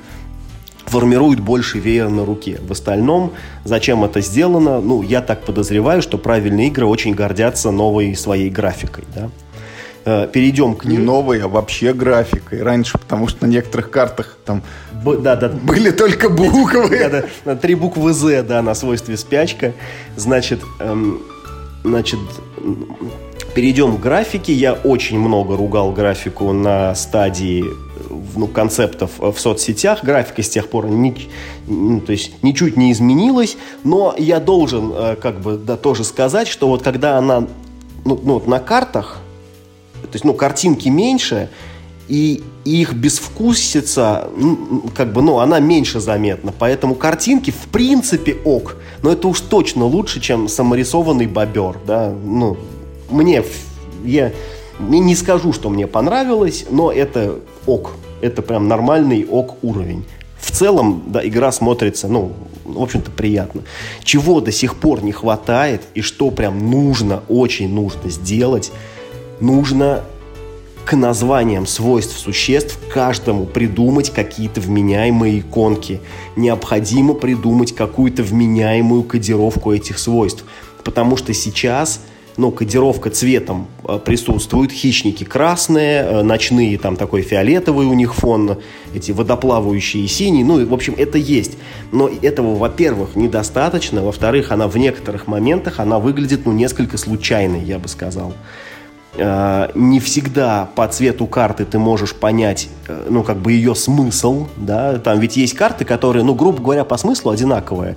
формирует 0.86 1.40
больше 1.40 1.78
веер 1.78 2.08
на 2.08 2.24
руке. 2.24 2.58
В 2.60 2.72
остальном, 2.72 3.32
зачем 3.64 4.04
это 4.04 4.20
сделано, 4.20 4.80
ну, 4.80 5.02
я 5.02 5.20
так 5.20 5.44
подозреваю, 5.44 6.02
что 6.02 6.18
правильные 6.18 6.68
игры 6.68 6.86
очень 6.86 7.14
гордятся 7.14 7.70
новой 7.70 8.14
своей 8.14 8.50
графикой, 8.50 9.04
да. 9.14 9.30
Э, 10.04 10.26
перейдем 10.26 10.74
к 10.74 10.84
не 10.84 10.98
новой, 10.98 11.40
а 11.40 11.48
вообще 11.48 11.92
графикой. 11.92 12.62
Раньше, 12.62 12.98
потому 12.98 13.28
что 13.28 13.46
на 13.46 13.50
некоторых 13.50 13.90
картах 13.90 14.36
там 14.44 14.62
Б, 15.04 15.16
да, 15.16 15.36
да, 15.36 15.48
были 15.48 15.90
только 15.90 16.28
буквы. 16.28 17.08
Да, 17.10 17.24
да, 17.44 17.56
три 17.56 17.74
буквы 17.74 18.12
Z, 18.12 18.42
да, 18.42 18.62
на 18.62 18.74
свойстве 18.74 19.16
спячка. 19.16 19.72
Значит, 20.16 20.60
эм, 20.80 21.22
значит, 21.84 22.18
перейдем 23.54 23.96
к 23.96 24.00
графике. 24.00 24.52
Я 24.52 24.72
очень 24.72 25.18
много 25.18 25.56
ругал 25.56 25.92
графику 25.92 26.52
на 26.52 26.94
стадии 26.94 27.64
ну, 28.36 28.46
концептов 28.46 29.10
в 29.18 29.36
соцсетях. 29.38 30.04
Графика 30.04 30.42
с 30.42 30.48
тех 30.48 30.68
пор 30.68 30.86
ни, 30.86 31.14
ну, 31.66 32.00
то 32.00 32.12
есть, 32.12 32.42
ничуть 32.42 32.76
не 32.76 32.92
изменилась. 32.92 33.56
Но 33.84 34.14
я 34.18 34.40
должен 34.40 34.92
э, 34.94 35.16
как 35.16 35.40
бы 35.40 35.56
да, 35.56 35.76
тоже 35.76 36.04
сказать, 36.04 36.48
что 36.48 36.68
вот 36.68 36.82
когда 36.82 37.18
она 37.18 37.46
ну, 38.04 38.20
ну, 38.22 38.34
вот 38.34 38.46
на 38.46 38.58
картах, 38.58 39.18
то 40.02 40.14
есть 40.14 40.24
ну, 40.24 40.34
картинки 40.34 40.88
меньше, 40.88 41.48
и 42.08 42.42
их 42.64 42.94
безвкусица, 42.94 44.28
как 44.94 45.12
бы, 45.12 45.22
ну, 45.22 45.38
она 45.38 45.60
меньше 45.60 46.00
заметна. 46.00 46.52
Поэтому 46.56 46.94
картинки, 46.94 47.50
в 47.50 47.68
принципе, 47.68 48.36
ок. 48.44 48.76
Но 49.02 49.10
это 49.10 49.28
уж 49.28 49.40
точно 49.40 49.84
лучше, 49.84 50.20
чем 50.20 50.48
саморисованный 50.48 51.26
бобер, 51.26 51.78
да. 51.86 52.10
Ну, 52.10 52.56
мне, 53.08 53.44
я 54.04 54.32
не 54.80 55.14
скажу, 55.14 55.52
что 55.52 55.70
мне 55.70 55.86
понравилось, 55.86 56.66
но 56.70 56.92
это 56.92 57.40
ок 57.66 57.92
это 58.22 58.40
прям 58.40 58.68
нормальный 58.68 59.26
ок 59.28 59.56
уровень. 59.62 60.04
В 60.38 60.50
целом, 60.50 61.02
да, 61.08 61.26
игра 61.26 61.52
смотрится, 61.52 62.08
ну, 62.08 62.32
в 62.64 62.80
общем-то, 62.80 63.10
приятно. 63.10 63.62
Чего 64.02 64.40
до 64.40 64.50
сих 64.50 64.76
пор 64.76 65.04
не 65.04 65.12
хватает 65.12 65.82
и 65.94 66.00
что 66.00 66.30
прям 66.30 66.70
нужно, 66.70 67.22
очень 67.28 67.72
нужно 67.72 68.08
сделать, 68.08 68.72
нужно 69.40 70.02
к 70.84 70.96
названиям 70.96 71.66
свойств 71.66 72.18
существ 72.18 72.76
каждому 72.92 73.44
придумать 73.44 74.10
какие-то 74.10 74.60
вменяемые 74.60 75.40
иконки. 75.40 76.00
Необходимо 76.34 77.14
придумать 77.14 77.72
какую-то 77.72 78.24
вменяемую 78.24 79.04
кодировку 79.04 79.72
этих 79.72 79.98
свойств. 79.98 80.44
Потому 80.82 81.16
что 81.16 81.32
сейчас 81.34 82.00
ну, 82.36 82.50
кодировка 82.50 83.10
цветом 83.10 83.68
э, 83.86 83.98
присутствует. 83.98 84.72
Хищники 84.72 85.24
красные, 85.24 86.02
э, 86.02 86.22
ночные 86.22 86.78
там 86.78 86.96
такой 86.96 87.22
фиолетовый 87.22 87.86
у 87.86 87.92
них 87.94 88.14
фон, 88.14 88.58
эти 88.94 89.12
водоплавающие 89.12 90.06
синие. 90.08 90.44
Ну, 90.44 90.64
в 90.64 90.74
общем, 90.74 90.94
это 90.96 91.18
есть. 91.18 91.58
Но 91.90 92.08
этого, 92.08 92.54
во-первых, 92.56 93.16
недостаточно. 93.16 94.02
Во-вторых, 94.02 94.52
она 94.52 94.68
в 94.68 94.76
некоторых 94.76 95.26
моментах, 95.26 95.80
она 95.80 95.98
выглядит, 95.98 96.46
ну, 96.46 96.52
несколько 96.52 96.96
случайной, 96.96 97.62
я 97.62 97.78
бы 97.78 97.88
сказал. 97.88 98.32
Э, 99.16 99.68
не 99.74 100.00
всегда 100.00 100.70
по 100.74 100.88
цвету 100.88 101.26
карты 101.26 101.66
ты 101.66 101.78
можешь 101.78 102.14
понять, 102.14 102.68
ну, 103.08 103.22
как 103.22 103.38
бы 103.38 103.52
ее 103.52 103.74
смысл, 103.74 104.46
да, 104.56 104.98
там 104.98 105.20
ведь 105.20 105.36
есть 105.36 105.54
карты, 105.54 105.84
которые, 105.84 106.24
ну, 106.24 106.34
грубо 106.34 106.62
говоря, 106.62 106.84
по 106.84 106.96
смыслу 106.96 107.30
одинаковые 107.30 107.96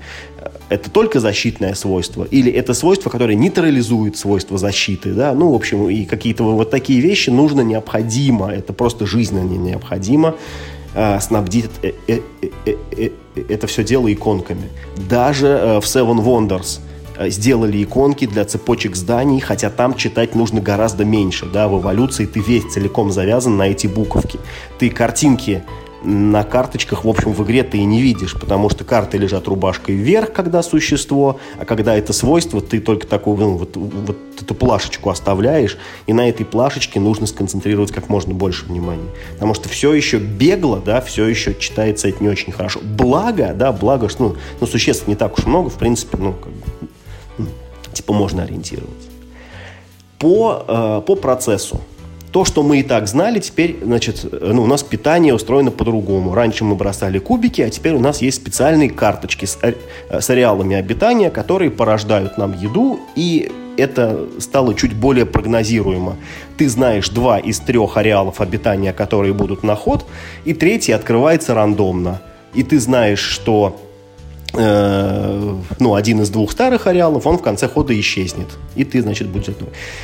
это 0.69 0.89
только 0.89 1.19
защитное 1.19 1.73
свойство, 1.75 2.23
или 2.23 2.51
это 2.51 2.73
свойство, 2.73 3.09
которое 3.09 3.35
нейтрализует 3.35 4.17
свойство 4.17 4.57
защиты, 4.57 5.13
да, 5.13 5.33
ну, 5.33 5.51
в 5.51 5.55
общем, 5.55 5.89
и 5.89 6.05
какие-то 6.05 6.43
вот 6.43 6.71
такие 6.71 7.01
вещи 7.01 7.29
нужно, 7.29 7.61
необходимо, 7.61 8.51
это 8.51 8.73
просто 8.73 9.05
жизненно 9.05 9.43
необходимо 9.43 10.35
э, 10.95 11.19
снабдить 11.19 11.69
э, 11.83 11.91
э, 12.07 12.19
э, 12.41 12.49
э, 12.65 12.75
э, 12.97 13.09
это 13.49 13.67
все 13.67 13.83
дело 13.83 14.11
иконками. 14.11 14.69
Даже 15.09 15.47
э, 15.47 15.79
в 15.79 15.83
Seven 15.83 16.23
Wonders 16.23 16.79
э, 17.17 17.29
сделали 17.29 17.83
иконки 17.83 18.25
для 18.25 18.45
цепочек 18.45 18.95
зданий, 18.95 19.39
хотя 19.39 19.69
там 19.69 19.93
читать 19.95 20.35
нужно 20.35 20.61
гораздо 20.61 21.05
меньше, 21.05 21.45
да, 21.45 21.67
в 21.67 21.79
эволюции 21.79 22.25
ты 22.25 22.39
весь 22.39 22.65
целиком 22.73 23.11
завязан 23.11 23.57
на 23.57 23.67
эти 23.67 23.87
буковки. 23.87 24.39
Ты 24.79 24.89
картинки 24.89 25.63
на 26.05 26.43
карточках, 26.43 27.03
в 27.03 27.09
общем, 27.09 27.33
в 27.33 27.43
игре 27.43 27.63
ты 27.63 27.79
и 27.79 27.83
не 27.83 28.01
видишь, 28.01 28.33
потому 28.39 28.69
что 28.69 28.83
карты 28.83 29.17
лежат 29.17 29.47
рубашкой 29.47 29.95
вверх, 29.95 30.31
когда 30.31 30.61
существо, 30.61 31.39
а 31.59 31.65
когда 31.65 31.95
это 31.95 32.13
свойство, 32.13 32.61
ты 32.61 32.79
только 32.79 33.07
такую, 33.07 33.37
ну, 33.37 33.57
вот, 33.57 33.75
вот 33.75 34.17
эту 34.39 34.53
плашечку 34.53 35.09
оставляешь, 35.09 35.77
и 36.05 36.13
на 36.13 36.29
этой 36.29 36.45
плашечке 36.45 36.99
нужно 36.99 37.25
сконцентрировать 37.25 37.91
как 37.91 38.07
можно 38.07 38.33
больше 38.33 38.65
внимания. 38.65 39.09
Потому 39.33 39.55
что 39.55 39.67
все 39.67 39.93
еще 39.93 40.19
бегло, 40.19 40.79
да, 40.79 41.01
все 41.01 41.25
еще 41.25 41.55
читается 41.55 42.07
это 42.07 42.23
не 42.23 42.29
очень 42.29 42.53
хорошо. 42.53 42.81
Благо, 42.83 43.53
да, 43.55 43.71
благо, 43.71 44.07
что, 44.07 44.23
ну, 44.23 44.35
ну 44.61 44.67
существ 44.67 45.07
не 45.07 45.15
так 45.15 45.37
уж 45.37 45.45
много, 45.45 45.69
в 45.69 45.75
принципе, 45.75 46.17
ну, 46.17 46.33
как 46.33 46.53
бы, 46.53 46.87
ну, 47.39 47.47
типа 47.93 48.13
можно 48.13 48.43
ориентироваться. 48.43 49.09
По, 50.19 50.63
э, 50.67 51.01
по 51.05 51.15
процессу. 51.15 51.81
То, 52.35 52.43
что 52.43 52.63
мы 52.63 52.81
и 52.81 52.83
так 52.83 53.07
знали, 53.07 53.39
теперь, 53.39 53.77
значит, 53.81 54.25
ну, 54.29 54.63
у 54.63 54.65
нас 54.65 54.83
питание 54.83 55.33
устроено 55.33 55.71
по-другому. 55.71 56.35
Раньше 56.35 56.65
мы 56.65 56.75
бросали 56.75 57.17
кубики, 57.17 57.61
а 57.61 57.69
теперь 57.69 57.93
у 57.93 58.01
нас 58.01 58.21
есть 58.21 58.41
специальные 58.41 58.89
карточки 58.89 59.45
с, 59.45 59.57
э, 59.61 59.73
с 60.09 60.29
ареалами 60.29 60.75
обитания, 60.75 61.29
которые 61.29 61.71
порождают 61.71 62.37
нам 62.37 62.51
еду 62.51 62.99
и 63.15 63.49
это 63.77 64.27
стало 64.39 64.73
чуть 64.75 64.93
более 64.93 65.25
прогнозируемо. 65.25 66.17
Ты 66.57 66.67
знаешь 66.67 67.07
два 67.07 67.39
из 67.39 67.61
трех 67.61 67.95
ареалов 67.95 68.41
обитания, 68.41 68.91
которые 68.91 69.33
будут 69.33 69.63
на 69.63 69.77
ход, 69.77 70.05
и 70.43 70.53
третий 70.53 70.91
открывается 70.91 71.53
рандомно. 71.53 72.21
И 72.53 72.63
ты 72.63 72.81
знаешь, 72.81 73.19
что 73.21 73.79
Э, 73.79 73.84
ну, 74.57 75.95
один 75.95 76.21
из 76.21 76.29
двух 76.29 76.51
старых 76.51 76.87
ареалов, 76.87 77.25
он 77.27 77.37
в 77.37 77.41
конце 77.41 77.67
хода 77.67 77.97
исчезнет. 77.99 78.47
И 78.75 78.83
ты, 78.83 79.01
значит, 79.01 79.27
будешь... 79.27 79.53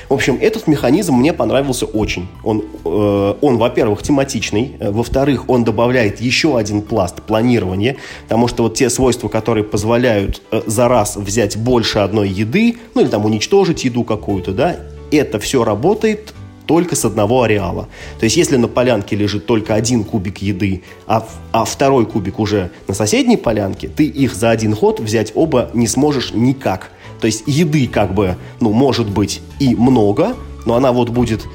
В 0.09 0.13
общем, 0.13 0.37
этот 0.41 0.67
механизм 0.67 1.15
мне 1.15 1.33
понравился 1.33 1.85
очень. 1.85 2.27
Он, 2.43 2.63
э, 2.85 3.33
он 3.41 3.57
во-первых, 3.57 4.03
тематичный. 4.03 4.75
Э, 4.79 4.91
во-вторых, 4.91 5.49
он 5.49 5.63
добавляет 5.63 6.21
еще 6.21 6.57
один 6.57 6.81
пласт 6.81 7.21
планирования. 7.21 7.97
Потому 8.23 8.47
что 8.47 8.63
вот 8.63 8.75
те 8.75 8.89
свойства, 8.89 9.27
которые 9.27 9.63
позволяют 9.63 10.41
э, 10.51 10.61
за 10.65 10.87
раз 10.87 11.15
взять 11.15 11.57
больше 11.57 11.99
одной 11.99 12.29
еды, 12.29 12.77
ну, 12.93 13.01
или 13.01 13.09
там 13.09 13.25
уничтожить 13.25 13.83
еду 13.85 14.03
какую-то, 14.03 14.51
да, 14.51 14.77
это 15.11 15.39
все 15.39 15.63
работает 15.63 16.33
только 16.71 16.95
с 16.95 17.03
одного 17.03 17.43
ареала. 17.43 17.89
То 18.17 18.23
есть, 18.23 18.37
если 18.37 18.55
на 18.55 18.69
полянке 18.69 19.17
лежит 19.17 19.45
только 19.45 19.73
один 19.73 20.05
кубик 20.05 20.37
еды, 20.37 20.83
а, 21.05 21.27
а 21.51 21.65
второй 21.65 22.05
кубик 22.05 22.39
уже 22.39 22.71
на 22.87 22.93
соседней 22.93 23.35
полянке, 23.35 23.89
ты 23.89 24.05
их 24.05 24.33
за 24.33 24.51
один 24.51 24.73
ход 24.73 25.01
взять 25.01 25.33
оба 25.35 25.69
не 25.73 25.85
сможешь 25.85 26.31
никак. 26.33 26.91
То 27.19 27.27
есть, 27.27 27.43
еды 27.45 27.87
как 27.87 28.13
бы, 28.13 28.37
ну, 28.61 28.71
может 28.71 29.09
быть 29.09 29.41
и 29.59 29.75
много, 29.75 30.33
но 30.65 30.75
она 30.75 30.93
вот 30.93 31.09
будет 31.09 31.45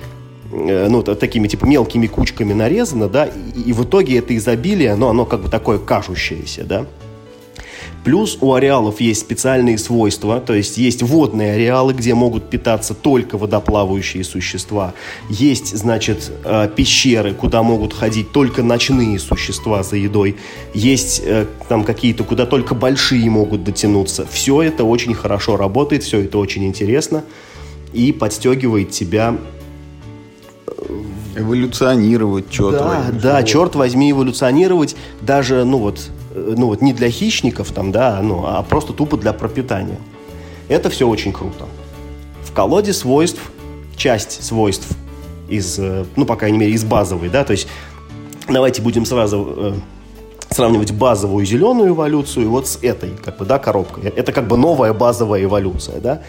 э, 0.52 0.86
ну, 0.86 1.02
такими 1.02 1.48
типа 1.48 1.64
мелкими 1.64 2.08
кучками 2.08 2.52
нарезана, 2.52 3.08
да, 3.08 3.24
и, 3.24 3.70
и 3.70 3.72
в 3.72 3.84
итоге 3.84 4.18
это 4.18 4.36
изобилие, 4.36 4.96
но 4.96 5.08
оно 5.08 5.24
как 5.24 5.40
бы 5.40 5.48
такое 5.48 5.78
кажущееся, 5.78 6.64
да. 6.64 6.84
Плюс 8.06 8.38
у 8.40 8.54
ареалов 8.54 9.00
есть 9.00 9.22
специальные 9.22 9.78
свойства, 9.78 10.38
то 10.40 10.54
есть 10.54 10.78
есть 10.78 11.02
водные 11.02 11.54
ареалы, 11.54 11.92
где 11.92 12.14
могут 12.14 12.48
питаться 12.48 12.94
только 12.94 13.36
водоплавающие 13.36 14.22
существа. 14.22 14.94
Есть, 15.28 15.76
значит, 15.76 16.30
э, 16.44 16.68
пещеры, 16.76 17.34
куда 17.34 17.64
могут 17.64 17.92
ходить 17.92 18.30
только 18.30 18.62
ночные 18.62 19.18
существа 19.18 19.82
за 19.82 19.96
едой. 19.96 20.36
Есть 20.72 21.20
э, 21.24 21.46
там 21.68 21.82
какие-то, 21.82 22.22
куда 22.22 22.46
только 22.46 22.76
большие 22.76 23.28
могут 23.28 23.64
дотянуться. 23.64 24.24
Все 24.30 24.62
это 24.62 24.84
очень 24.84 25.12
хорошо 25.12 25.56
работает, 25.56 26.04
все 26.04 26.20
это 26.20 26.38
очень 26.38 26.64
интересно 26.64 27.24
и 27.92 28.12
подстегивает 28.12 28.92
тебя 28.92 29.36
э, 30.68 31.02
эволюционировать, 31.34 32.54
что-то. 32.54 32.78
Да, 32.78 33.20
да, 33.20 33.42
черт 33.42 33.74
возьми, 33.74 34.12
эволюционировать 34.12 34.94
даже, 35.22 35.64
ну 35.64 35.78
вот, 35.78 36.08
ну 36.36 36.66
вот 36.66 36.82
не 36.82 36.92
для 36.92 37.10
хищников 37.10 37.72
там, 37.72 37.92
да, 37.92 38.20
ну, 38.22 38.44
а 38.46 38.62
просто 38.62 38.92
тупо 38.92 39.16
для 39.16 39.32
пропитания. 39.32 39.98
Это 40.68 40.90
все 40.90 41.08
очень 41.08 41.32
круто. 41.32 41.66
В 42.44 42.52
колоде 42.52 42.92
свойств, 42.92 43.40
часть 43.96 44.44
свойств 44.44 44.88
из, 45.48 45.78
э, 45.78 46.04
ну, 46.16 46.26
по 46.26 46.36
крайней 46.36 46.58
мере, 46.58 46.72
из 46.72 46.84
базовой, 46.84 47.28
да, 47.28 47.44
то 47.44 47.52
есть 47.52 47.68
давайте 48.48 48.82
будем 48.82 49.04
сразу 49.06 49.54
э, 49.56 49.72
сравнивать 50.50 50.92
базовую 50.92 51.46
зеленую 51.46 51.90
эволюцию 51.90 52.50
вот 52.50 52.68
с 52.68 52.78
этой, 52.82 53.10
как 53.24 53.38
бы, 53.38 53.44
да, 53.44 53.58
коробкой. 53.58 54.10
Это 54.10 54.32
как 54.32 54.48
бы 54.48 54.56
новая 54.56 54.92
базовая 54.92 55.44
эволюция, 55.44 56.00
да. 56.00 56.22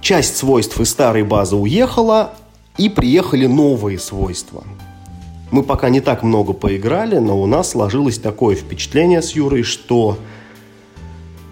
Часть 0.00 0.36
свойств 0.36 0.80
из 0.80 0.90
старой 0.90 1.22
базы 1.22 1.56
уехала, 1.56 2.32
и 2.80 2.88
приехали 2.88 3.46
новые 3.46 3.98
свойства. 3.98 4.64
Мы 5.50 5.64
пока 5.64 5.88
не 5.88 6.00
так 6.00 6.22
много 6.22 6.52
поиграли, 6.52 7.18
но 7.18 7.40
у 7.40 7.46
нас 7.46 7.70
сложилось 7.70 8.18
такое 8.18 8.54
впечатление 8.54 9.20
с 9.20 9.32
Юрой, 9.32 9.64
что 9.64 10.16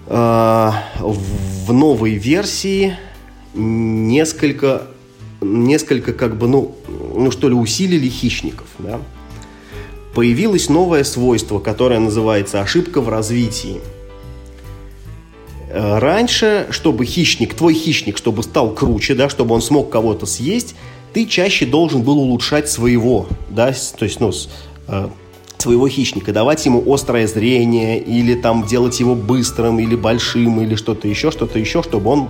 э, 0.06 0.70
в 1.00 1.72
новой 1.72 2.12
версии 2.12 2.96
несколько, 3.54 4.82
несколько 5.40 6.12
как 6.12 6.38
бы, 6.38 6.46
ну, 6.46 6.76
ну 7.14 7.32
что 7.32 7.48
ли, 7.48 7.54
усилили 7.54 8.08
хищников, 8.08 8.68
да? 8.78 9.00
Появилось 10.14 10.68
новое 10.68 11.02
свойство, 11.04 11.58
которое 11.58 11.98
называется 11.98 12.60
ошибка 12.60 13.00
в 13.00 13.08
развитии. 13.08 13.80
Раньше, 15.72 16.66
чтобы 16.70 17.04
хищник, 17.04 17.54
твой 17.54 17.74
хищник, 17.74 18.16
чтобы 18.16 18.42
стал 18.42 18.74
круче, 18.74 19.14
да, 19.14 19.28
чтобы 19.28 19.54
он 19.54 19.60
смог 19.60 19.90
кого-то 19.90 20.24
съесть, 20.24 20.74
ты 21.12 21.26
чаще 21.26 21.66
должен 21.66 22.02
был 22.02 22.18
улучшать 22.18 22.68
своего, 22.68 23.26
да, 23.48 23.72
то 23.98 24.04
есть, 24.04 24.20
ну, 24.20 24.32
э, 24.88 25.08
своего 25.58 25.88
хищника, 25.88 26.32
давать 26.32 26.64
ему 26.66 26.82
острое 26.92 27.26
зрение, 27.26 27.98
или 27.98 28.34
там 28.34 28.64
делать 28.66 29.00
его 29.00 29.14
быстрым, 29.14 29.80
или 29.80 29.96
большим, 29.96 30.60
или 30.60 30.74
что-то 30.74 31.08
еще, 31.08 31.30
что-то 31.30 31.58
еще, 31.58 31.82
чтобы 31.82 32.10
он 32.10 32.28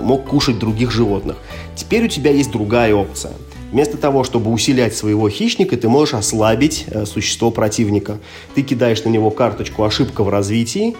мог 0.00 0.26
кушать 0.26 0.58
других 0.58 0.90
животных. 0.92 1.36
Теперь 1.74 2.04
у 2.04 2.08
тебя 2.08 2.30
есть 2.30 2.50
другая 2.50 2.94
опция. 2.94 3.32
Вместо 3.72 3.96
того, 3.96 4.24
чтобы 4.24 4.50
усилять 4.50 4.96
своего 4.96 5.28
хищника, 5.28 5.76
ты 5.76 5.88
можешь 5.88 6.14
ослабить 6.14 6.84
э, 6.88 7.06
существо 7.06 7.50
противника. 7.50 8.18
Ты 8.54 8.62
кидаешь 8.62 9.02
на 9.04 9.08
него 9.08 9.30
карточку 9.30 9.84
«Ошибка 9.84 10.24
в 10.24 10.28
развитии», 10.28 10.96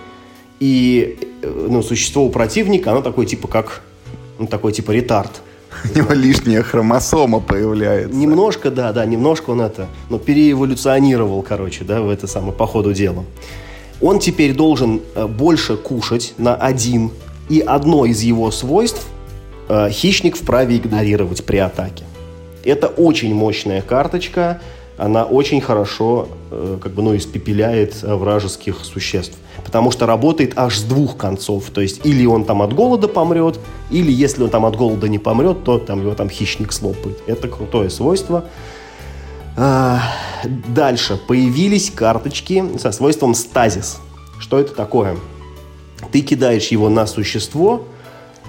и 0.61 1.19
э, 1.43 1.67
ну, 1.69 1.83
существо 1.83 2.25
у 2.25 2.31
противника, 2.31 2.93
оно 2.93 3.03
такое 3.03 3.27
типа 3.27 3.49
как, 3.49 3.83
ну, 4.39 4.47
такой 4.47 4.73
типа 4.73 4.93
ретард– 4.93 5.43
у 5.95 5.99
него 5.99 6.13
лишняя 6.13 6.63
хромосома 6.63 7.41
появляется. 7.41 8.15
Немножко, 8.17 8.71
да, 8.71 8.93
да, 8.93 9.05
немножко 9.05 9.51
он 9.51 9.61
это, 9.61 9.89
ну, 10.09 10.19
переэволюционировал, 10.19 11.43
короче, 11.43 11.85
да, 11.85 12.01
в 12.01 12.09
это 12.09 12.27
самое, 12.27 12.53
по 12.53 12.67
ходу 12.67 12.93
дела. 12.93 13.25
Он 14.01 14.19
теперь 14.19 14.55
должен 14.55 15.01
э, 15.15 15.27
больше 15.27 15.77
кушать 15.77 16.35
на 16.39 16.55
один, 16.55 17.11
и 17.49 17.61
одно 17.61 18.07
из 18.07 18.23
его 18.23 18.51
свойств 18.51 19.07
э, 19.69 19.91
хищник 19.91 20.37
вправе 20.37 20.77
игнорировать 20.77 21.45
при 21.45 21.59
атаке. 21.59 22.05
Это 22.65 22.89
очень 22.89 23.35
мощная 23.35 23.83
карточка, 23.83 24.61
она 24.97 25.25
очень 25.25 25.61
хорошо 25.61 26.29
э, 26.51 26.79
как 26.81 26.93
бы, 26.93 27.03
ну, 27.03 27.17
испепеляет 27.17 27.97
э, 28.03 28.15
вражеских 28.15 28.85
существ. 28.85 29.39
Потому 29.71 29.93
что 29.93 30.07
работает 30.07 30.53
аж 30.57 30.79
с 30.79 30.83
двух 30.83 31.17
концов. 31.17 31.71
То 31.71 31.81
есть 31.81 32.05
или 32.05 32.27
он 32.27 32.45
там 32.45 32.61
от 32.61 32.73
голода 32.73 33.07
помрет, 33.07 33.61
или 33.91 34.11
если 34.11 34.43
он 34.43 34.51
там 34.51 34.67
от 34.67 34.75
голода 34.75 35.09
не 35.09 35.19
помрет, 35.19 35.63
то 35.63 35.79
там 35.79 36.01
его 36.01 36.15
там 36.15 36.29
хищник 36.29 36.73
слопает. 36.73 37.23
Это 37.27 37.47
крутое 37.47 37.89
свойство. 37.89 38.45
А, 39.57 40.03
дальше. 40.75 41.21
Появились 41.29 41.91
карточки 41.91 42.65
со 42.79 42.91
свойством 42.91 43.35
стазис. 43.35 44.01
Что 44.41 44.59
это 44.59 44.75
такое? 44.75 45.17
Ты 46.11 46.23
кидаешь 46.23 46.69
его 46.69 46.89
на 46.89 47.07
существо, 47.07 47.85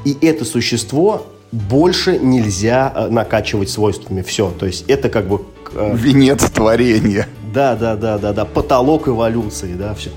и 0.05 0.17
это 0.22 0.43
существо 0.45 1.28
больше 1.51 2.17
нельзя 2.17 2.91
э, 2.95 3.09
накачивать 3.09 3.69
свойствами. 3.69 4.22
Все. 4.22 4.51
То 4.57 4.65
есть 4.65 4.86
это 4.88 5.09
как 5.09 5.28
бы 5.28 5.41
Э, 5.74 5.95
Венец 5.95 6.49
творения. 6.49 7.28
Да, 7.53 7.76
да, 7.76 7.95
да, 7.95 8.17
да, 8.17 8.34
да. 8.34 8.45
Потолок 8.45 9.07
эволюции, 9.07 9.74
да, 9.74 9.93
все. 9.93 10.09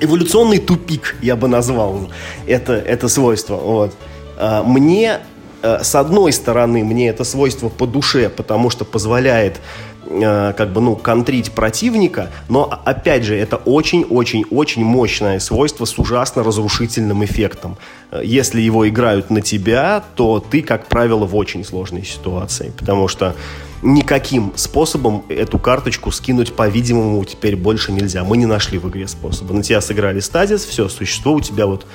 Эволюционный 0.00 0.58
тупик, 0.58 1.16
я 1.22 1.36
бы 1.36 1.48
назвал 1.48 2.10
это, 2.46 2.74
это 2.74 3.08
свойство. 3.08 3.56
Вот. 3.56 3.94
А, 4.36 4.62
мне, 4.62 5.20
э, 5.62 5.82
с 5.82 5.94
одной 5.94 6.32
стороны, 6.32 6.84
мне 6.84 7.08
это 7.08 7.24
свойство 7.24 7.68
по 7.68 7.86
душе, 7.86 8.28
потому 8.28 8.68
что 8.68 8.84
позволяет 8.84 9.60
э, 10.08 10.52
как 10.56 10.72
бы, 10.72 10.80
ну, 10.80 10.96
контрить 10.96 11.52
противника, 11.52 12.30
но, 12.48 12.70
опять 12.84 13.24
же, 13.24 13.34
это 13.34 13.56
очень-очень-очень 13.56 14.84
мощное 14.84 15.40
свойство 15.40 15.86
с 15.86 15.98
ужасно 15.98 16.44
разрушительным 16.44 17.24
эффектом. 17.24 17.76
Если 18.22 18.60
его 18.60 18.86
играют 18.88 19.30
на 19.30 19.40
тебя, 19.40 20.04
то 20.14 20.40
ты, 20.40 20.62
как 20.62 20.86
правило, 20.86 21.24
в 21.24 21.34
очень 21.34 21.64
сложной 21.64 22.04
ситуации, 22.04 22.72
потому 22.76 23.08
что 23.08 23.34
никаким 23.82 24.52
способом 24.56 25.24
эту 25.28 25.58
карточку 25.58 26.10
скинуть, 26.10 26.54
по-видимому, 26.54 27.24
теперь 27.24 27.56
больше 27.56 27.92
нельзя. 27.92 28.24
Мы 28.24 28.36
не 28.36 28.46
нашли 28.46 28.78
в 28.78 28.88
игре 28.88 29.06
способа. 29.08 29.54
На 29.54 29.62
тебя 29.62 29.80
сыграли 29.80 30.20
стазис, 30.20 30.64
все, 30.64 30.88
существо 30.88 31.32
у 31.32 31.40
тебя 31.40 31.66
вот 31.66 31.86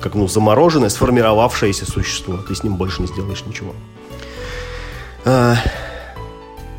как 0.00 0.14
ну 0.14 0.28
замороженное, 0.28 0.88
сформировавшееся 0.88 1.90
существо. 1.90 2.38
Ты 2.38 2.54
с 2.54 2.62
ним 2.62 2.76
больше 2.76 3.02
не 3.02 3.08
сделаешь 3.08 3.44
ничего. 3.46 3.74
А, 5.24 5.56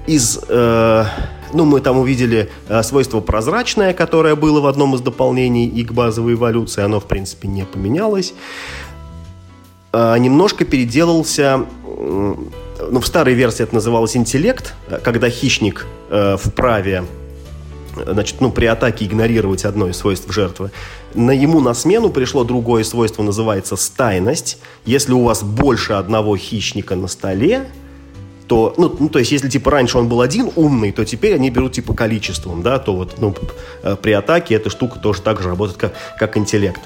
из... 0.08 0.40
Э, 0.48 1.06
ну, 1.54 1.66
мы 1.66 1.82
там 1.82 1.98
увидели 1.98 2.50
э, 2.68 2.82
свойство 2.84 3.20
прозрачное, 3.20 3.94
которое 3.94 4.36
было 4.36 4.62
в 4.62 4.68
одном 4.68 4.96
из 4.96 5.02
дополнений 5.02 5.68
и 5.68 5.84
к 5.84 5.92
базовой 5.92 6.34
эволюции. 6.34 6.82
Оно, 6.82 7.00
в 7.00 7.06
принципе, 7.06 7.48
не 7.48 7.66
поменялось. 7.66 8.34
Э, 9.94 10.18
немножко 10.18 10.66
переделался 10.66 11.66
ну, 12.92 13.00
в 13.00 13.08
старой 13.08 13.34
версии 13.34 13.64
это 13.64 13.74
называлось 13.74 14.18
интеллект, 14.18 14.76
когда 15.04 15.30
хищник 15.30 15.88
э, 16.10 16.38
вправе 16.38 17.06
значит, 18.06 18.40
ну, 18.42 18.52
при 18.52 18.66
атаке 18.66 19.06
игнорировать 19.06 19.66
одно 19.66 19.90
из 19.90 19.98
свойств 19.98 20.32
жертвы. 20.32 20.72
На 21.14 21.32
ему 21.32 21.60
на 21.60 21.74
смену 21.74 22.10
пришло 22.10 22.44
другое 22.44 22.84
свойство, 22.84 23.24
называется 23.24 23.76
стайность. 23.76 24.60
Если 24.86 25.14
у 25.14 25.24
вас 25.24 25.44
больше 25.44 25.94
одного 25.94 26.38
хищника 26.38 26.96
на 26.96 27.08
столе, 27.08 27.68
то, 28.48 28.74
ну, 28.78 28.96
ну, 29.00 29.10
то 29.10 29.20
есть, 29.20 29.32
если, 29.32 29.50
типа, 29.50 29.72
раньше 29.72 29.98
он 29.98 30.10
был 30.10 30.22
один 30.22 30.52
умный, 30.56 30.92
то 30.92 31.06
теперь 31.06 31.36
они 31.36 31.50
берут, 31.50 31.74
типа, 31.74 31.94
количеством, 31.94 32.62
да, 32.62 32.80
то 32.80 32.96
вот, 32.96 33.16
ну, 33.20 33.34
э, 33.84 33.96
при 34.02 34.12
атаке 34.12 34.56
эта 34.56 34.70
штука 34.70 35.00
тоже 35.00 35.22
так 35.22 35.42
же 35.42 35.50
работает, 35.50 35.78
как, 35.78 35.94
как 36.20 36.38
интеллект. 36.38 36.82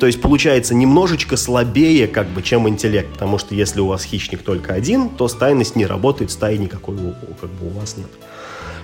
То 0.00 0.06
есть 0.06 0.20
получается 0.22 0.74
немножечко 0.74 1.36
слабее, 1.36 2.08
как 2.08 2.26
бы, 2.28 2.42
чем 2.42 2.66
интеллект, 2.66 3.12
потому 3.12 3.36
что 3.36 3.54
если 3.54 3.80
у 3.80 3.86
вас 3.86 4.02
хищник 4.02 4.42
только 4.42 4.72
один, 4.72 5.10
то 5.10 5.28
стайность 5.28 5.76
не 5.76 5.84
работает, 5.84 6.30
стаи 6.30 6.56
никакой 6.56 6.96
как 7.38 7.50
бы 7.50 7.66
у 7.66 7.78
вас 7.78 7.98
нет. 7.98 8.08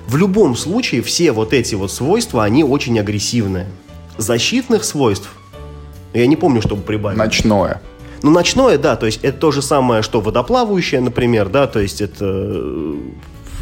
В 0.06 0.16
любом 0.18 0.54
случае 0.54 1.00
все 1.00 1.32
вот 1.32 1.54
эти 1.54 1.74
вот 1.74 1.90
свойства, 1.90 2.44
они 2.44 2.64
очень 2.64 3.00
агрессивные. 3.00 3.66
Защитных 4.18 4.84
свойств, 4.84 5.30
я 6.12 6.26
не 6.26 6.36
помню, 6.36 6.60
чтобы 6.60 6.82
прибавить. 6.82 7.18
Ночное. 7.18 7.80
Ну, 8.22 8.30
ночное, 8.30 8.76
да, 8.76 8.96
то 8.96 9.06
есть 9.06 9.20
это 9.22 9.38
то 9.38 9.52
же 9.52 9.62
самое, 9.62 10.02
что 10.02 10.20
водоплавающее, 10.20 11.00
например, 11.00 11.48
да, 11.48 11.66
то 11.66 11.80
есть 11.80 12.02
это 12.02 12.94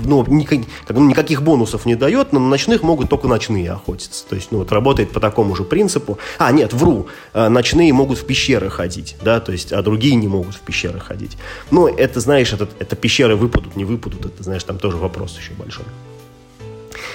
ну, 0.02 0.24
никак, 0.26 0.60
ну, 0.88 1.08
никаких 1.08 1.42
бонусов 1.42 1.86
не 1.86 1.94
дает, 1.94 2.32
но 2.32 2.40
на 2.40 2.48
ночных 2.48 2.82
могут 2.82 3.08
только 3.08 3.28
ночные 3.28 3.70
охотиться. 3.72 4.24
То 4.28 4.34
есть, 4.34 4.50
ну, 4.50 4.58
вот 4.58 4.72
работает 4.72 5.10
по 5.12 5.20
такому 5.20 5.54
же 5.54 5.64
принципу. 5.64 6.18
А, 6.38 6.52
нет, 6.52 6.72
вру, 6.72 7.08
э, 7.32 7.48
ночные 7.48 7.92
могут 7.92 8.18
в 8.18 8.26
пещеры 8.26 8.70
ходить, 8.70 9.16
да, 9.22 9.40
то 9.40 9.52
есть, 9.52 9.72
а 9.72 9.82
другие 9.82 10.14
не 10.16 10.28
могут 10.28 10.54
в 10.54 10.60
пещеры 10.60 11.00
ходить. 11.00 11.36
Но 11.70 11.88
это, 11.88 12.20
знаешь, 12.20 12.52
это, 12.52 12.68
это 12.78 12.96
пещеры 12.96 13.36
выпадут, 13.36 13.76
не 13.76 13.84
выпадут, 13.84 14.26
это, 14.26 14.42
знаешь, 14.42 14.64
там 14.64 14.78
тоже 14.78 14.96
вопрос 14.96 15.36
еще 15.38 15.52
большой. 15.52 15.84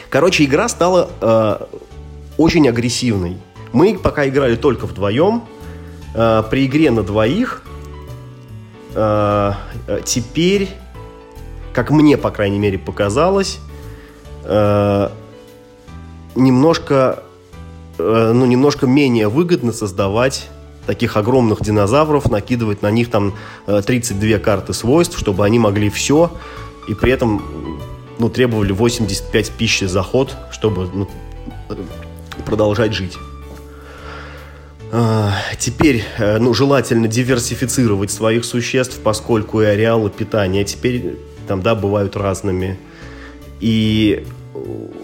Короче, 0.09 0.43
игра 0.43 0.67
стала 0.69 1.09
э, 1.21 1.65
очень 2.37 2.67
агрессивной. 2.67 3.37
Мы 3.73 3.97
пока 3.97 4.27
играли 4.27 4.55
только 4.55 4.85
вдвоем. 4.85 5.43
Э, 6.15 6.43
при 6.49 6.65
игре 6.65 6.89
на 6.91 7.03
двоих 7.03 7.63
э, 8.95 9.51
э 9.87 10.01
теперь 10.03 10.69
как 11.79 11.91
мне, 11.91 12.17
по 12.17 12.29
крайней 12.29 12.59
мере, 12.59 12.77
показалось, 12.77 13.59
э, 14.43 15.09
немножко, 16.35 17.23
э, 17.97 18.31
ну, 18.33 18.45
немножко 18.45 18.85
менее 18.85 19.29
выгодно 19.29 19.71
создавать 19.71 20.49
таких 20.85 21.15
огромных 21.15 21.61
динозавров, 21.61 22.29
накидывать 22.29 22.81
на 22.81 22.91
них 22.91 23.09
там 23.09 23.33
32 23.65 24.27
э, 24.27 24.39
карты 24.39 24.73
свойств, 24.73 25.17
чтобы 25.17 25.45
они 25.45 25.57
могли 25.57 25.89
все, 25.89 26.33
и 26.89 26.93
при 26.95 27.13
этом 27.13 27.79
ну, 28.17 28.29
требовали 28.29 28.73
85 28.73 29.51
пищи 29.51 29.85
за 29.85 30.03
ход, 30.03 30.35
чтобы 30.51 30.89
ну, 30.93 31.07
продолжать 32.45 32.91
жить. 32.91 33.17
А, 34.91 35.31
теперь, 35.57 36.03
э, 36.17 36.39
ну, 36.39 36.53
желательно 36.53 37.07
диверсифицировать 37.07 38.11
своих 38.11 38.43
существ, 38.43 38.99
поскольку 39.01 39.61
и 39.61 39.65
ареалы 39.65 40.09
питания 40.09 40.65
теперь 40.65 41.15
там, 41.49 41.63
да, 41.63 41.73
бывают 41.73 42.15
разными. 42.15 42.77
И 43.59 44.23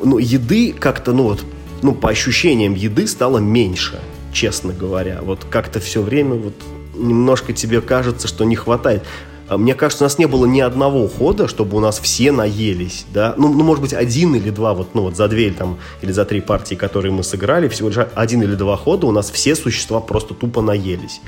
ну, 0.03 0.19
еды 0.19 0.75
как-то, 0.79 1.11
ну 1.11 1.23
вот, 1.23 1.43
ну, 1.81 1.93
по 1.93 2.09
ощущениям 2.09 2.75
еды 2.75 3.07
стало 3.07 3.39
меньше, 3.39 3.99
честно 4.31 4.71
говоря. 4.71 5.21
Вот 5.23 5.43
как-то 5.49 5.79
все 5.79 6.03
время 6.03 6.35
вот 6.35 6.53
немножко 6.93 7.51
тебе 7.51 7.81
кажется, 7.81 8.27
что 8.27 8.45
не 8.45 8.55
хватает. 8.55 9.03
А 9.47 9.57
мне 9.57 9.73
кажется, 9.73 10.03
у 10.03 10.05
нас 10.05 10.19
не 10.19 10.27
было 10.27 10.45
ни 10.45 10.59
одного 10.59 11.07
хода, 11.07 11.47
чтобы 11.47 11.77
у 11.77 11.79
нас 11.79 11.99
все 11.99 12.31
наелись, 12.31 13.05
да, 13.13 13.33
ну, 13.37 13.51
ну 13.51 13.63
может 13.63 13.81
быть, 13.81 13.93
один 13.93 14.35
или 14.35 14.49
два, 14.49 14.73
вот, 14.73 14.95
ну, 14.95 15.03
вот 15.03 15.15
за 15.15 15.27
две 15.27 15.51
там, 15.51 15.77
или 16.01 16.11
за 16.11 16.25
три 16.25 16.41
партии, 16.41 16.75
которые 16.75 17.11
мы 17.11 17.23
сыграли, 17.23 17.67
всего 17.67 17.89
лишь 17.89 17.97
один 18.15 18.41
или 18.41 18.55
два 18.55 18.75
хода 18.75 19.05
у 19.05 19.11
нас 19.11 19.29
все 19.29 19.55
существа 19.55 19.99
просто 19.99 20.33
тупо 20.33 20.61
наелись. 20.61 21.21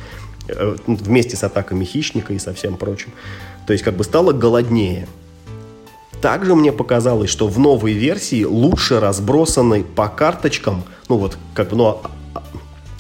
Э, 0.50 0.76
вместе 0.88 1.36
с 1.36 1.44
атаками 1.44 1.84
хищника 1.84 2.34
и 2.34 2.40
со 2.40 2.54
всем 2.54 2.78
прочим. 2.78 3.12
То 3.66 3.74
есть 3.74 3.84
как 3.84 3.96
бы 3.96 4.04
стало 4.04 4.32
голоднее. 4.32 5.08
Также 6.22 6.56
мне 6.56 6.72
показалось, 6.72 7.30
что 7.30 7.48
в 7.48 7.60
новой 7.60 7.94
версии 7.94 8.44
лучше 8.44 9.00
разбросаны 9.00 9.84
по 9.84 10.08
карточкам, 10.08 10.84
ну 11.10 11.18
вот 11.18 11.38
как 11.54 11.70
бы, 11.70 11.76
ну, 11.76 11.88
а, 11.88 12.02
а, 12.34 12.44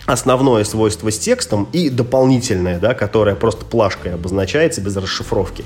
основное 0.05 0.63
свойство 0.65 1.09
с 1.09 1.17
текстом 1.17 1.67
и 1.71 1.89
дополнительное, 1.89 2.79
да, 2.79 2.93
которое 2.93 3.35
просто 3.35 3.65
плашкой 3.65 4.13
обозначается 4.13 4.81
без 4.81 4.95
расшифровки. 4.97 5.63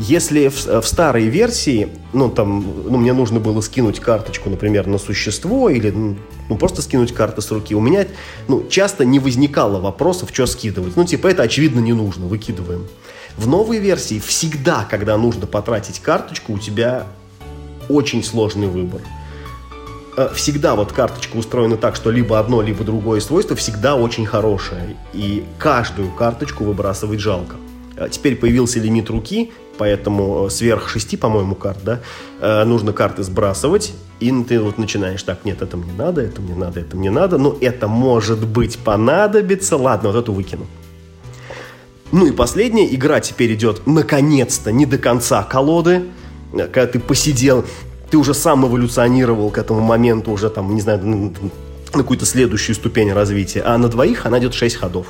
Если 0.00 0.46
в, 0.46 0.80
в 0.80 0.86
старой 0.86 1.24
версии, 1.24 1.88
ну, 2.12 2.30
там, 2.30 2.64
ну, 2.84 2.98
мне 2.98 3.12
нужно 3.12 3.40
было 3.40 3.60
скинуть 3.60 3.98
карточку, 3.98 4.48
например, 4.48 4.86
на 4.86 4.96
существо 4.96 5.68
или 5.68 5.90
ну, 5.90 6.56
просто 6.56 6.82
скинуть 6.82 7.12
карты 7.12 7.42
с 7.42 7.50
руки, 7.50 7.74
у 7.74 7.80
меня, 7.80 8.06
ну, 8.46 8.64
часто 8.68 9.04
не 9.04 9.18
возникало 9.18 9.80
вопросов, 9.80 10.30
что 10.32 10.46
скидывать. 10.46 10.96
Ну, 10.96 11.04
типа, 11.04 11.26
это, 11.26 11.42
очевидно, 11.42 11.80
не 11.80 11.94
нужно, 11.94 12.26
выкидываем. 12.26 12.86
В 13.36 13.48
новой 13.48 13.78
версии 13.78 14.20
всегда, 14.20 14.86
когда 14.88 15.16
нужно 15.16 15.48
потратить 15.48 15.98
карточку, 15.98 16.52
у 16.52 16.58
тебя 16.58 17.08
очень 17.88 18.22
сложный 18.22 18.68
выбор. 18.68 19.00
Э, 20.16 20.28
всегда 20.32 20.76
вот 20.76 20.92
карточка 20.92 21.36
устроена 21.36 21.76
так, 21.76 21.96
что 21.96 22.12
либо 22.12 22.38
одно, 22.38 22.62
либо 22.62 22.84
другое 22.84 23.18
свойство 23.18 23.56
всегда 23.56 23.96
очень 23.96 24.26
хорошее. 24.26 24.96
И 25.12 25.44
каждую 25.58 26.12
карточку 26.12 26.62
выбрасывать 26.62 27.18
жалко. 27.18 27.56
Э, 27.96 28.08
теперь 28.08 28.36
появился 28.36 28.78
лимит 28.78 29.10
руки, 29.10 29.52
поэтому 29.78 30.46
э, 30.46 30.50
сверх 30.50 30.88
шести, 30.88 31.16
по-моему, 31.16 31.54
карт, 31.54 31.78
да, 31.84 32.00
э, 32.40 32.64
нужно 32.64 32.92
карты 32.92 33.22
сбрасывать, 33.22 33.94
и 34.20 34.32
ты 34.42 34.60
вот 34.60 34.78
начинаешь, 34.78 35.22
так, 35.22 35.44
нет, 35.44 35.62
это 35.62 35.76
мне 35.76 35.92
надо, 35.92 36.20
это 36.20 36.40
мне 36.42 36.54
надо, 36.54 36.80
это 36.80 36.96
мне 36.96 37.10
надо, 37.10 37.38
но 37.38 37.56
это 37.60 37.88
может 37.88 38.46
быть 38.46 38.78
понадобится, 38.78 39.76
ладно, 39.76 40.10
вот 40.10 40.18
эту 40.18 40.32
выкину. 40.32 40.66
Ну 42.10 42.26
и 42.26 42.32
последняя 42.32 42.92
игра 42.94 43.20
теперь 43.20 43.54
идет, 43.54 43.86
наконец-то, 43.86 44.72
не 44.72 44.86
до 44.86 44.98
конца 44.98 45.42
колоды, 45.42 46.04
когда 46.52 46.86
ты 46.86 46.98
посидел, 46.98 47.64
ты 48.10 48.16
уже 48.16 48.34
сам 48.34 48.66
эволюционировал 48.66 49.50
к 49.50 49.58
этому 49.58 49.80
моменту, 49.80 50.30
уже 50.30 50.48
там, 50.48 50.74
не 50.74 50.80
знаю, 50.80 51.04
на 51.04 51.32
какую-то 51.92 52.24
следующую 52.24 52.74
ступень 52.74 53.12
развития, 53.12 53.62
а 53.62 53.76
на 53.78 53.88
двоих 53.88 54.26
она 54.26 54.38
идет 54.38 54.54
6 54.54 54.76
ходов. 54.76 55.06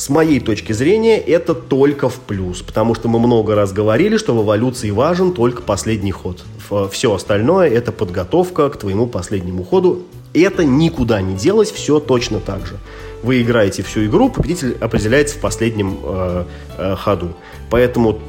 С 0.00 0.08
моей 0.08 0.40
точки 0.40 0.72
зрения, 0.72 1.18
это 1.18 1.52
только 1.52 2.08
в 2.08 2.20
плюс, 2.20 2.62
потому 2.62 2.94
что 2.94 3.06
мы 3.06 3.18
много 3.18 3.54
раз 3.54 3.74
говорили, 3.74 4.16
что 4.16 4.34
в 4.34 4.42
эволюции 4.42 4.90
важен 4.90 5.34
только 5.34 5.60
последний 5.60 6.10
ход. 6.10 6.42
Все 6.90 7.14
остальное– 7.14 7.68
это 7.70 7.92
подготовка 7.92 8.70
к 8.70 8.78
твоему 8.78 9.06
последнему 9.06 9.62
ходу. 9.62 10.04
Это 10.32 10.64
никуда 10.64 11.20
не 11.20 11.34
делось, 11.34 11.70
все 11.70 12.00
точно 12.00 12.40
так 12.40 12.66
же. 12.66 12.78
Вы 13.22 13.42
играете 13.42 13.82
всю 13.82 14.06
игру, 14.06 14.30
победитель 14.30 14.74
определяется 14.80 15.36
в 15.36 15.40
последнем 15.40 15.98
э, 16.02 16.44
э, 16.78 16.96
ходу. 16.96 17.36
Поэтому 17.68 18.20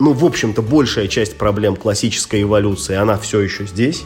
ну, 0.00 0.12
в 0.12 0.24
общем-то, 0.24 0.60
большая 0.60 1.06
часть 1.06 1.38
проблем 1.38 1.76
классической 1.76 2.42
эволюции, 2.42 2.96
она 2.96 3.16
все 3.16 3.42
еще 3.42 3.64
здесь. 3.64 4.02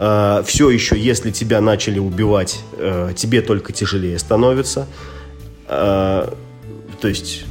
Э, 0.00 0.42
все 0.44 0.68
еще, 0.70 0.98
если 0.98 1.30
тебя 1.30 1.60
начали 1.60 2.00
убивать, 2.00 2.58
э, 2.76 3.12
тебе 3.14 3.40
только 3.40 3.72
тяжелее 3.72 4.18
становится. 4.18 4.88
Э, 5.74 6.32
то 7.00 7.08
есть 7.08 7.44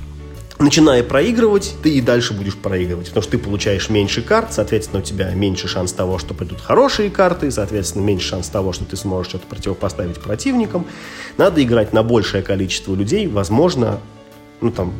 начиная 0.60 1.04
проигрывать, 1.04 1.76
ты 1.84 1.90
и 1.96 2.02
дальше 2.02 2.34
будешь 2.34 2.56
проигрывать, 2.56 3.08
потому 3.08 3.22
что 3.22 3.32
ты 3.32 3.38
получаешь 3.38 3.90
меньше 3.90 4.22
карт, 4.22 4.54
соответственно, 4.54 5.02
у 5.02 5.04
тебя 5.04 5.30
меньше 5.32 5.68
шанс 5.68 5.92
того, 5.92 6.18
что 6.20 6.34
придут 6.34 6.62
хорошие 6.62 7.10
карты, 7.10 7.52
соответственно, 7.52 8.04
меньше 8.04 8.30
шанс 8.30 8.48
того, 8.48 8.72
что 8.72 8.86
ты 8.86 8.96
сможешь 8.96 9.30
что-то 9.30 9.48
противопоставить 9.48 10.20
противникам. 10.22 10.86
Надо 11.38 11.62
играть 11.62 11.94
на 11.94 12.04
большее 12.04 12.44
количество 12.44 12.96
людей, 12.96 13.28
возможно, 13.28 14.00
ну 14.62 14.72
там, 14.72 14.94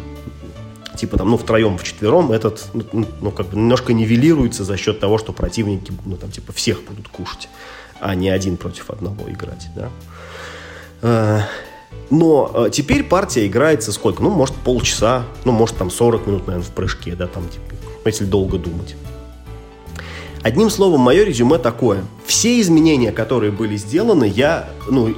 типа 0.98 1.18
там, 1.18 1.32
ну, 1.32 1.38
втроем, 1.38 1.78
вчетвером 1.78 2.32
этот, 2.32 2.68
ну, 2.74 2.84
ну, 2.92 3.08
ну, 3.22 3.32
как 3.32 3.48
бы 3.48 3.58
немножко 3.58 3.94
нивелируется 3.94 4.64
за 4.64 4.78
счет 4.78 5.00
того, 5.00 5.18
что 5.18 5.32
противники, 5.34 5.94
ну, 6.06 6.18
там, 6.18 6.32
типа, 6.32 6.52
всех 6.54 6.84
будут 6.84 7.08
кушать, 7.08 7.50
а 8.00 8.16
не 8.16 8.30
один 8.30 8.58
против 8.58 8.90
одного 8.90 9.30
играть, 9.30 9.68
да. 11.02 11.48
Но 12.10 12.52
э, 12.54 12.70
теперь 12.72 13.04
партия 13.04 13.48
играется 13.48 13.92
сколько? 13.92 14.22
Ну, 14.22 14.30
может, 14.30 14.56
полчаса, 14.56 15.24
ну, 15.46 15.52
может, 15.52 15.78
там 15.78 15.90
40 15.90 16.28
минут, 16.28 16.48
наверное, 16.48 16.68
в 16.68 16.72
прыжке, 16.72 17.16
да, 17.16 17.28
там, 17.28 17.48
типа, 17.50 17.64
если 18.06 18.26
долго 18.26 18.58
думать. 18.58 18.96
Одним 20.44 20.70
словом, 20.70 21.00
мое 21.00 21.24
резюме 21.24 21.58
такое. 21.58 22.04
Все 22.26 22.60
изменения, 22.60 23.12
которые 23.12 23.52
были 23.52 23.78
сделаны, 23.78 24.26
я, 24.26 24.70
ну, 24.90 25.16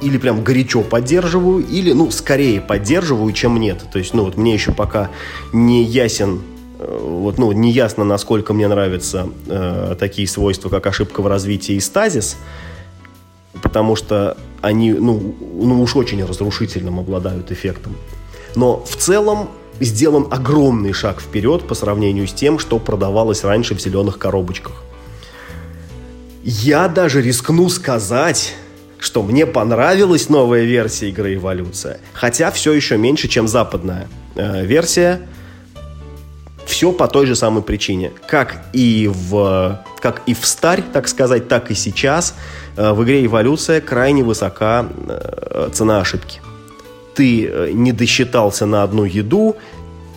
или 0.00 0.18
прям 0.18 0.44
горячо 0.44 0.82
поддерживаю, 0.82 1.66
или, 1.66 1.92
ну, 1.92 2.10
скорее 2.10 2.60
поддерживаю, 2.60 3.32
чем 3.32 3.58
нет. 3.58 3.84
То 3.92 3.98
есть, 3.98 4.14
ну, 4.14 4.24
вот 4.24 4.36
мне 4.36 4.54
еще 4.54 4.72
пока 4.72 5.10
не 5.52 5.82
ясен 5.82 6.42
э, 6.78 6.98
вот, 7.02 7.38
ну, 7.38 7.50
не 7.52 7.72
ясно, 7.72 8.04
насколько 8.04 8.54
мне 8.54 8.68
нравятся 8.68 9.28
э, 9.46 9.96
такие 9.98 10.28
свойства, 10.28 10.68
как 10.68 10.86
ошибка 10.86 11.20
в 11.20 11.26
развитии 11.26 11.74
и 11.74 11.80
стазис, 11.80 12.36
потому 13.62 13.96
что 13.96 14.36
они, 14.60 14.92
ну, 14.92 15.34
ну 15.40 15.82
уж 15.82 15.96
очень 15.96 16.24
разрушительным 16.24 16.98
обладают 16.98 17.50
эффектом. 17.52 17.96
Но 18.54 18.84
в 18.84 18.96
целом 18.96 19.50
сделан 19.80 20.26
огромный 20.30 20.92
шаг 20.92 21.20
вперед 21.20 21.66
по 21.66 21.74
сравнению 21.74 22.26
с 22.26 22.32
тем, 22.32 22.58
что 22.58 22.78
продавалось 22.78 23.44
раньше 23.44 23.74
в 23.74 23.80
зеленых 23.80 24.18
коробочках. 24.18 24.82
Я 26.42 26.88
даже 26.88 27.20
рискну 27.20 27.68
сказать, 27.68 28.54
что 28.98 29.22
мне 29.22 29.46
понравилась 29.46 30.28
новая 30.28 30.64
версия 30.64 31.08
игры 31.10 31.34
«Эволюция», 31.34 32.00
хотя 32.12 32.50
все 32.50 32.72
еще 32.72 32.96
меньше, 32.96 33.28
чем 33.28 33.46
западная 33.46 34.08
э, 34.34 34.64
версия. 34.64 35.20
Все 36.68 36.92
по 36.92 37.08
той 37.08 37.26
же 37.26 37.34
самой 37.34 37.62
причине. 37.62 38.12
Как 38.28 38.62
и 38.74 39.10
в, 39.12 39.82
как 40.00 40.20
и 40.26 40.34
в 40.34 40.44
старь, 40.44 40.82
так 40.92 41.08
сказать, 41.08 41.48
так 41.48 41.70
и 41.70 41.74
сейчас 41.74 42.34
э, 42.76 42.92
в 42.92 43.02
игре 43.04 43.24
«Эволюция» 43.24 43.80
крайне 43.80 44.22
высока 44.22 44.86
э, 45.08 45.70
цена 45.72 46.00
ошибки. 46.00 46.42
Ты 47.14 47.46
э, 47.46 47.70
не 47.72 47.92
досчитался 47.92 48.66
на 48.66 48.82
одну 48.82 49.04
еду, 49.04 49.56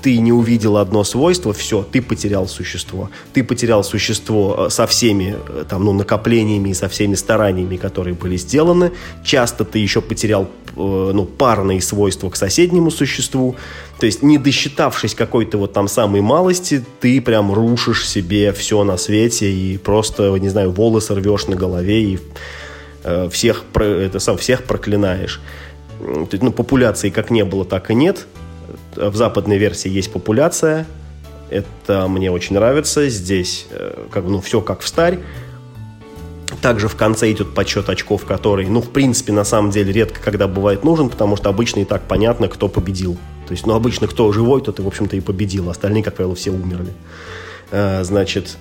ты 0.02 0.18
не 0.18 0.32
увидел 0.32 0.78
одно 0.78 1.04
свойство, 1.04 1.54
все, 1.54 1.84
ты 1.84 2.02
потерял 2.02 2.48
существо. 2.48 3.10
Ты 3.34 3.44
потерял 3.44 3.84
существо 3.84 4.70
со 4.70 4.88
всеми 4.88 5.36
там, 5.70 5.86
ну, 5.86 5.94
накоплениями 5.94 6.70
и 6.70 6.74
со 6.74 6.90
всеми 6.90 7.16
стараниями, 7.16 7.78
которые 7.78 8.16
были 8.16 8.38
сделаны. 8.38 8.92
Часто 9.24 9.64
ты 9.66 9.80
еще 9.80 10.02
потерял 10.02 10.48
ну, 10.76 11.26
парные 11.26 11.82
свойства 11.82 12.30
к 12.30 12.36
соседнему 12.36 12.92
существу. 12.92 13.56
То 14.00 14.06
есть, 14.06 14.24
не 14.24 14.38
досчитавшись 14.38 15.14
какой-то 15.14 15.58
вот 15.58 15.74
там 15.74 15.88
самой 15.88 16.22
малости, 16.22 16.84
ты 17.00 17.22
прям 17.22 17.54
рушишь 17.54 18.08
себе 18.08 18.52
все 18.54 18.84
на 18.84 18.98
свете 18.98 19.52
и 19.52 19.78
просто, 19.78 20.36
не 20.38 20.50
знаю, 20.50 20.72
волосы 20.72 21.14
рвешь 21.14 21.48
на 21.48 21.56
голове 21.56 22.04
и 22.04 22.20
э, 23.04 23.30
всех, 23.30 23.64
это 23.76 24.20
сам, 24.20 24.38
всех 24.38 24.64
проклинаешь. 24.64 25.42
То 26.00 26.28
есть, 26.32 26.42
ну, 26.42 26.52
популяции 26.52 27.10
как 27.12 27.30
не 27.30 27.46
было, 27.46 27.64
так 27.64 27.92
и 27.92 27.94
нет. 27.94 28.26
В 28.96 29.16
западной 29.16 29.58
версии 29.58 29.90
есть 29.90 30.12
популяция. 30.12 30.86
Это 31.50 32.08
мне 32.08 32.32
очень 32.32 32.56
нравится. 32.56 33.10
Здесь 33.10 33.68
э, 33.72 34.06
как 34.12 34.26
бы, 34.26 34.32
ну, 34.32 34.42
все 34.42 34.62
как 34.62 34.82
в 34.82 34.88
старь. 34.88 35.20
Также 36.62 36.88
в 36.88 36.96
конце 36.96 37.32
идет 37.32 37.54
подсчет 37.54 37.90
очков, 37.90 38.26
который, 38.26 38.68
ну, 38.68 38.82
в 38.82 38.90
принципе, 38.90 39.32
на 39.32 39.44
самом 39.44 39.72
деле 39.72 39.92
редко 39.92 40.22
когда 40.22 40.48
бывает 40.48 40.84
нужен, 40.84 41.10
потому 41.10 41.38
что 41.38 41.50
обычно 41.50 41.80
и 41.80 41.86
так 41.86 42.04
понятно, 42.04 42.48
кто 42.48 42.68
победил. 42.68 43.18
То 43.48 43.54
есть, 43.54 43.66
ну, 43.66 43.74
обычно 43.74 44.08
кто 44.08 44.32
живой, 44.32 44.62
тот, 44.62 44.80
и, 44.80 44.82
в 44.82 44.88
общем-то, 44.88 45.16
и 45.16 45.22
победил. 45.22 45.70
Остальные, 45.70 46.04
как 46.04 46.16
правило, 46.16 46.36
все 46.36 46.52
умерли. 46.52 46.94
А, 47.72 48.04
значит, 48.04 48.58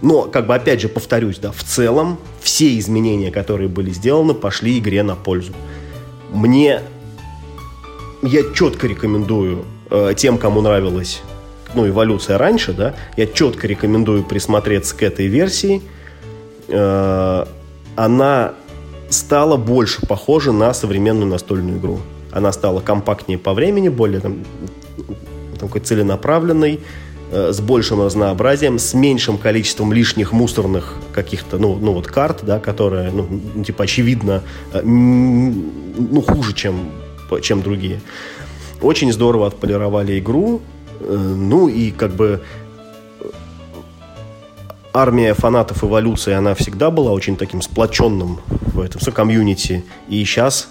но, 0.00 0.22
как 0.22 0.46
бы, 0.46 0.54
опять 0.54 0.80
же, 0.80 0.88
повторюсь, 0.88 1.38
да, 1.38 1.50
в 1.50 1.62
целом 1.64 2.18
все 2.40 2.78
изменения, 2.78 3.30
которые 3.30 3.68
были 3.68 3.90
сделаны, 3.90 4.34
пошли 4.34 4.78
игре 4.78 5.02
на 5.02 5.16
пользу. 5.16 5.52
Мне... 6.32 6.82
Я 8.22 8.42
четко 8.54 8.86
рекомендую 8.86 9.64
э, 9.90 10.12
тем, 10.16 10.38
кому 10.38 10.60
нравилась 10.60 11.22
ну, 11.74 11.88
эволюция 11.88 12.38
раньше, 12.38 12.72
да, 12.72 12.94
я 13.16 13.26
четко 13.26 13.66
рекомендую 13.66 14.24
присмотреться 14.24 14.96
к 14.96 15.02
этой 15.02 15.26
версии. 15.26 15.82
Э, 16.68 17.44
она 17.96 18.54
стала 19.10 19.56
больше 19.56 20.06
похожа 20.06 20.52
на 20.52 20.72
современную 20.74 21.30
настольную 21.30 21.78
игру. 21.78 22.00
Она 22.32 22.52
стала 22.52 22.80
компактнее 22.80 23.38
по 23.38 23.54
времени, 23.54 23.88
более 23.88 24.20
там, 24.20 24.44
такой 25.58 25.80
целенаправленной, 25.80 26.80
э, 27.30 27.52
с 27.52 27.60
большим 27.60 28.02
разнообразием, 28.02 28.78
с 28.78 28.94
меньшим 28.94 29.38
количеством 29.38 29.92
лишних 29.92 30.32
мусорных 30.32 30.94
каких-то, 31.12 31.58
ну, 31.58 31.76
ну 31.76 31.92
вот 31.92 32.06
карт, 32.06 32.40
да, 32.42 32.58
которые, 32.58 33.10
ну, 33.10 33.64
типа, 33.64 33.84
очевидно, 33.84 34.42
э, 34.72 34.82
ну, 34.82 36.22
хуже, 36.22 36.54
чем, 36.54 36.90
чем 37.42 37.62
другие. 37.62 38.00
Очень 38.80 39.12
здорово 39.12 39.46
отполировали 39.46 40.18
игру, 40.18 40.60
э, 41.00 41.16
ну 41.16 41.68
и 41.68 41.90
как 41.90 42.12
бы 42.12 42.42
армия 44.92 45.34
фанатов 45.34 45.84
эволюции, 45.84 46.32
она 46.32 46.54
всегда 46.54 46.90
была 46.90 47.12
очень 47.12 47.36
таким 47.36 47.62
сплоченным 47.62 48.40
в 48.48 48.80
этом 48.80 49.00
в 49.00 49.12
комьюнити. 49.12 49.84
И 50.08 50.24
сейчас 50.24 50.68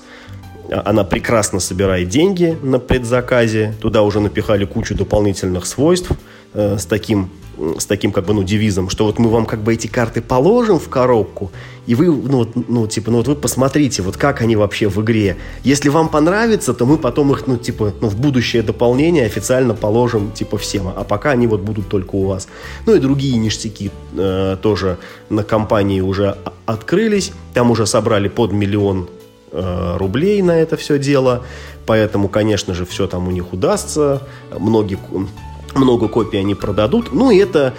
она 0.70 1.04
прекрасно 1.04 1.60
собирает 1.60 2.10
деньги 2.10 2.58
на 2.62 2.80
предзаказе. 2.80 3.74
Туда 3.82 4.02
уже 4.02 4.20
напихали 4.20 4.66
кучу 4.66 4.96
дополнительных 4.96 5.66
свойств 5.66 6.12
э, 6.54 6.78
с 6.78 6.86
таким 6.86 7.30
с 7.78 7.86
таким 7.86 8.12
как 8.12 8.26
бы 8.26 8.34
ну 8.34 8.44
девизом, 8.44 8.90
что 8.90 9.06
вот 9.06 9.20
мы 9.20 9.30
вам 9.30 9.46
как 9.46 9.62
бы 9.62 9.74
эти 9.74 9.88
карты 9.88 10.22
положим 10.22 10.80
в 10.80 10.90
коробку, 10.90 11.52
и 11.86 11.96
вы 11.96 12.06
ну 12.08 12.38
вот, 12.38 12.70
ну 12.70 12.88
типа 12.88 13.12
ну 13.12 13.18
вот 13.18 13.28
вы 13.28 13.36
посмотрите 13.36 14.02
вот 14.02 14.18
как 14.18 14.42
они 14.42 14.56
вообще 14.56 14.88
в 14.88 15.02
игре. 15.02 15.38
Если 15.64 15.90
вам 15.90 16.10
понравится, 16.10 16.74
то 16.74 16.86
мы 16.86 16.98
потом 16.98 17.32
их 17.32 17.48
ну 17.48 17.58
типа 17.58 17.94
ну 18.02 18.08
в 18.10 18.16
будущее 18.20 18.62
дополнение 18.62 19.26
официально 19.26 19.74
положим 19.74 20.32
типа 20.32 20.58
всем, 20.58 20.88
а 20.88 21.04
пока 21.04 21.32
они 21.32 21.48
вот 21.48 21.62
будут 21.62 21.90
только 21.90 22.16
у 22.16 22.26
вас. 22.26 22.48
Ну 22.86 22.96
и 22.96 23.00
другие 23.00 23.38
ништяки 23.38 23.92
э, 24.18 24.58
тоже 24.62 24.98
на 25.30 25.44
компании 25.44 26.02
уже 26.02 26.38
открылись, 26.66 27.32
там 27.54 27.72
уже 27.72 27.86
собрали 27.86 28.28
под 28.28 28.52
миллион 28.52 29.10
Э, 29.50 29.96
рублей 29.98 30.42
на 30.42 30.52
это 30.52 30.76
все 30.76 31.00
дело. 31.00 31.44
Поэтому, 31.86 32.28
конечно 32.28 32.74
же, 32.74 32.86
все 32.86 33.08
там 33.08 33.28
у 33.28 33.32
них 33.32 33.54
удастся. 33.54 34.22
Многие, 34.60 35.00
много 35.76 36.08
копий 36.08 36.38
они 36.38 36.56
продадут. 36.56 37.14
Ну 37.14 37.32
и 37.32 37.38
это 37.38 37.74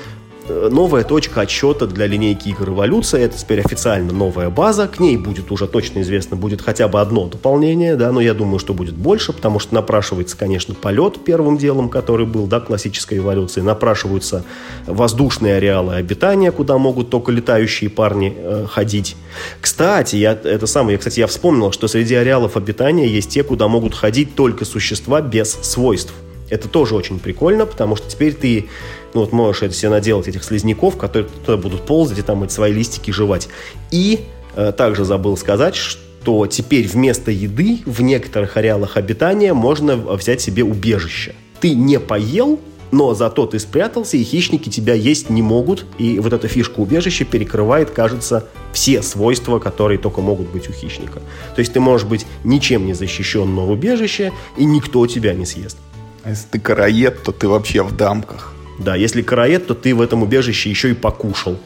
Э, 0.49 0.68
новая 0.70 1.05
точка 1.05 1.43
отсчета 1.43 1.86
для 1.86 2.07
линейки 2.07 2.49
игр 2.49 2.70
«Эволюция». 2.70 3.24
Это 3.24 3.36
теперь 3.36 3.61
официально 3.61 4.12
новая 4.12 4.51
база. 4.51 4.89
К 4.89 4.99
ней 4.99 5.16
будет 5.16 5.51
уже 5.53 5.66
точно 5.66 6.01
известно, 6.01 6.36
будет 6.36 6.62
хотя 6.62 6.89
бы 6.89 7.01
одно 7.01 7.26
дополнение, 7.26 7.97
да, 7.97 8.12
но 8.12 8.20
я 8.20 8.34
думаю, 8.34 8.59
что 8.59 8.72
будет 8.74 8.95
больше, 8.95 9.32
потому 9.32 9.59
что 9.59 9.74
напрашивается, 9.74 10.36
конечно, 10.36 10.74
полет 10.74 11.22
первым 11.24 11.59
делом, 11.59 11.89
который 11.89 12.26
был, 12.26 12.47
да, 12.47 12.61
классической 12.61 13.18
эволюции. 13.18 13.61
Напрашиваются 13.61 14.45
воздушные 14.86 15.57
ареалы 15.57 15.95
обитания, 15.95 16.51
куда 16.51 16.78
могут 16.78 17.11
только 17.11 17.30
летающие 17.30 17.91
парни 17.91 18.34
э, 18.36 18.66
ходить. 18.68 19.16
Кстати, 19.61 20.16
я, 20.16 20.32
это 20.32 20.66
самое, 20.66 20.95
я, 20.95 20.99
кстати, 20.99 21.20
я 21.20 21.26
вспомнил, 21.26 21.72
что 21.72 21.89
среди 21.89 22.14
ареалов 22.14 22.57
обитания 22.57 23.07
есть 23.07 23.30
те, 23.30 23.43
куда 23.43 23.68
могут 23.68 23.95
ходить 23.95 24.34
только 24.34 24.64
существа 24.64 25.20
без 25.20 25.53
свойств. 25.53 26.12
Это 26.51 26.68
тоже 26.68 26.94
очень 26.94 27.18
прикольно, 27.18 27.66
потому 27.66 27.96
что 27.96 28.09
теперь 28.09 28.34
ты 28.34 28.68
ну, 29.14 29.20
вот 29.20 29.32
можешь 29.32 29.62
это 29.62 29.74
себе 29.74 29.90
наделать, 29.90 30.28
этих 30.28 30.44
слизняков, 30.44 30.96
которые 30.96 31.28
туда 31.44 31.57
будут 31.57 31.82
ползать 31.82 32.18
и 32.18 32.22
там 32.22 32.44
эти 32.44 32.53
свои 32.53 32.72
листики 32.72 33.11
жевать. 33.11 33.49
И 33.90 34.20
э, 34.57 34.72
также 34.72 35.05
забыл 35.05 35.36
сказать, 35.36 35.74
что 35.74 36.46
теперь 36.46 36.86
вместо 36.86 37.30
еды 37.30 37.80
в 37.86 38.03
некоторых 38.03 38.57
ареалах 38.57 38.96
обитания 38.96 39.55
можно 39.55 39.96
взять 39.96 40.40
себе 40.40 40.64
убежище. 40.64 41.34
Ты 41.61 41.74
не 41.74 41.99
поел, 41.99 42.61
но 42.90 43.14
зато 43.14 43.46
ты 43.46 43.59
спрятался, 43.59 44.16
и 44.16 44.24
хищники 44.24 44.68
тебя 44.68 44.94
есть 44.94 45.30
не 45.30 45.42
могут, 45.42 45.84
и 45.99 46.18
вот 46.20 46.32
эта 46.32 46.49
фишка 46.49 46.80
убежища 46.80 47.24
перекрывает, 47.24 47.90
кажется, 47.90 48.49
все 48.72 49.03
свойства, 49.03 49.59
которые 49.59 49.99
только 49.99 50.20
могут 50.20 50.49
быть 50.49 50.68
у 50.68 50.72
хищника. 50.72 51.20
То 51.55 51.59
есть 51.59 51.72
ты 51.72 51.80
можешь 51.80 52.07
быть 52.07 52.26
ничем 52.44 52.86
не 52.86 52.94
защищен, 52.94 53.55
но 53.55 53.66
в 53.66 53.70
убежище, 53.70 54.32
и 54.57 54.64
никто 54.64 55.07
тебя 55.07 55.34
не 55.34 55.46
съест. 55.46 55.78
А 56.25 56.31
если 56.31 56.47
ты 56.49 56.61
караед, 56.61 57.23
то 57.23 57.33
ты 57.33 57.49
вообще 57.49 57.83
в 57.83 57.97
дамках. 57.97 58.53
Да, 58.79 58.95
если 58.95 59.23
караед, 59.23 59.66
то 59.66 59.75
ты 59.75 59.95
в 59.95 60.01
этом 60.01 60.23
убежище 60.23 60.71
еще 60.71 60.91
и 60.91 60.95
покушал. 60.95 61.59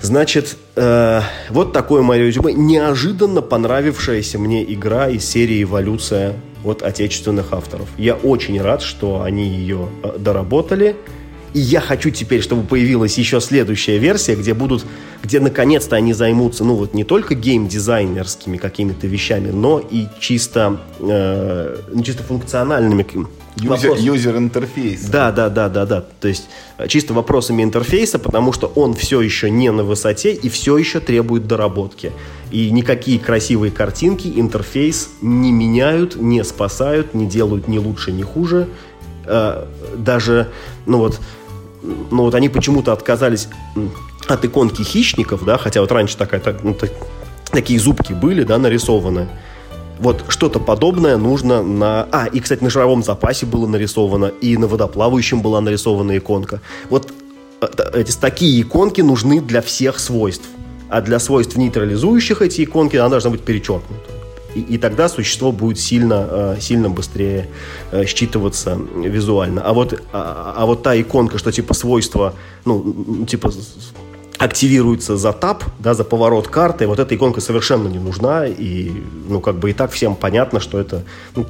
Значит, 0.00 0.56
э, 0.76 1.20
вот 1.50 1.72
такое 1.72 2.02
мое 2.02 2.26
резюме. 2.26 2.52
Неожиданно 2.52 3.40
понравившаяся 3.40 4.38
мне 4.38 4.62
игра 4.72 5.08
из 5.08 5.24
серии 5.24 5.62
«Эволюция» 5.62 6.36
от 6.62 6.82
отечественных 6.82 7.52
авторов. 7.52 7.88
Я 7.96 8.14
очень 8.14 8.60
рад, 8.60 8.82
что 8.82 9.22
они 9.22 9.48
ее 9.48 9.88
э, 10.02 10.18
доработали. 10.18 10.96
И 11.54 11.60
я 11.60 11.80
хочу 11.80 12.10
теперь, 12.10 12.42
чтобы 12.42 12.66
появилась 12.66 13.16
еще 13.16 13.40
следующая 13.40 13.98
версия, 13.98 14.34
где 14.34 14.54
будут, 14.54 14.84
где 15.22 15.38
наконец-то 15.38 15.94
они 15.94 16.12
займутся, 16.12 16.64
ну 16.64 16.74
вот 16.74 16.94
не 16.94 17.04
только 17.04 17.36
геймдизайнерскими 17.36 18.56
какими-то 18.56 19.06
вещами, 19.06 19.52
но 19.52 19.78
и 19.78 20.06
чисто, 20.18 20.80
э, 20.98 21.76
чисто 22.04 22.24
функциональными 22.24 23.04
Юзер 23.56 24.36
интерфейс. 24.36 25.04
Да, 25.04 25.30
да, 25.30 25.48
да, 25.48 25.68
да, 25.68 25.86
да. 25.86 26.04
То 26.20 26.28
есть 26.28 26.48
э, 26.78 26.88
чисто 26.88 27.14
вопросами 27.14 27.62
интерфейса, 27.62 28.18
потому 28.18 28.52
что 28.52 28.66
он 28.74 28.94
все 28.94 29.20
еще 29.20 29.50
не 29.50 29.70
на 29.70 29.84
высоте 29.84 30.32
и 30.32 30.48
все 30.48 30.76
еще 30.76 31.00
требует 31.00 31.46
доработки. 31.46 32.12
И 32.50 32.70
никакие 32.70 33.18
красивые 33.18 33.70
картинки 33.70 34.32
интерфейс 34.34 35.10
не 35.20 35.52
меняют, 35.52 36.16
не 36.16 36.42
спасают, 36.44 37.14
не 37.14 37.26
делают 37.26 37.68
ни 37.68 37.78
лучше, 37.78 38.12
ни 38.12 38.22
хуже. 38.22 38.68
Э, 39.26 39.66
даже, 39.96 40.48
ну 40.86 40.98
вот, 40.98 41.20
ну 41.82 42.22
вот 42.24 42.34
они 42.34 42.48
почему-то 42.48 42.92
отказались 42.92 43.48
от 44.26 44.44
иконки 44.44 44.82
хищников, 44.82 45.44
да, 45.44 45.58
хотя 45.58 45.80
вот 45.80 45.92
раньше 45.92 46.16
такая, 46.16 46.40
так, 46.40 46.62
ну, 46.62 46.74
так, 46.74 46.90
такие 47.50 47.78
зубки 47.78 48.12
были, 48.12 48.42
да, 48.42 48.58
нарисованы. 48.58 49.28
Вот 50.00 50.24
что-то 50.28 50.58
подобное 50.58 51.16
нужно 51.16 51.62
на... 51.62 52.08
А, 52.10 52.26
и, 52.26 52.40
кстати, 52.40 52.62
на 52.62 52.70
шаровом 52.70 53.02
запасе 53.02 53.46
было 53.46 53.66
нарисовано, 53.66 54.26
и 54.26 54.56
на 54.56 54.66
водоплавающем 54.66 55.40
была 55.40 55.60
нарисована 55.60 56.16
иконка. 56.16 56.60
Вот 56.90 57.12
э, 57.60 57.66
эти 57.94 58.16
такие 58.16 58.60
иконки 58.62 59.00
нужны 59.00 59.40
для 59.40 59.62
всех 59.62 59.98
свойств. 59.98 60.46
А 60.88 61.00
для 61.00 61.18
свойств 61.18 61.56
нейтрализующих 61.56 62.42
эти 62.42 62.64
иконки 62.64 62.96
она 62.96 63.08
должна 63.08 63.30
быть 63.30 63.42
перечеркнута. 63.42 64.10
И, 64.54 64.60
и 64.60 64.78
тогда 64.78 65.08
существо 65.08 65.52
будет 65.52 65.78
сильно, 65.78 66.28
э, 66.30 66.56
сильно 66.60 66.90
быстрее 66.90 67.48
э, 67.90 68.04
считываться 68.04 68.78
визуально. 69.08 69.62
А 69.62 69.72
вот, 69.72 70.00
а, 70.12 70.54
а 70.56 70.66
вот 70.66 70.82
та 70.82 71.00
иконка, 71.00 71.38
что 71.38 71.52
типа 71.52 71.74
свойства, 71.74 72.34
ну, 72.64 73.26
типа 73.26 73.52
активируется 74.44 75.16
за 75.16 75.32
тап, 75.32 75.64
да, 75.78 75.94
за 75.94 76.04
поворот 76.04 76.48
карты, 76.48 76.86
вот 76.86 76.98
эта 76.98 77.14
иконка 77.14 77.40
совершенно 77.40 77.88
не 77.88 77.98
нужна, 77.98 78.46
и, 78.46 78.90
ну, 79.28 79.40
как 79.40 79.56
бы 79.56 79.70
и 79.70 79.72
так 79.72 79.90
всем 79.90 80.16
понятно, 80.16 80.60
что 80.60 80.78
это, 80.78 81.02
ну, 81.34 81.44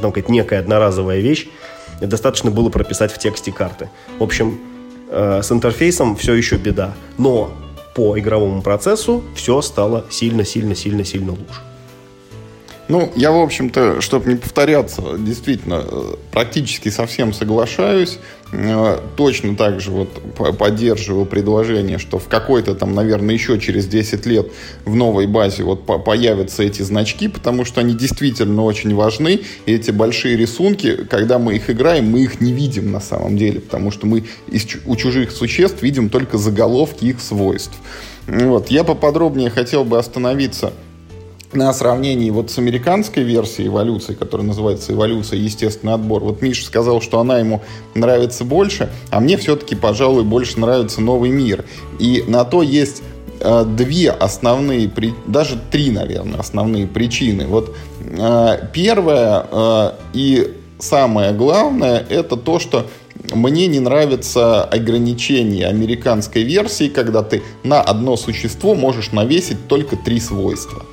там, 0.00 0.10
сказать, 0.10 0.28
некая 0.28 0.60
одноразовая 0.60 1.20
вещь, 1.20 1.48
достаточно 2.00 2.50
было 2.50 2.70
прописать 2.70 3.12
в 3.12 3.18
тексте 3.18 3.52
карты. 3.52 3.90
В 4.18 4.22
общем, 4.22 4.58
э, 5.10 5.42
с 5.42 5.52
интерфейсом 5.52 6.16
все 6.16 6.34
еще 6.34 6.56
беда, 6.56 6.94
но 7.18 7.52
по 7.94 8.18
игровому 8.18 8.62
процессу 8.62 9.22
все 9.34 9.60
стало 9.62 10.04
сильно-сильно-сильно-сильно 10.10 11.32
лучше. 11.32 11.60
Ну, 12.86 13.10
я, 13.16 13.32
в 13.32 13.40
общем-то, 13.40 14.02
чтобы 14.02 14.28
не 14.28 14.36
повторяться, 14.36 15.02
действительно, 15.18 15.82
э, 15.86 16.14
практически 16.32 16.90
совсем 16.90 17.32
соглашаюсь. 17.32 18.18
Э, 18.52 18.98
точно 19.16 19.56
так 19.56 19.80
же 19.80 19.90
вот 19.90 20.10
поддерживаю 20.58 21.24
предложение, 21.24 21.96
что 21.96 22.18
в 22.18 22.28
какой-то 22.28 22.74
там, 22.74 22.94
наверное, 22.94 23.34
еще 23.34 23.58
через 23.58 23.86
10 23.86 24.26
лет 24.26 24.48
в 24.84 24.94
новой 24.94 25.26
базе 25.26 25.62
вот 25.62 25.86
появятся 26.04 26.62
эти 26.62 26.82
значки, 26.82 27.28
потому 27.28 27.64
что 27.64 27.80
они 27.80 27.94
действительно 27.94 28.62
очень 28.62 28.94
важны. 28.94 29.40
И 29.64 29.72
эти 29.72 29.90
большие 29.90 30.36
рисунки, 30.36 31.04
когда 31.08 31.38
мы 31.38 31.56
их 31.56 31.70
играем, 31.70 32.10
мы 32.10 32.20
их 32.20 32.42
не 32.42 32.52
видим 32.52 32.92
на 32.92 33.00
самом 33.00 33.38
деле, 33.38 33.60
потому 33.60 33.90
что 33.92 34.06
мы 34.06 34.24
из, 34.48 34.66
у 34.84 34.94
чужих 34.96 35.30
существ 35.30 35.82
видим 35.82 36.10
только 36.10 36.36
заголовки 36.36 37.06
их 37.06 37.20
свойств. 37.20 37.74
Вот. 38.26 38.68
Я 38.68 38.84
поподробнее 38.84 39.48
хотел 39.48 39.84
бы 39.84 39.98
остановиться 39.98 40.74
на 41.56 41.72
сравнении 41.72 42.30
вот 42.30 42.50
с 42.50 42.58
американской 42.58 43.22
версией 43.22 43.68
эволюции, 43.68 44.14
которая 44.14 44.46
называется 44.46 44.92
«Эволюция. 44.92 45.38
Естественный 45.38 45.94
отбор». 45.94 46.22
Вот 46.22 46.42
Миша 46.42 46.64
сказал, 46.64 47.00
что 47.00 47.20
она 47.20 47.38
ему 47.38 47.62
нравится 47.94 48.44
больше, 48.44 48.90
а 49.10 49.20
мне 49.20 49.36
все-таки, 49.36 49.74
пожалуй, 49.74 50.24
больше 50.24 50.60
нравится 50.60 51.00
«Новый 51.00 51.30
мир». 51.30 51.64
И 51.98 52.24
на 52.26 52.44
то 52.44 52.62
есть 52.62 53.02
э, 53.40 53.64
две 53.64 54.10
основные, 54.10 54.90
даже 55.26 55.58
три, 55.70 55.90
наверное, 55.90 56.40
основные 56.40 56.86
причины. 56.86 57.46
Вот 57.46 57.74
э, 58.00 58.68
первое 58.72 59.46
э, 59.50 59.90
и 60.12 60.56
самое 60.78 61.32
главное, 61.32 62.04
это 62.08 62.36
то, 62.36 62.58
что 62.58 62.86
мне 63.32 63.66
не 63.66 63.80
нравится 63.80 64.64
ограничение 64.64 65.66
американской 65.66 66.42
версии, 66.42 66.88
когда 66.88 67.22
ты 67.22 67.42
на 67.62 67.80
одно 67.80 68.16
существо 68.16 68.74
можешь 68.74 69.12
навесить 69.12 69.66
только 69.68 69.96
три 69.96 70.20
свойства. 70.20 70.84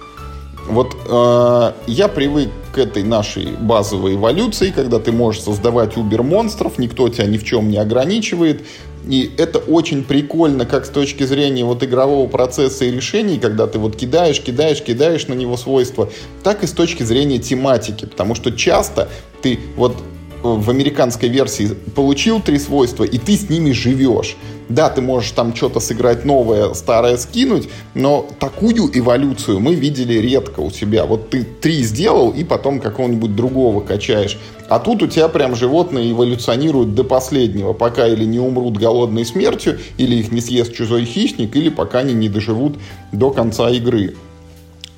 Вот 0.67 0.95
э, 1.07 1.71
я 1.87 2.07
привык 2.07 2.49
к 2.73 2.77
этой 2.77 3.03
нашей 3.03 3.47
базовой 3.59 4.15
эволюции, 4.15 4.71
когда 4.71 4.99
ты 4.99 5.11
можешь 5.11 5.41
создавать 5.41 5.97
убер-монстров, 5.97 6.77
никто 6.77 7.09
тебя 7.09 7.25
ни 7.25 7.37
в 7.37 7.43
чем 7.43 7.69
не 7.69 7.77
ограничивает. 7.77 8.61
И 9.07 9.31
это 9.37 9.57
очень 9.57 10.03
прикольно, 10.03 10.65
как 10.65 10.85
с 10.85 10.89
точки 10.89 11.23
зрения 11.23 11.65
вот 11.65 11.83
игрового 11.83 12.27
процесса 12.27 12.85
и 12.85 12.91
решений, 12.91 13.39
когда 13.39 13.65
ты 13.65 13.79
вот 13.79 13.95
кидаешь, 13.95 14.39
кидаешь, 14.39 14.81
кидаешь 14.81 15.27
на 15.27 15.33
него 15.33 15.57
свойства, 15.57 16.09
так 16.43 16.63
и 16.63 16.67
с 16.67 16.71
точки 16.71 17.01
зрения 17.03 17.39
тематики. 17.39 18.05
Потому 18.05 18.35
что 18.35 18.51
часто 18.51 19.09
ты 19.41 19.59
вот 19.75 19.97
в 20.43 20.69
американской 20.69 21.29
версии 21.29 21.69
получил 21.95 22.41
три 22.41 22.59
свойства, 22.59 23.03
и 23.03 23.17
ты 23.17 23.35
с 23.35 23.49
ними 23.49 23.71
живешь. 23.71 24.37
Да, 24.73 24.89
ты 24.89 25.01
можешь 25.01 25.31
там 25.31 25.53
что-то 25.53 25.81
сыграть 25.81 26.23
новое, 26.23 26.73
старое 26.73 27.17
скинуть, 27.17 27.67
но 27.93 28.25
такую 28.39 28.89
эволюцию 28.97 29.59
мы 29.59 29.75
видели 29.75 30.13
редко 30.13 30.61
у 30.61 30.71
себя. 30.71 31.05
Вот 31.05 31.29
ты 31.29 31.43
три 31.43 31.83
сделал, 31.83 32.31
и 32.31 32.45
потом 32.45 32.79
какого-нибудь 32.79 33.35
другого 33.35 33.81
качаешь. 33.81 34.37
А 34.69 34.79
тут 34.79 35.03
у 35.03 35.07
тебя 35.07 35.27
прям 35.27 35.55
животные 35.55 36.11
эволюционируют 36.11 36.95
до 36.95 37.03
последнего, 37.03 37.73
пока 37.73 38.07
или 38.07 38.23
не 38.23 38.39
умрут 38.39 38.77
голодной 38.77 39.25
смертью, 39.25 39.77
или 39.97 40.15
их 40.15 40.31
не 40.31 40.39
съест 40.39 40.73
чужой 40.73 41.03
хищник, 41.03 41.53
или 41.57 41.67
пока 41.67 41.99
они 41.99 42.13
не 42.13 42.29
доживут 42.29 42.77
до 43.11 43.31
конца 43.31 43.69
игры. 43.69 44.15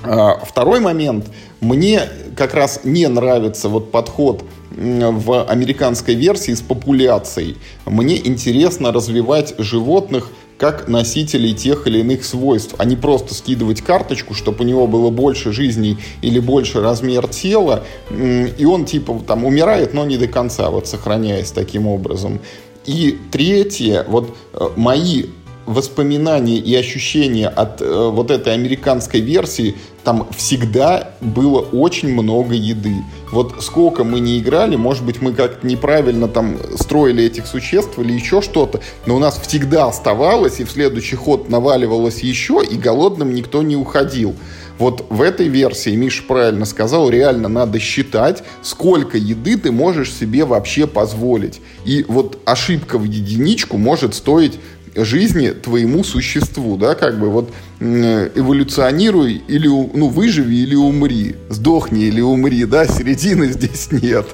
А, 0.03 0.39
второй 0.43 0.79
момент. 0.79 1.25
Мне 1.61 2.01
как 2.35 2.53
раз 2.53 2.81
не 2.83 3.07
нравится 3.07 3.69
вот 3.69 3.91
подход 3.91 4.43
в 4.75 5.43
американской 5.45 6.15
версии 6.15 6.53
с 6.53 6.61
популяцией. 6.61 7.57
Мне 7.85 8.17
интересно 8.25 8.91
развивать 8.91 9.53
животных 9.59 10.31
как 10.57 10.87
носителей 10.87 11.53
тех 11.53 11.87
или 11.87 11.99
иных 11.99 12.23
свойств, 12.23 12.75
а 12.77 12.85
не 12.85 12.95
просто 12.95 13.33
скидывать 13.33 13.81
карточку, 13.81 14.33
чтобы 14.33 14.63
у 14.63 14.67
него 14.67 14.87
было 14.87 15.09
больше 15.09 15.51
жизней 15.51 15.97
или 16.21 16.39
больше 16.39 16.81
размер 16.81 17.27
тела, 17.27 17.83
и 18.09 18.65
он 18.65 18.85
типа 18.85 19.21
там 19.27 19.45
умирает, 19.45 19.93
но 19.93 20.05
не 20.05 20.17
до 20.17 20.27
конца, 20.27 20.69
вот 20.69 20.87
сохраняясь 20.87 21.51
таким 21.51 21.87
образом. 21.87 22.39
И 22.85 23.17
третье, 23.31 24.05
вот 24.07 24.35
э, 24.53 24.69
мои 24.75 25.25
воспоминания 25.65 26.57
и 26.57 26.75
ощущения 26.75 27.47
от 27.47 27.81
э, 27.81 28.09
вот 28.11 28.31
этой 28.31 28.53
американской 28.53 29.21
версии, 29.21 29.75
там 30.03 30.27
всегда 30.35 31.11
было 31.21 31.59
очень 31.59 32.13
много 32.13 32.53
еды. 32.53 32.95
Вот 33.31 33.63
сколько 33.63 34.03
мы 34.03 34.19
не 34.19 34.39
играли, 34.39 34.75
может 34.75 35.05
быть, 35.05 35.21
мы 35.21 35.33
как-то 35.33 35.65
неправильно 35.65 36.27
там 36.27 36.57
строили 36.75 37.23
этих 37.23 37.47
существ 37.47 37.97
или 37.97 38.11
еще 38.11 38.41
что-то, 38.41 38.81
но 39.05 39.15
у 39.15 39.19
нас 39.19 39.39
всегда 39.39 39.87
оставалось, 39.87 40.59
и 40.59 40.65
в 40.65 40.71
следующий 40.71 41.15
ход 41.15 41.49
наваливалось 41.49 42.19
еще, 42.19 42.61
и 42.63 42.75
голодным 42.75 43.33
никто 43.33 43.63
не 43.63 43.75
уходил. 43.75 44.35
Вот 44.79 45.05
в 45.09 45.21
этой 45.21 45.47
версии, 45.47 45.91
Миша 45.91 46.23
правильно 46.27 46.65
сказал, 46.65 47.09
реально 47.09 47.47
надо 47.47 47.79
считать, 47.79 48.43
сколько 48.63 49.17
еды 49.17 49.57
ты 49.57 49.71
можешь 49.71 50.11
себе 50.11 50.45
вообще 50.45 50.87
позволить. 50.87 51.61
И 51.85 52.03
вот 52.07 52.39
ошибка 52.45 52.97
в 52.97 53.03
единичку 53.03 53.77
может 53.77 54.15
стоить 54.15 54.59
жизни 54.95 55.49
твоему 55.49 56.03
существу, 56.03 56.77
да, 56.77 56.95
как 56.95 57.19
бы 57.19 57.29
вот 57.29 57.51
эволюционируй 57.79 59.41
или, 59.47 59.67
ну, 59.67 60.07
выживи 60.07 60.55
или 60.55 60.75
умри, 60.75 61.35
сдохни 61.49 62.03
или 62.03 62.21
умри, 62.21 62.65
да, 62.65 62.85
середины 62.85 63.47
здесь 63.47 63.89
нет. 63.91 64.27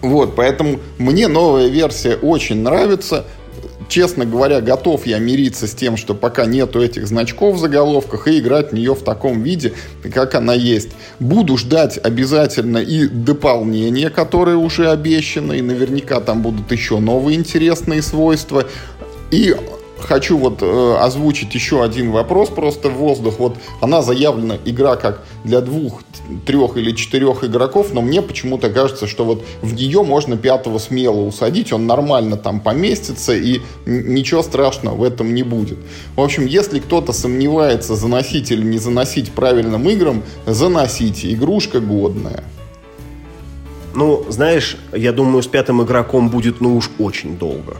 Вот, 0.00 0.34
поэтому 0.34 0.80
мне 0.98 1.28
новая 1.28 1.68
версия 1.68 2.16
очень 2.16 2.56
нравится 2.56 3.26
честно 3.92 4.24
говоря, 4.24 4.62
готов 4.62 5.04
я 5.04 5.18
мириться 5.18 5.66
с 5.66 5.74
тем, 5.74 5.98
что 5.98 6.14
пока 6.14 6.46
нету 6.46 6.80
этих 6.80 7.06
значков 7.06 7.56
в 7.56 7.58
заголовках, 7.58 8.26
и 8.26 8.38
играть 8.38 8.70
в 8.70 8.74
нее 8.74 8.94
в 8.94 9.02
таком 9.02 9.42
виде, 9.42 9.74
как 10.14 10.34
она 10.34 10.54
есть. 10.54 10.88
Буду 11.20 11.58
ждать 11.58 12.00
обязательно 12.02 12.78
и 12.78 13.06
дополнения, 13.06 14.08
которые 14.08 14.56
уже 14.56 14.90
обещаны, 14.90 15.58
и 15.58 15.62
наверняка 15.62 16.20
там 16.20 16.40
будут 16.40 16.72
еще 16.72 17.00
новые 17.00 17.38
интересные 17.38 18.00
свойства. 18.00 18.64
И 19.30 19.54
хочу 20.04 20.38
вот 20.38 20.62
э, 20.62 20.96
озвучить 21.00 21.54
еще 21.54 21.82
один 21.82 22.10
вопрос 22.10 22.48
просто 22.48 22.88
в 22.88 22.94
воздух. 22.94 23.38
Вот 23.38 23.56
она 23.80 24.02
заявлена 24.02 24.58
игра 24.64 24.96
как 24.96 25.24
для 25.44 25.60
двух, 25.60 26.02
трех 26.46 26.76
или 26.76 26.92
четырех 26.92 27.44
игроков, 27.44 27.92
но 27.92 28.00
мне 28.00 28.22
почему-то 28.22 28.70
кажется, 28.70 29.06
что 29.06 29.24
вот 29.24 29.44
в 29.60 29.74
нее 29.74 30.02
можно 30.02 30.36
пятого 30.36 30.78
смело 30.78 31.20
усадить, 31.20 31.72
он 31.72 31.86
нормально 31.86 32.36
там 32.36 32.60
поместится 32.60 33.34
и 33.34 33.60
ничего 33.86 34.42
страшного 34.42 34.96
в 34.96 35.02
этом 35.02 35.34
не 35.34 35.42
будет. 35.42 35.78
В 36.16 36.20
общем, 36.20 36.46
если 36.46 36.78
кто-то 36.78 37.12
сомневается, 37.12 37.96
заносить 37.96 38.50
или 38.50 38.62
не 38.62 38.78
заносить 38.78 39.32
правильным 39.32 39.88
играм, 39.88 40.22
заносите, 40.46 41.32
игрушка 41.32 41.80
годная. 41.80 42.44
Ну, 43.94 44.24
знаешь, 44.28 44.78
я 44.92 45.12
думаю, 45.12 45.42
с 45.42 45.46
пятым 45.46 45.82
игроком 45.82 46.30
будет, 46.30 46.60
ну 46.60 46.76
уж 46.76 46.90
очень 46.98 47.36
долго 47.36 47.76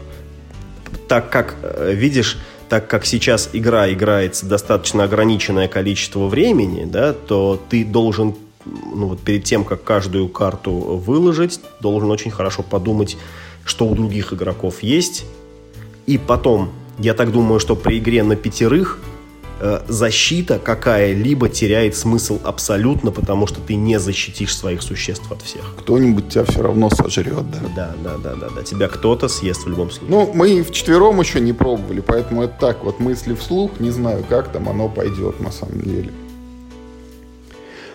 так 1.07 1.29
как, 1.29 1.55
э, 1.61 1.93
видишь, 1.93 2.37
так 2.69 2.87
как 2.87 3.05
сейчас 3.05 3.49
игра 3.53 3.91
играется 3.91 4.45
достаточно 4.45 5.03
ограниченное 5.03 5.67
количество 5.67 6.27
времени, 6.27 6.85
да, 6.85 7.13
то 7.13 7.61
ты 7.69 7.85
должен, 7.85 8.35
ну 8.65 9.07
вот 9.07 9.19
перед 9.19 9.43
тем, 9.43 9.63
как 9.63 9.83
каждую 9.83 10.27
карту 10.27 10.71
выложить, 10.71 11.59
должен 11.79 12.09
очень 12.09 12.31
хорошо 12.31 12.63
подумать, 12.63 13.17
что 13.65 13.85
у 13.85 13.95
других 13.95 14.33
игроков 14.33 14.81
есть. 14.81 15.25
И 16.05 16.17
потом, 16.17 16.71
я 16.99 17.13
так 17.13 17.31
думаю, 17.31 17.59
что 17.59 17.75
при 17.75 17.99
игре 17.99 18.23
на 18.23 18.35
пятерых 18.35 18.99
Э, 19.65 19.79
защита 19.87 20.59
какая-либо 20.59 21.47
теряет 21.47 21.95
смысл 21.95 22.37
абсолютно, 22.43 23.11
потому 23.11 23.47
что 23.47 23.61
ты 23.61 23.75
не 23.75 23.97
защитишь 23.97 24.57
своих 24.57 24.81
существ 24.81 25.31
от 25.31 25.41
всех. 25.41 25.75
Кто-нибудь 25.79 26.27
тебя 26.27 26.43
все 26.43 26.61
равно 26.61 26.89
сожрет, 26.89 27.49
да? 27.49 27.59
Да, 27.73 27.95
да, 28.03 28.17
да, 28.17 28.35
да, 28.35 28.49
да. 28.53 28.63
Тебя 28.63 28.89
кто-то 28.89 29.29
съест 29.29 29.63
в 29.63 29.69
любом 29.69 29.89
случае. 29.89 30.09
Ну, 30.09 30.31
мы 30.33 30.63
в 30.63 30.73
четвером 30.73 31.17
еще 31.21 31.39
не 31.39 31.53
пробовали, 31.53 32.01
поэтому 32.01 32.43
это 32.43 32.55
так 32.59 32.83
вот 32.83 32.99
мысли 32.99 33.35
вслух, 33.35 33.79
не 33.79 33.91
знаю, 33.91 34.25
как 34.27 34.51
там 34.51 34.67
оно 34.67 34.89
пойдет 34.89 35.39
на 35.39 35.49
самом 35.49 35.79
деле. 35.79 36.11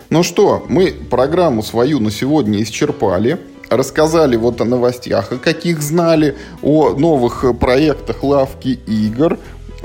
Ну 0.09 0.23
что, 0.23 0.65
мы 0.67 0.91
программу 1.07 1.61
свою 1.61 1.99
на 1.99 2.09
сегодня 2.09 2.63
исчерпали 2.63 3.37
рассказали 3.69 4.35
вот 4.35 4.59
о 4.61 4.65
новостях, 4.65 5.31
о 5.31 5.37
каких 5.37 5.83
знали, 5.83 6.35
о 6.63 6.95
новых 6.95 7.45
проектах 7.59 8.23
лавки 8.23 8.79
игр, 8.87 9.37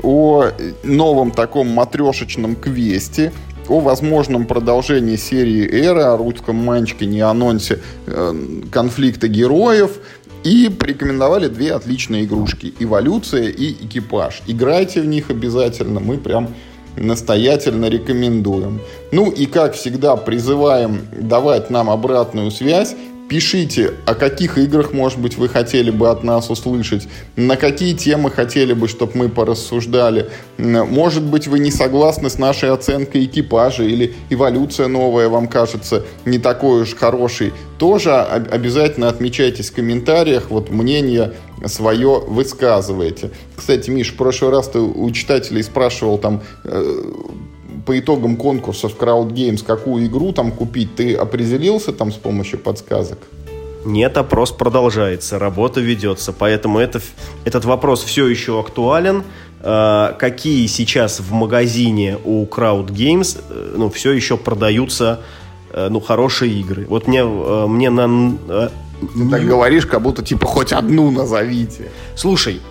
о 0.05 0.51
новом 0.83 1.31
таком 1.31 1.67
матрешечном 1.69 2.55
квесте, 2.55 3.33
о 3.67 3.79
возможном 3.79 4.45
продолжении 4.45 5.15
серии 5.15 5.67
Эра, 5.67 6.13
о 6.13 6.17
русском 6.17 6.55
манчкине, 6.55 7.25
анонсе 7.25 7.79
э, 8.05 8.33
конфликта 8.71 9.27
героев 9.27 9.97
И 10.43 10.69
порекомендовали 10.69 11.47
две 11.47 11.73
отличные 11.73 12.25
игрушки. 12.25 12.73
Эволюция 12.79 13.49
и 13.49 13.71
экипаж. 13.71 14.43
Играйте 14.45 15.01
в 15.01 15.07
них 15.07 15.31
обязательно. 15.31 15.99
Мы 15.99 16.17
прям 16.19 16.49
настоятельно 16.95 17.85
рекомендуем. 17.89 18.79
Ну 19.11 19.31
и, 19.31 19.47
как 19.47 19.73
всегда, 19.73 20.15
призываем 20.15 21.01
давать 21.19 21.71
нам 21.71 21.89
обратную 21.89 22.51
связь. 22.51 22.95
Пишите, 23.27 23.93
о 24.05 24.13
каких 24.13 24.59
играх, 24.59 24.93
может 24.93 25.17
быть, 25.17 25.35
вы 25.35 25.49
хотели 25.49 25.89
бы 25.89 26.09
от 26.09 26.23
нас 26.23 26.51
услышать, 26.51 27.07
на 27.35 27.57
какие 27.57 27.95
темы 27.95 28.29
хотели 28.29 28.73
бы, 28.73 28.87
чтобы 28.87 29.13
мы 29.15 29.29
порассуждали. 29.29 30.29
Может 30.59 31.23
быть, 31.23 31.47
вы 31.47 31.57
не 31.57 31.71
согласны 31.71 32.29
с 32.29 32.37
нашей 32.37 32.69
оценкой 32.69 33.25
экипажа 33.25 33.83
или 33.83 34.13
эволюция 34.29 34.87
новая 34.87 35.27
вам 35.27 35.47
кажется 35.47 36.03
не 36.25 36.37
такой 36.37 36.83
уж 36.83 36.93
хорошей. 36.93 37.51
Тоже 37.79 38.13
обязательно 38.13 39.09
отмечайтесь 39.09 39.71
в 39.71 39.75
комментариях, 39.75 40.51
вот 40.51 40.69
мнение 40.69 41.33
свое 41.65 42.19
высказываете. 42.19 43.31
Кстати, 43.55 43.89
Миш, 43.89 44.11
в 44.11 44.17
прошлый 44.17 44.51
раз 44.51 44.67
ты 44.67 44.79
у 44.79 45.09
читателей 45.09 45.63
спрашивал 45.63 46.19
там 46.19 46.43
э, 46.63 47.11
по 47.85 47.97
итогам 47.97 48.35
конкурса 48.35 48.89
в 48.89 48.97
Crowd 48.97 49.29
Games, 49.31 49.63
какую 49.65 50.07
игру 50.07 50.31
там 50.33 50.51
купить, 50.51 50.95
ты 50.95 51.15
определился 51.15 51.93
там 51.93 52.11
с 52.11 52.15
помощью 52.15 52.59
подсказок? 52.59 53.19
Нет, 53.85 54.17
опрос 54.17 54.51
продолжается, 54.51 55.37
работа 55.37 55.79
ведется, 55.79 56.33
поэтому 56.33 56.79
это, 56.79 57.01
этот 57.45 57.65
вопрос 57.65 58.03
все 58.03 58.27
еще 58.27 58.59
актуален. 58.59 59.23
Э, 59.61 60.13
какие 60.17 60.65
сейчас 60.65 61.19
в 61.19 61.31
магазине 61.31 62.17
у 62.23 62.45
Crowd 62.45 62.87
Games, 62.87 63.39
э, 63.49 63.73
ну, 63.77 63.91
все 63.91 64.11
еще 64.11 64.37
продаются, 64.37 65.21
э, 65.71 65.87
ну, 65.89 65.99
хорошие 65.99 66.51
игры. 66.53 66.87
Вот 66.89 67.07
мне, 67.07 67.23
мне 67.23 67.91
на... 67.91 68.69
Ты 69.01 69.29
так 69.29 69.45
говоришь, 69.45 69.85
как 69.85 70.01
будто, 70.01 70.23
типа, 70.23 70.47
хоть 70.47 70.71
одну 70.71 71.11
назовите. 71.11 71.91
Слушай, 72.15 72.61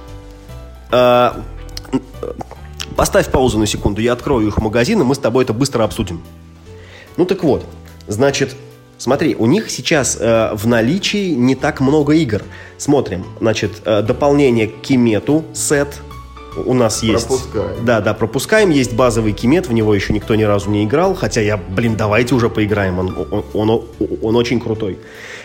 Поставь 2.96 3.30
паузу 3.30 3.58
на 3.58 3.66
секунду, 3.66 4.00
я 4.00 4.12
открою 4.12 4.48
их 4.48 4.58
магазин, 4.58 5.00
и 5.00 5.04
мы 5.04 5.14
с 5.14 5.18
тобой 5.18 5.44
это 5.44 5.52
быстро 5.52 5.84
обсудим. 5.84 6.22
Ну 7.16 7.24
так 7.24 7.42
вот, 7.44 7.64
значит, 8.06 8.54
смотри, 8.98 9.34
у 9.34 9.46
них 9.46 9.70
сейчас 9.70 10.16
э, 10.20 10.50
в 10.54 10.66
наличии 10.66 11.34
не 11.34 11.54
так 11.54 11.80
много 11.80 12.14
игр. 12.14 12.42
Смотрим, 12.78 13.24
значит, 13.40 13.82
э, 13.84 14.02
дополнение 14.02 14.68
к 14.68 14.80
Кимету 14.80 15.44
сет 15.52 16.00
у 16.56 16.74
нас 16.74 17.02
есть. 17.02 17.26
Пропускаем. 17.26 17.84
Да, 17.84 18.00
да, 18.00 18.14
пропускаем. 18.14 18.70
Есть 18.70 18.94
базовый 18.94 19.32
Кимет, 19.32 19.66
в 19.66 19.72
него 19.72 19.94
еще 19.94 20.12
никто 20.12 20.34
ни 20.34 20.44
разу 20.44 20.70
не 20.70 20.84
играл. 20.84 21.14
Хотя 21.14 21.40
я, 21.40 21.56
блин, 21.56 21.96
давайте 21.96 22.34
уже 22.34 22.48
поиграем. 22.48 22.98
Он, 22.98 23.26
он, 23.30 23.70
он, 23.70 23.84
он 24.22 24.36
очень 24.36 24.60
крутой. 24.60 24.98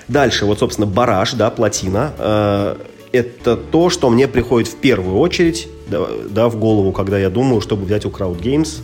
Дальше, 0.07 0.45
вот, 0.45 0.59
собственно, 0.59 0.87
Бараш, 0.87 1.33
да, 1.33 1.49
плотина. 1.49 2.13
Э, 2.17 2.75
это 3.11 3.55
то, 3.55 3.89
что 3.89 4.09
мне 4.09 4.27
приходит 4.27 4.67
в 4.67 4.75
первую 4.75 5.17
очередь 5.17 5.67
да, 5.87 6.07
да, 6.29 6.49
в 6.49 6.57
голову, 6.57 6.91
когда 6.91 7.17
я 7.17 7.29
думаю, 7.29 7.61
чтобы 7.61 7.85
взять 7.85 8.05
у 8.05 8.09
Crowd 8.09 8.39
Games. 8.39 8.81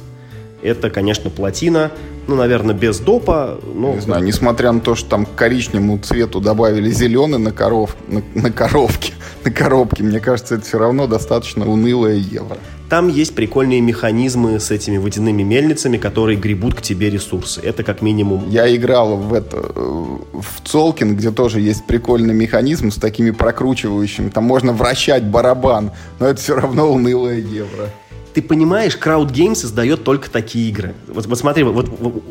Это, 0.61 0.89
конечно, 0.89 1.30
плотина. 1.30 1.91
Ну, 2.28 2.36
наверное, 2.36 2.73
без 2.73 2.99
допа. 2.99 3.59
Но... 3.73 3.93
Не 3.93 4.01
знаю, 4.01 4.23
несмотря 4.23 4.71
на 4.71 4.80
то, 4.80 4.95
что 4.95 5.09
там 5.09 5.26
к 5.26 5.36
коричневому 5.36 5.99
цвету 5.99 6.41
добавили 6.41 6.89
зеленый 6.89 7.38
на, 7.38 7.51
коров, 7.51 7.95
на, 8.07 8.23
на 8.34 8.51
коровке, 8.51 9.13
на 9.43 9.51
коробке, 9.51 10.03
мне 10.03 10.19
кажется, 10.19 10.55
это 10.55 10.65
все 10.65 10.80
равно 10.80 11.05
достаточно 11.05 11.69
унылое 11.69 12.15
евро. 12.15 12.57
Там 12.89 13.07
есть 13.07 13.33
прикольные 13.33 13.81
механизмы 13.81 14.59
с 14.59 14.69
этими 14.69 14.97
водяными 14.97 15.41
мельницами, 15.41 15.97
которые 15.97 16.38
гребут 16.38 16.75
к 16.75 16.81
тебе 16.81 17.09
ресурсы. 17.09 17.59
Это 17.61 17.83
как 17.83 18.01
минимум. 18.01 18.47
Я 18.49 18.73
играл 18.75 19.17
в 19.17 19.33
это 19.33 19.57
в 19.57 20.61
Цолкин, 20.63 21.15
где 21.15 21.31
тоже 21.31 21.61
есть 21.61 21.88
прикольный 21.88 22.33
механизм 22.33 22.91
с 22.91 22.95
такими 22.95 23.31
прокручивающими. 23.31 24.29
Там 24.29 24.43
можно 24.43 24.71
вращать 24.71 25.23
барабан, 25.23 25.91
но 26.19 26.27
это 26.27 26.39
все 26.39 26.55
равно 26.55 26.91
унылое 26.91 27.39
евро. 27.39 27.89
Ты 28.36 28.41
понимаешь, 28.41 28.97
Crowd 29.01 29.31
Games 29.31 29.55
создает 29.55 30.03
только 30.03 30.29
такие 30.29 30.69
игры. 30.69 30.93
Вот, 31.07 31.25
вот 31.25 31.39
смотри, 31.39 31.63
вот, 31.63 31.88
вот, 31.88 32.23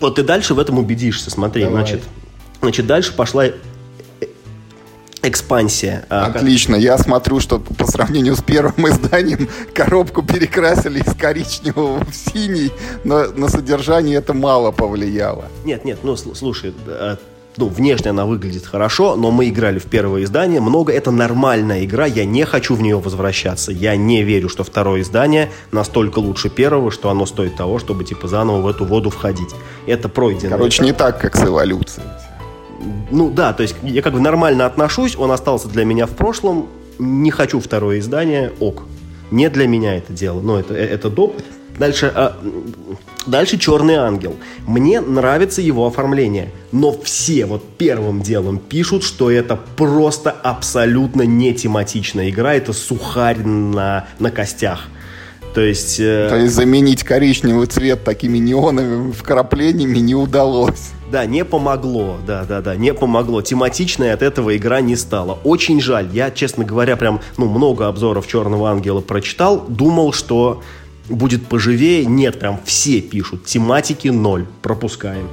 вот 0.00 0.14
ты 0.14 0.22
дальше 0.22 0.54
в 0.54 0.58
этом 0.58 0.78
убедишься. 0.78 1.30
Смотри, 1.30 1.64
Давай. 1.64 1.82
значит, 1.82 2.02
значит, 2.62 2.86
дальше 2.86 3.12
пошла 3.12 3.46
экспансия. 5.22 6.04
А, 6.08 6.26
Отлично. 6.26 6.76
Я 6.76 6.98
смотрю, 6.98 7.40
что 7.40 7.58
по 7.58 7.86
сравнению 7.86 8.36
с 8.36 8.42
первым 8.42 8.88
изданием 8.88 9.48
коробку 9.74 10.22
перекрасили 10.22 11.00
из 11.00 11.14
коричневого 11.14 12.04
в 12.04 12.14
синий, 12.14 12.72
но 13.04 13.26
на 13.26 13.48
содержание 13.48 14.16
это 14.16 14.34
мало 14.34 14.70
повлияло. 14.70 15.44
Нет, 15.64 15.84
нет, 15.84 15.98
ну 16.02 16.16
слушай, 16.16 16.74
э, 16.86 17.16
ну, 17.56 17.68
внешне 17.68 18.10
она 18.10 18.26
выглядит 18.26 18.64
хорошо, 18.64 19.16
но 19.16 19.30
мы 19.30 19.48
играли 19.48 19.78
в 19.78 19.84
первое 19.84 20.24
издание 20.24 20.60
много. 20.60 20.92
Это 20.92 21.10
нормальная 21.10 21.84
игра, 21.84 22.06
я 22.06 22.24
не 22.24 22.44
хочу 22.44 22.74
в 22.74 22.82
нее 22.82 22.98
возвращаться. 22.98 23.72
Я 23.72 23.96
не 23.96 24.22
верю, 24.22 24.48
что 24.48 24.64
второе 24.64 25.02
издание 25.02 25.50
настолько 25.72 26.20
лучше 26.20 26.48
первого, 26.48 26.90
что 26.90 27.10
оно 27.10 27.26
стоит 27.26 27.56
того, 27.56 27.78
чтобы 27.78 28.04
типа 28.04 28.28
заново 28.28 28.60
в 28.62 28.68
эту 28.68 28.84
воду 28.84 29.10
входить. 29.10 29.50
Это 29.86 30.08
пройдено. 30.08 30.56
Короче, 30.56 30.82
не 30.84 30.92
так, 30.92 31.20
как 31.20 31.36
с 31.36 31.42
эволюцией 31.44 32.06
ну 33.10 33.30
да, 33.30 33.52
то 33.52 33.62
есть 33.62 33.76
я 33.82 34.02
как 34.02 34.12
бы 34.12 34.20
нормально 34.20 34.66
отношусь, 34.66 35.16
он 35.16 35.30
остался 35.30 35.68
для 35.68 35.84
меня 35.84 36.06
в 36.06 36.10
прошлом, 36.10 36.68
не 36.98 37.30
хочу 37.30 37.60
второе 37.60 37.98
издание, 37.98 38.52
ок. 38.60 38.84
Не 39.30 39.48
для 39.48 39.66
меня 39.66 39.96
это 39.96 40.12
дело, 40.12 40.40
но 40.40 40.58
это, 40.58 40.74
это 40.74 41.08
доп. 41.08 41.40
Дальше, 41.78 42.12
а, 42.14 42.36
дальше 43.26 43.56
«Черный 43.56 43.94
ангел». 43.94 44.36
Мне 44.66 45.00
нравится 45.00 45.62
его 45.62 45.86
оформление, 45.86 46.50
но 46.72 46.92
все 46.92 47.46
вот 47.46 47.64
первым 47.78 48.20
делом 48.20 48.58
пишут, 48.58 49.02
что 49.02 49.30
это 49.30 49.58
просто 49.76 50.30
абсолютно 50.30 51.22
не 51.22 51.54
тематичная 51.54 52.28
игра, 52.28 52.54
это 52.54 52.72
сухарь 52.72 53.38
на, 53.38 54.06
на 54.18 54.30
костях. 54.30 54.88
То 55.54 55.62
есть... 55.62 55.98
Э... 56.00 56.28
То 56.28 56.36
есть 56.36 56.54
заменить 56.54 57.02
коричневый 57.02 57.66
цвет 57.66 58.04
такими 58.04 58.38
неоновыми 58.38 59.12
вкраплениями 59.12 59.98
не 59.98 60.14
удалось. 60.14 60.90
Да, 61.10 61.26
не 61.26 61.44
помогло, 61.44 62.18
да, 62.24 62.44
да, 62.44 62.60
да, 62.60 62.76
не 62.76 62.94
помогло. 62.94 63.42
Тематичная 63.42 64.14
от 64.14 64.22
этого 64.22 64.56
игра 64.56 64.80
не 64.80 64.94
стала. 64.94 65.38
Очень 65.42 65.80
жаль. 65.80 66.08
Я, 66.12 66.30
честно 66.30 66.64
говоря, 66.64 66.96
прям, 66.96 67.20
ну, 67.36 67.48
много 67.48 67.88
обзоров 67.88 68.28
Черного 68.28 68.70
Ангела 68.70 69.00
прочитал. 69.00 69.64
Думал, 69.66 70.12
что 70.12 70.62
будет 71.08 71.46
поживее. 71.46 72.06
Нет, 72.06 72.38
прям 72.38 72.60
все 72.64 73.00
пишут. 73.00 73.44
Тематики 73.44 74.08
ноль. 74.08 74.46
Пропускаем. 74.62 75.28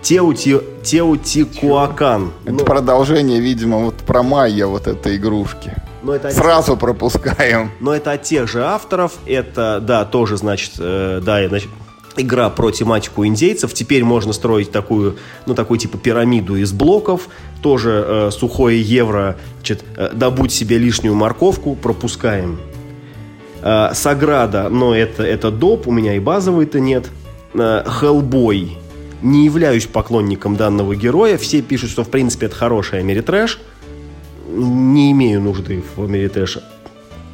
Теути, 0.00 0.60
Теутикуакан. 0.84 2.30
Это 2.44 2.52
ну, 2.52 2.64
продолжение, 2.64 3.40
видимо, 3.40 3.78
вот 3.78 3.96
про 3.96 4.22
майя 4.22 4.68
вот 4.68 4.86
этой 4.86 5.16
игрушки. 5.16 5.74
Но 6.04 6.14
это 6.14 6.30
Сразу 6.30 6.76
пропускаем. 6.76 7.72
Но 7.80 7.92
это 7.92 8.12
от 8.12 8.22
тех 8.22 8.48
же 8.48 8.64
авторов. 8.64 9.14
Это, 9.26 9.80
да, 9.82 10.04
тоже, 10.04 10.36
значит, 10.36 10.74
э, 10.78 11.20
да, 11.20 11.48
значит, 11.48 11.70
игра 12.16 12.50
про 12.50 12.70
тематику 12.70 13.26
индейцев. 13.26 13.72
Теперь 13.74 14.04
можно 14.04 14.32
строить 14.32 14.70
такую, 14.70 15.16
ну, 15.46 15.54
такую 15.54 15.78
типа 15.78 15.98
пирамиду 15.98 16.56
из 16.56 16.72
блоков. 16.72 17.28
Тоже 17.62 18.04
э, 18.06 18.30
сухое 18.30 18.80
евро. 18.80 19.36
Значит, 19.58 19.84
э, 19.96 20.10
добудь 20.12 20.52
себе 20.52 20.78
лишнюю 20.78 21.14
морковку, 21.14 21.74
пропускаем. 21.74 22.58
Э, 23.62 23.90
Саграда, 23.94 24.68
но 24.68 24.94
это, 24.94 25.22
это 25.22 25.50
доп, 25.50 25.86
у 25.88 25.92
меня 25.92 26.14
и 26.14 26.18
базовый-то 26.18 26.80
нет. 26.80 27.10
Э. 27.54 27.84
Не 29.22 29.44
являюсь 29.46 29.86
поклонником 29.86 30.56
данного 30.56 30.94
героя. 30.94 31.38
Все 31.38 31.62
пишут, 31.62 31.90
что 31.90 32.04
в 32.04 32.10
принципе 32.10 32.46
это 32.46 32.54
хороший 32.54 33.00
Америтрэш. 33.00 33.60
Не 34.48 35.12
имею 35.12 35.40
нужды 35.40 35.82
в 35.96 36.02
Америтрэше. 36.02 36.62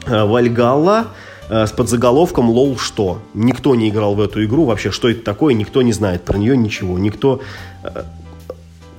Э, 0.07 0.25
Вальгалла. 0.25 1.09
Э, 1.09 1.32
с 1.53 1.73
подзаголовком 1.73 2.49
«Лол 2.51 2.79
что?». 2.79 3.19
Никто 3.35 3.75
не 3.75 3.91
играл 3.91 4.15
в 4.15 4.21
эту 4.21 4.43
игру, 4.45 4.65
вообще 4.65 4.91
что 4.91 5.11
это 5.11 5.23
такое, 5.23 5.55
никто 5.55 5.83
не 5.83 5.93
знает 5.93 6.23
про 6.23 6.39
нее 6.39 6.57
ничего. 6.57 6.99
Никто... 6.99 7.41
Э, 7.85 8.05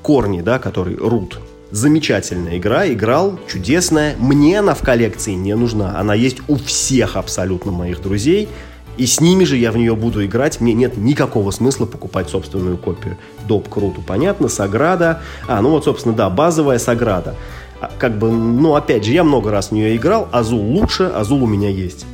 Корни, 0.03 0.41
да, 0.41 0.59
который 0.59 0.95
Рут. 0.97 1.39
Замечательная 1.71 2.57
игра, 2.57 2.87
играл, 2.87 3.39
чудесная. 3.51 4.15
Мне 4.19 4.59
она 4.59 4.75
в 4.75 4.81
коллекции 4.83 5.31
не 5.31 5.55
нужна. 5.55 5.97
Она 5.97 6.13
есть 6.13 6.37
у 6.47 6.57
всех 6.57 7.15
абсолютно 7.15 7.71
моих 7.71 8.01
друзей. 8.01 8.49
И 8.97 9.07
с 9.07 9.19
ними 9.21 9.43
же 9.43 9.57
я 9.57 9.71
в 9.71 9.77
нее 9.77 9.95
буду 9.95 10.23
играть. 10.23 10.61
Мне 10.61 10.73
нет 10.73 10.97
никакого 10.97 11.49
смысла 11.49 11.87
покупать 11.87 12.29
собственную 12.29 12.77
копию. 12.77 13.17
Доп 13.47 13.69
круту, 13.69 14.03
понятно. 14.05 14.49
Саграда. 14.49 15.21
А, 15.47 15.61
ну 15.61 15.71
вот, 15.71 15.85
собственно, 15.85 16.13
да, 16.13 16.29
базовая 16.29 16.77
Саграда. 16.77 17.35
А, 17.81 17.89
как 17.97 18.19
бы, 18.19 18.29
ну, 18.29 18.75
опять 18.75 19.05
же, 19.05 19.11
я 19.11 19.23
много 19.23 19.49
раз 19.49 19.69
в 19.69 19.71
нее 19.71 19.95
играл. 19.95 20.27
Азул 20.31 20.61
лучше, 20.61 21.05
Азул 21.05 21.43
у 21.43 21.47
меня 21.47 21.69
есть 21.69 22.05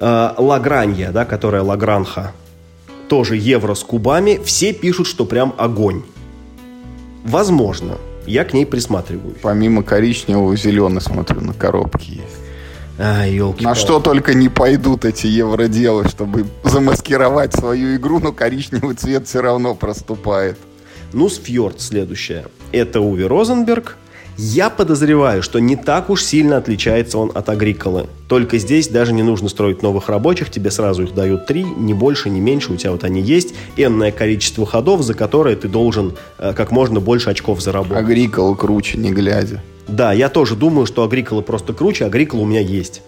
э, 0.00 0.30
Лагранья, 0.36 1.10
да, 1.12 1.24
которая 1.24 1.62
Лагранха, 1.62 2.32
тоже 3.08 3.36
евро 3.36 3.74
с 3.74 3.82
кубами, 3.84 4.40
все 4.44 4.72
пишут, 4.72 5.06
что 5.06 5.24
прям 5.24 5.54
огонь. 5.58 6.02
Возможно, 7.24 7.98
я 8.26 8.44
к 8.44 8.52
ней 8.52 8.66
присматриваюсь. 8.66 9.38
Помимо 9.42 9.82
коричневого, 9.82 10.56
зеленый, 10.56 11.00
смотрю, 11.00 11.40
на 11.40 11.52
коробке 11.52 12.12
есть. 12.12 12.38
А, 12.98 13.26
елки 13.26 13.64
На 13.64 13.74
что 13.74 14.00
только 14.00 14.32
не 14.34 14.48
пойдут 14.48 15.04
эти 15.04 15.26
евроделы, 15.26 16.08
чтобы 16.08 16.46
замаскировать 16.64 17.52
свою 17.52 17.96
игру, 17.96 18.20
но 18.20 18.32
коричневый 18.32 18.94
цвет 18.94 19.26
все 19.26 19.42
равно 19.42 19.74
проступает. 19.74 20.56
Ну, 21.12 21.28
с 21.28 21.38
Фьорд 21.38 21.80
следующая. 21.80 22.46
Это 22.72 23.00
Уви 23.00 23.24
Розенберг. 23.24 23.96
Я 24.38 24.68
подозреваю, 24.68 25.42
что 25.42 25.58
не 25.60 25.76
так 25.76 26.10
уж 26.10 26.22
сильно 26.22 26.58
отличается 26.58 27.18
он 27.18 27.32
от 27.34 27.48
Агриколы. 27.48 28.06
Только 28.28 28.58
здесь 28.58 28.88
даже 28.88 29.14
не 29.14 29.22
нужно 29.22 29.48
строить 29.48 29.82
новых 29.82 30.08
рабочих, 30.08 30.50
тебе 30.50 30.70
сразу 30.70 31.04
их 31.04 31.14
дают 31.14 31.46
три, 31.46 31.64
ни 31.64 31.94
больше, 31.94 32.28
ни 32.28 32.38
меньше, 32.38 32.72
у 32.72 32.76
тебя 32.76 32.92
вот 32.92 33.04
они 33.04 33.22
есть, 33.22 33.54
энное 33.76 34.12
количество 34.12 34.66
ходов, 34.66 35.02
за 35.02 35.14
которые 35.14 35.56
ты 35.56 35.68
должен 35.68 36.14
э, 36.38 36.52
как 36.52 36.70
можно 36.70 37.00
больше 37.00 37.30
очков 37.30 37.62
заработать. 37.62 37.96
Агрикола 37.96 38.54
круче, 38.54 38.98
не 38.98 39.10
глядя. 39.10 39.62
Да, 39.88 40.12
я 40.12 40.28
тоже 40.28 40.54
думаю, 40.54 40.84
что 40.86 41.02
Агрикола 41.02 41.40
просто 41.40 41.72
круче, 41.72 42.04
Агрикола 42.04 42.42
у 42.42 42.46
меня 42.46 42.60
есть. 42.60 43.02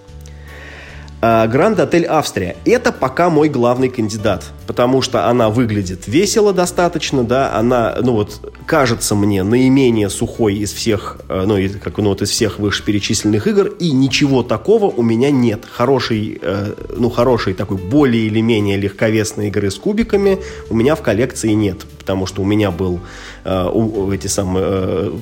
А, 1.21 1.49
Гранд 1.49 1.81
Отель 1.81 2.07
Австрия. 2.07 2.57
Это 2.65 2.93
пока 2.93 3.29
мой 3.29 3.49
главный 3.49 3.89
кандидат, 3.89 4.45
потому 4.69 5.03
что 5.03 5.27
она 5.27 5.51
выглядит 5.51 6.07
весело 6.07 6.53
достаточно, 6.53 7.25
да, 7.25 7.55
она, 7.57 7.97
ну 8.01 8.13
вот, 8.13 8.53
кажется 8.67 9.17
мне 9.17 9.43
наименее 9.43 10.11
сухой 10.11 10.55
из 10.55 10.73
всех, 10.73 11.19
э, 11.29 11.45
ну, 11.45 11.57
как, 11.83 11.99
ну 11.99 12.11
вот 12.11 12.23
из 12.23 12.31
всех 12.31 12.61
вышеперечисленных 12.61 13.49
игр, 13.49 13.67
и 13.67 13.91
ничего 13.91 14.45
такого 14.45 14.87
у 14.87 15.03
меня 15.03 15.33
нет. 15.33 15.65
Хороший, 15.69 16.39
э, 16.41 16.75
ну, 16.97 17.11
хороший 17.11 17.55
такой 17.55 17.79
более 17.79 18.27
или 18.27 18.41
менее 18.41 18.77
легковесной 18.77 19.49
игры 19.49 19.73
с 19.73 19.75
кубиками 19.75 20.39
у 20.71 20.77
меня 20.77 20.95
в 20.95 21.03
коллекции 21.03 21.51
нет, 21.51 21.79
потому 21.99 22.27
что 22.27 22.43
у 22.43 22.45
меня 22.45 22.71
был 22.71 23.01
э, 23.45 24.11
эти 24.15 24.29
самые 24.29 25.13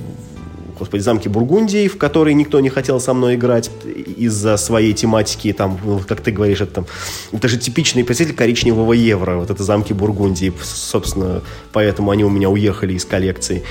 господи, 0.78 1.02
замки 1.02 1.28
Бургундии, 1.28 1.88
в 1.88 1.96
которые 1.96 2.34
никто 2.34 2.60
не 2.60 2.68
хотел 2.68 3.00
со 3.00 3.14
мной 3.14 3.34
играть 3.34 3.70
из-за 4.16 4.56
своей 4.56 4.92
тематики, 4.92 5.52
там, 5.52 5.78
ну, 5.84 6.00
как 6.06 6.20
ты 6.20 6.30
говоришь, 6.30 6.60
это, 6.60 6.72
там, 6.72 6.86
это 7.32 7.48
же 7.48 7.56
типичный 7.56 8.04
представитель 8.04 8.36
коричневого 8.36 8.92
евро, 8.92 9.36
вот 9.36 9.50
это 9.50 9.62
замки 9.62 9.92
Бургундии, 9.92 10.52
собственно, 10.62 11.42
поэтому 11.72 12.10
они 12.10 12.24
у 12.24 12.30
меня 12.30 12.50
уехали 12.50 12.94
из 12.94 13.04
коллекции. 13.04 13.62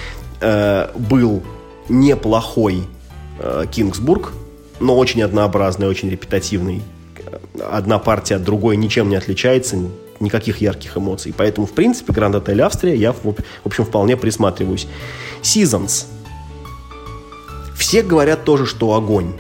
Э, 0.42 0.90
был 0.96 1.44
неплохой 1.90 2.84
э, 3.40 3.66
Кингсбург, 3.72 4.34
но 4.80 4.98
очень 4.98 5.22
однообразный, 5.22 5.88
очень 5.88 6.10
репетативный. 6.10 6.82
Одна 7.72 8.00
партия 8.00 8.36
от 8.36 8.44
другой 8.44 8.76
ничем 8.78 9.10
не 9.10 9.16
отличается, 9.16 9.78
никаких 10.20 10.60
ярких 10.62 10.98
эмоций. 10.98 11.34
Поэтому, 11.36 11.68
в 11.68 11.72
принципе, 11.72 12.14
Гранд 12.14 12.36
Отель 12.36 12.62
Австрия 12.62 12.96
я, 12.96 13.14
в 13.14 13.36
общем, 13.64 13.86
вполне 13.86 14.18
присматриваюсь. 14.18 14.88
Seasons– 15.42 16.08
все 17.86 18.02
говорят 18.02 18.46
тоже, 18.46 18.66
что 18.66 18.96
огонь. 18.96 19.34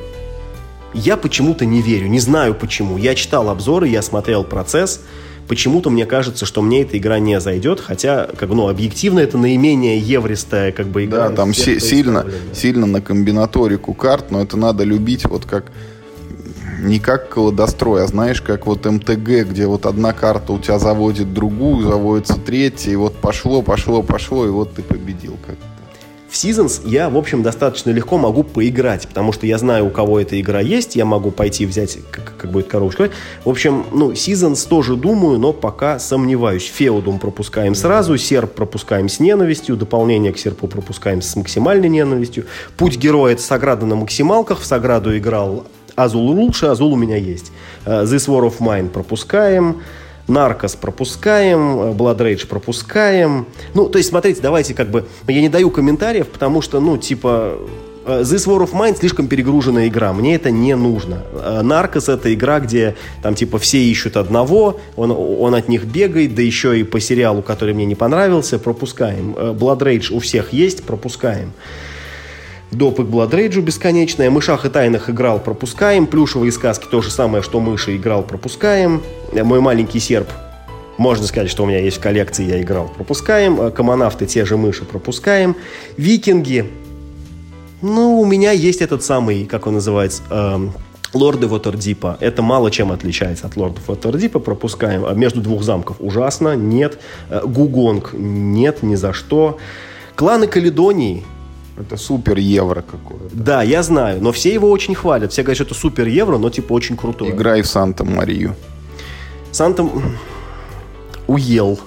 Я 0.94 1.18
почему-то 1.18 1.66
не 1.66 1.82
верю, 1.82 2.06
не 2.06 2.20
знаю 2.20 2.54
почему. 2.54 2.96
Я 2.96 3.16
читал 3.16 3.50
обзоры, 3.50 3.88
я 3.88 4.04
смотрел 4.04 4.44
процесс. 4.44 5.02
Почему-то 5.48 5.90
мне 5.90 6.06
кажется, 6.06 6.46
что 6.46 6.62
мне 6.62 6.84
эта 6.84 6.96
игра 6.96 7.18
не 7.18 7.40
зайдет, 7.40 7.80
хотя, 7.80 8.28
как 8.38 8.50
ну, 8.50 8.70
объективно 8.70 9.18
это 9.18 9.40
наименее 9.40 9.98
евристая 9.98 10.72
как 10.72 10.86
бы 10.86 11.06
игра. 11.06 11.30
Да, 11.30 11.36
там 11.36 11.56
си- 11.56 11.80
сильно, 11.80 12.24
сильно 12.54 12.86
на 12.86 13.02
комбинаторику 13.02 13.96
карт, 13.96 14.30
но 14.30 14.44
это 14.44 14.58
надо 14.58 14.84
любить 14.84 15.26
вот 15.26 15.46
как 15.46 15.72
не 16.84 17.00
как 17.00 17.30
колодострой, 17.30 18.04
а 18.04 18.08
знаешь, 18.08 18.44
как 18.44 18.68
вот 18.68 18.86
МТГ, 18.86 19.50
где 19.50 19.66
вот 19.66 19.88
одна 19.88 20.14
карта 20.14 20.54
у 20.54 20.60
тебя 20.60 20.78
заводит 20.78 21.34
другую, 21.34 21.88
заводится 21.88 22.36
третья, 22.36 22.92
и 22.92 22.96
вот 22.96 23.16
пошло, 23.16 23.64
пошло, 23.64 24.04
пошло, 24.04 24.46
и 24.46 24.50
вот 24.50 24.76
ты 24.76 24.84
победил 24.84 25.36
как 25.48 25.56
в 26.36 26.38
Seasons 26.38 26.82
я, 26.86 27.10
в 27.10 27.16
общем, 27.16 27.44
достаточно 27.44 27.92
легко 27.92 28.18
могу 28.18 28.44
поиграть, 28.44 29.08
потому 29.08 29.32
что 29.32 29.48
я 29.48 29.58
знаю, 29.58 29.88
у 29.88 29.90
кого 29.90 30.20
эта 30.20 30.40
игра 30.40 30.60
есть, 30.60 30.98
я 30.98 31.06
могу 31.06 31.32
пойти 31.32 31.66
взять, 31.66 31.98
как, 32.12 32.34
как 32.36 32.52
будет 32.52 32.68
коробочка. 32.68 33.10
В 33.46 33.50
общем, 33.50 33.86
ну, 33.94 34.12
Seasons 34.12 34.68
тоже 34.68 34.98
думаю, 34.98 35.40
но 35.40 35.54
пока 35.54 35.98
сомневаюсь. 35.98 36.66
Феудум 36.66 37.20
пропускаем 37.20 37.74
сразу, 37.74 38.18
серп 38.18 38.54
пропускаем 38.54 39.08
с 39.08 39.22
ненавистью, 39.22 39.78
дополнение 39.78 40.34
к 40.34 40.38
серпу 40.38 40.68
пропускаем 40.68 41.22
с 41.22 41.38
максимальной 41.38 41.88
ненавистью. 41.88 42.48
Путь 42.76 42.98
героя— 42.98 43.32
это 43.36 43.42
Саграда 43.42 43.86
на 43.86 43.96
максималках, 43.96 44.60
в 44.60 44.66
Саграду 44.66 45.18
играл 45.18 45.66
Азул 45.96 46.32
лучше, 46.32 46.66
Азул 46.66 46.92
у 46.92 46.98
меня 46.98 47.16
есть. 47.16 47.54
Uh, 47.86 48.04
This 48.04 48.28
War 48.28 48.46
of 48.46 48.60
Mine 48.60 48.90
пропускаем. 48.90 49.82
Наркос 50.28 50.76
пропускаем, 50.76 51.60
э, 51.60 51.92
Blood 51.94 52.18
Rage 52.18 52.48
пропускаем. 52.48 53.46
Ну, 53.74 53.90
то 53.90 53.98
есть, 53.98 54.10
смотрите, 54.10 54.42
давайте 54.42 54.74
как 54.74 54.90
бы... 54.90 55.06
Я 55.28 55.42
не 55.42 55.50
даю 55.50 55.70
комментариев, 55.70 56.28
потому 56.28 56.62
что, 56.62 56.80
ну, 56.80 56.98
типа... 56.98 57.58
Э, 58.06 58.22
This 58.22 58.48
War 58.48 58.64
of 58.64 58.72
Mine 58.74 58.98
слишком 58.98 59.28
перегруженная 59.28 59.88
игра, 59.88 60.14
мне 60.14 60.36
это 60.36 60.52
не 60.52 60.76
нужно. 60.76 61.24
Наркос 61.64 62.10
это 62.10 62.34
игра, 62.34 62.60
где 62.60 62.96
там 63.24 63.34
типа 63.34 63.58
все 63.58 63.80
ищут 63.80 64.16
одного, 64.16 64.80
он, 64.96 65.12
он 65.12 65.56
от 65.56 65.70
них 65.70 65.86
бегает, 65.86 66.36
да 66.36 66.42
еще 66.42 66.80
и 66.80 66.84
по 66.84 67.00
сериалу, 67.00 67.42
который 67.42 67.74
мне 67.74 67.86
не 67.86 67.96
понравился, 67.96 68.60
пропускаем. 68.60 69.36
Э, 69.38 69.54
Blood 69.54 69.80
Rage 69.80 70.14
у 70.14 70.20
всех 70.20 70.54
есть, 70.54 70.84
пропускаем. 70.84 71.52
Допы 72.76 73.06
к 73.06 73.08
Бладрейджу 73.08 73.62
бесконечная. 73.62 74.30
Мышах 74.30 74.66
и 74.66 74.70
тайнах 74.70 75.10
играл, 75.10 75.40
пропускаем. 75.40 76.08
Плюшевые 76.08 76.52
сказки 76.52 76.86
то 76.92 77.02
же 77.02 77.10
самое, 77.10 77.42
что 77.42 77.62
мыши 77.62 77.96
играл, 77.96 78.22
пропускаем. 78.22 79.02
Мой 79.32 79.62
маленький 79.62 80.00
серп 80.00 80.28
можно 80.98 81.26
сказать, 81.26 81.50
что 81.50 81.64
у 81.64 81.66
меня 81.66 81.80
есть 81.80 81.98
в 81.98 82.00
коллекции, 82.02 82.46
я 82.46 82.62
играл, 82.62 82.90
пропускаем. 82.90 83.72
Комонавты, 83.72 84.26
те 84.26 84.46
же 84.46 84.58
мыши, 84.58 84.84
пропускаем. 84.84 85.56
Викинги. 85.96 86.70
Ну, 87.82 88.20
у 88.20 88.26
меня 88.26 88.52
есть 88.52 88.82
этот 88.82 89.04
самый, 89.04 89.46
как 89.46 89.68
он 89.68 89.76
называется, 89.76 90.24
эм, 90.30 90.74
Лорды 91.14 91.48
Вотердипа. 91.48 92.18
Это 92.20 92.42
мало 92.42 92.72
чем 92.72 92.92
отличается 92.92 93.48
от 93.48 93.56
Лордов 93.56 93.88
Вотердипа. 93.88 94.40
Пропускаем. 94.40 95.06
А 95.06 95.14
между 95.14 95.42
двух 95.42 95.64
замков 95.64 95.98
ужасно. 96.00 96.56
Нет. 96.56 97.00
Э, 97.30 97.42
Гугонг. 97.46 98.12
Нет, 98.14 98.84
ни 98.84 98.96
за 98.96 99.14
что. 99.14 99.60
Кланы 100.16 100.48
Каледонии. 100.48 101.24
Это 101.78 101.98
супер 101.98 102.38
евро 102.38 102.82
какое-то. 102.82 103.36
Да, 103.36 103.62
я 103.62 103.84
знаю, 103.84 104.22
но 104.22 104.32
все 104.32 104.54
его 104.54 104.70
очень 104.72 104.96
хвалят. 104.96 105.32
Все 105.32 105.44
говорят, 105.44 105.58
что 105.58 105.66
это 105.66 105.74
супер 105.74 106.08
евро, 106.08 106.38
но 106.38 106.50
типа 106.50 106.74
очень 106.74 106.96
крутой. 106.96 107.32
Играй 107.32 107.62
в 107.62 107.68
Санта-Марию. 107.68 108.56
Санта... 109.52 109.88
Уел. 111.28 111.80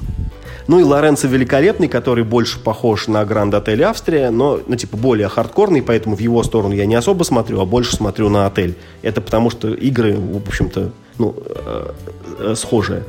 Ну 0.66 0.80
и 0.80 0.82
Лоренцо 0.82 1.28
Великолепный, 1.28 1.89
который 1.89 2.24
больше 2.24 2.59
похож 2.59 3.09
на 3.09 3.24
Гранд 3.24 3.55
Отель 3.55 3.82
Австрия, 3.84 4.30
но, 4.30 4.61
ну, 4.66 4.76
типа, 4.76 4.99
более 4.99 5.28
хардкорный, 5.28 5.80
поэтому 5.80 6.14
в 6.14 6.20
его 6.20 6.43
сторону 6.43 6.74
я 6.74 6.84
не 6.84 6.95
особо 6.95 7.24
смотрю, 7.24 7.61
а 7.61 7.64
больше 7.64 7.97
смотрю 7.97 8.28
на 8.28 8.45
отель. 8.47 8.76
Это 9.01 9.22
потому 9.22 9.49
что 9.49 9.72
игры, 9.72 10.16
в 10.16 10.36
общем-то, 10.36 10.91
ну, 11.16 11.34
э, 11.39 11.93
э, 12.41 12.55
схожие. 12.55 13.05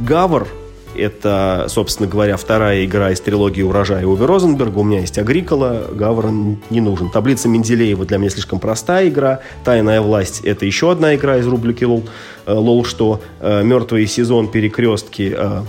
Гавр 0.00 0.48
это, 0.96 1.66
собственно 1.68 2.08
говоря, 2.08 2.36
вторая 2.36 2.84
игра 2.84 3.10
из 3.10 3.20
трилогии 3.20 3.62
«Урожая» 3.62 4.06
Уве 4.06 4.26
Розенберга. 4.26 4.78
У 4.78 4.84
меня 4.84 5.00
есть 5.00 5.18
Агрикола, 5.18 5.88
Гаврон 5.92 6.58
не 6.70 6.80
нужен. 6.80 7.10
Таблица 7.10 7.48
Менделеева 7.48 8.04
для 8.04 8.18
меня 8.18 8.30
слишком 8.30 8.60
простая 8.60 9.08
игра. 9.08 9.40
«Тайная 9.64 10.00
власть»— 10.00 10.40
это 10.44 10.66
еще 10.66 10.90
одна 10.90 11.14
игра 11.14 11.38
из 11.38 11.46
рубрики 11.46 11.84
«Лол». 11.84 12.04
Э, 12.46 12.52
«Лол 12.52 12.84
что?» 12.84 13.20
э, 13.40 13.62
«Мертвый 13.62 14.06
сезон», 14.06 14.48
«Перекрестки», 14.48 15.34
э, 15.36 15.62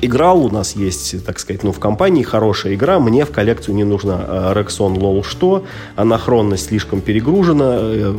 играл, 0.00 0.46
у 0.46 0.50
нас 0.50 0.76
есть, 0.76 1.24
так 1.24 1.38
сказать, 1.38 1.62
ну, 1.62 1.72
в 1.72 1.78
компании 1.78 2.22
хорошая 2.22 2.74
игра, 2.74 2.98
мне 3.00 3.24
в 3.24 3.30
коллекцию 3.30 3.74
не 3.74 3.84
нужна 3.84 4.52
Рексон 4.54 4.96
Лол 4.96 5.22
что, 5.24 5.64
анахронность 5.96 6.66
слишком 6.66 7.00
перегружена, 7.00 8.14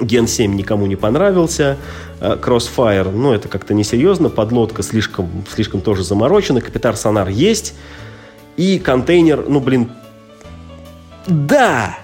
Ген 0.00 0.26
7 0.26 0.54
никому 0.54 0.86
не 0.86 0.96
понравился. 0.96 1.76
Э, 2.20 2.36
Crossfire, 2.40 3.10
ну, 3.10 3.32
это 3.32 3.48
как-то 3.48 3.74
несерьезно. 3.74 4.28
Подлодка 4.28 4.82
слишком, 4.82 5.28
слишком 5.52 5.80
тоже 5.80 6.04
заморочена. 6.04 6.60
Капитар 6.60 6.96
Сонар 6.96 7.28
есть. 7.28 7.74
И 8.56 8.78
контейнер, 8.78 9.44
ну, 9.48 9.60
блин, 9.60 9.90
да! 11.26 11.98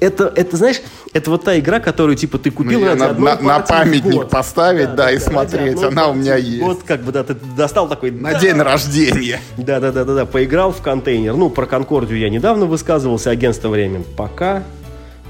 Это, 0.00 0.32
это, 0.36 0.56
знаешь, 0.56 0.80
это 1.12 1.30
вот 1.30 1.42
та 1.42 1.58
игра, 1.58 1.80
которую, 1.80 2.16
типа, 2.16 2.38
ты 2.38 2.52
купил 2.52 2.80
ну, 2.80 2.86
ради 2.86 2.98
на, 3.00 3.12
на, 3.14 3.40
на 3.40 3.58
памятник 3.58 4.14
год. 4.14 4.30
поставить, 4.30 4.90
да, 4.90 4.94
да, 4.94 5.04
да 5.04 5.10
и 5.10 5.18
смотреть. 5.18 5.82
Она 5.82 6.08
у 6.08 6.14
меня 6.14 6.36
есть. 6.36 6.62
Вот 6.62 6.84
как 6.84 7.02
бы, 7.02 7.10
да, 7.10 7.24
ты 7.24 7.34
достал 7.56 7.88
такой... 7.88 8.12
На 8.12 8.32
да. 8.32 8.38
день 8.38 8.60
рождения. 8.60 9.40
Да-да-да-да, 9.56 10.24
поиграл 10.24 10.70
в 10.70 10.80
контейнер. 10.80 11.34
Ну, 11.34 11.50
про 11.50 11.66
Конкордию 11.66 12.20
я 12.20 12.30
недавно 12.30 12.66
высказывался, 12.66 13.30
агентство 13.30 13.68
времени. 13.70 14.04
Пока 14.16 14.62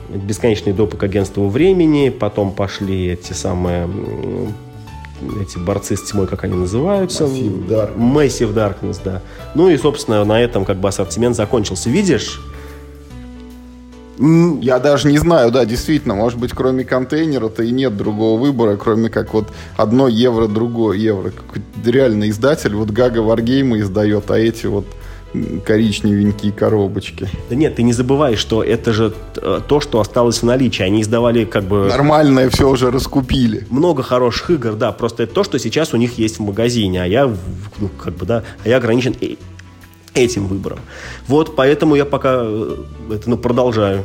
бесконечный 0.08 0.72
допуск 0.72 1.00
к 1.00 1.02
агентству 1.04 1.48
времени, 1.48 2.08
потом 2.08 2.52
пошли 2.52 3.08
эти 3.08 3.32
самые 3.32 3.88
эти 5.40 5.58
борцы 5.58 5.96
с 5.96 6.02
тьмой, 6.02 6.26
как 6.26 6.44
они 6.44 6.54
называются? 6.54 7.24
Massive 7.24 7.66
Darkness. 7.68 7.96
Massive 7.96 8.54
Darkness, 8.54 9.00
да. 9.04 9.22
Ну 9.54 9.68
и, 9.68 9.76
собственно, 9.76 10.24
на 10.24 10.40
этом 10.40 10.64
как 10.64 10.78
бы 10.78 10.88
ассортимент 10.88 11.36
закончился. 11.36 11.90
Видишь? 11.90 12.40
Я 14.18 14.80
даже 14.80 15.08
не 15.08 15.18
знаю, 15.18 15.52
да, 15.52 15.64
действительно, 15.64 16.14
может 16.16 16.40
быть, 16.40 16.52
кроме 16.52 16.84
контейнера-то 16.84 17.62
и 17.62 17.70
нет 17.70 17.96
другого 17.96 18.40
выбора, 18.40 18.76
кроме 18.76 19.10
как 19.10 19.32
вот 19.32 19.48
одно 19.76 20.08
евро, 20.08 20.48
другое 20.48 20.98
евро. 20.98 21.32
Реальный 21.84 22.30
издатель, 22.30 22.74
вот 22.74 22.90
Гага 22.90 23.20
Варгейма 23.20 23.78
издает, 23.78 24.28
а 24.30 24.38
эти 24.38 24.66
вот 24.66 24.86
коричневенькие 25.64 26.52
коробочки. 26.52 27.28
Да 27.50 27.56
нет, 27.56 27.76
ты 27.76 27.82
не 27.82 27.92
забывай, 27.92 28.36
что 28.36 28.62
это 28.62 28.92
же 28.92 29.12
э, 29.36 29.60
то, 29.66 29.80
что 29.80 30.00
осталось 30.00 30.38
в 30.38 30.42
наличии. 30.44 30.82
Они 30.82 31.02
издавали 31.02 31.44
как 31.44 31.64
бы... 31.64 31.88
Нормальное 31.88 32.48
все 32.50 32.68
уже 32.68 32.90
раскупили. 32.90 33.66
Много 33.70 34.02
хороших 34.02 34.50
игр, 34.50 34.72
да. 34.72 34.92
Просто 34.92 35.24
это 35.24 35.34
то, 35.34 35.44
что 35.44 35.58
сейчас 35.58 35.92
у 35.92 35.96
них 35.96 36.18
есть 36.18 36.38
в 36.38 36.42
магазине. 36.42 37.02
А 37.02 37.06
я, 37.06 37.26
ну, 37.78 37.88
как 38.02 38.14
бы, 38.14 38.26
да, 38.26 38.42
а 38.64 38.68
я 38.68 38.78
ограничен 38.78 39.14
этим 40.14 40.46
выбором. 40.46 40.80
Вот, 41.26 41.54
поэтому 41.56 41.94
я 41.94 42.04
пока 42.04 42.40
э, 42.42 42.76
это, 43.10 43.28
ну, 43.28 43.36
продолжаю. 43.36 44.04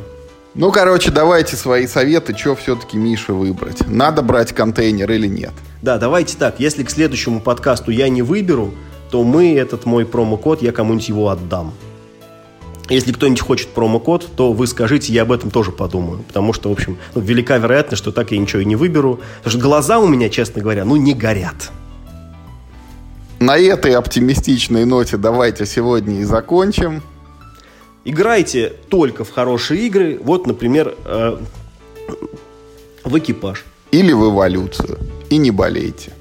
Ну, 0.56 0.72
короче, 0.72 1.10
давайте 1.10 1.56
свои 1.56 1.88
советы, 1.88 2.38
что 2.38 2.56
все-таки 2.56 2.98
Миша 2.98 3.34
выбрать. 3.34 3.88
Надо 3.88 4.22
брать 4.22 4.54
контейнер 4.54 5.12
или 5.12 5.28
нет? 5.28 5.52
Да, 5.82 5.98
давайте 5.98 6.38
так. 6.38 6.60
Если 6.60 6.84
к 6.84 6.92
следующему 6.92 7.40
подкасту 7.40 7.90
я 7.90 8.08
не 8.08 8.22
выберу, 8.22 8.74
то 9.14 9.24
мы 9.24 9.54
этот 9.54 9.86
мой 9.86 10.08
промокод, 10.08 10.64
я 10.64 10.72
кому-нибудь 10.72 11.08
его 11.08 11.30
отдам. 11.30 11.76
Если 12.90 13.14
кто-нибудь 13.14 13.42
хочет 13.42 13.68
промокод, 13.68 14.28
то 14.36 14.54
вы 14.54 14.66
скажите, 14.66 15.14
я 15.14 15.22
об 15.22 15.32
этом 15.32 15.52
тоже 15.52 15.72
подумаю. 15.72 16.24
Потому 16.28 16.52
что, 16.52 16.70
в 16.70 16.72
общем, 16.72 16.98
ну, 17.14 17.22
велика 17.22 17.60
вероятность, 17.60 18.02
что 18.02 18.12
так 18.12 18.32
я 18.32 18.40
ничего 18.40 18.64
и 18.64 18.66
не 18.66 18.76
выберу. 18.76 19.20
Потому 19.44 19.52
что 19.52 19.60
глаза 19.60 20.00
у 20.00 20.08
меня, 20.08 20.30
честно 20.30 20.64
говоря, 20.64 20.84
ну, 20.84 20.96
не 20.96 21.14
горят. 21.14 21.70
На 23.40 23.56
этой 23.56 23.94
оптимистичной 23.94 24.86
ноте 24.86 25.18
давайте 25.18 25.68
сегодня 25.68 26.22
и 26.22 26.24
закончим. 26.24 27.04
Играйте 28.06 28.74
только 28.90 29.26
в 29.26 29.30
хорошие 29.30 29.86
игры. 29.86 30.20
Вот, 30.24 30.48
например, 30.48 30.96
э, 31.06 31.38
в 33.04 33.20
экипаж. 33.20 33.64
Или 33.92 34.12
в 34.12 34.32
эволюцию. 34.32 34.98
И 35.30 35.38
не 35.38 35.52
болейте. 35.52 36.14